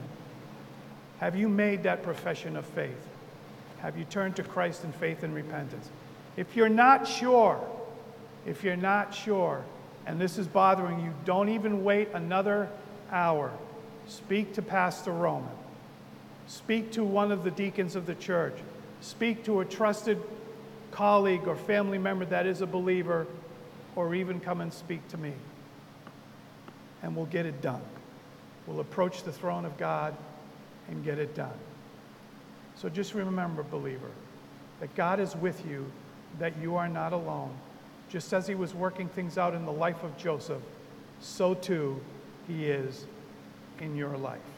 Have 1.19 1.35
you 1.35 1.47
made 1.47 1.83
that 1.83 2.01
profession 2.01 2.55
of 2.57 2.65
faith? 2.65 2.97
Have 3.81 3.95
you 3.95 4.05
turned 4.05 4.35
to 4.37 4.43
Christ 4.43 4.83
in 4.83 4.91
faith 4.93 5.21
and 5.21 5.35
repentance? 5.35 5.87
If 6.35 6.55
you're 6.55 6.67
not 6.67 7.07
sure, 7.07 7.63
if 8.43 8.63
you're 8.63 8.75
not 8.75 9.13
sure, 9.13 9.63
and 10.07 10.19
this 10.19 10.39
is 10.39 10.47
bothering 10.47 10.99
you, 11.01 11.11
don't 11.25 11.49
even 11.49 11.83
wait 11.83 12.07
another 12.15 12.67
hour. 13.11 13.51
Speak 14.07 14.53
to 14.55 14.63
Pastor 14.63 15.11
Roman. 15.11 15.47
Speak 16.47 16.91
to 16.93 17.03
one 17.03 17.31
of 17.31 17.43
the 17.43 17.51
deacons 17.51 17.95
of 17.95 18.07
the 18.07 18.15
church. 18.15 18.57
Speak 18.99 19.43
to 19.45 19.59
a 19.59 19.65
trusted 19.65 20.19
colleague 20.89 21.47
or 21.47 21.55
family 21.55 21.99
member 21.99 22.25
that 22.25 22.47
is 22.47 22.61
a 22.61 22.65
believer, 22.67 23.27
or 23.95 24.15
even 24.15 24.39
come 24.39 24.59
and 24.59 24.73
speak 24.73 25.07
to 25.09 25.19
me. 25.19 25.33
And 27.03 27.15
we'll 27.15 27.27
get 27.27 27.45
it 27.45 27.61
done 27.61 27.83
will 28.67 28.79
approach 28.79 29.23
the 29.23 29.31
throne 29.31 29.65
of 29.65 29.77
God 29.77 30.15
and 30.89 31.03
get 31.03 31.19
it 31.19 31.35
done. 31.35 31.53
So 32.75 32.89
just 32.89 33.13
remember, 33.13 33.63
believer, 33.63 34.11
that 34.79 34.93
God 34.95 35.19
is 35.19 35.35
with 35.35 35.63
you, 35.65 35.89
that 36.39 36.53
you 36.61 36.75
are 36.75 36.89
not 36.89 37.13
alone. 37.13 37.51
Just 38.09 38.33
as 38.33 38.47
he 38.47 38.55
was 38.55 38.73
working 38.73 39.07
things 39.07 39.37
out 39.37 39.53
in 39.55 39.65
the 39.65 39.71
life 39.71 40.03
of 40.03 40.15
Joseph, 40.17 40.61
so 41.21 41.53
too 41.53 41.99
he 42.47 42.65
is 42.65 43.05
in 43.79 43.95
your 43.95 44.17
life. 44.17 44.54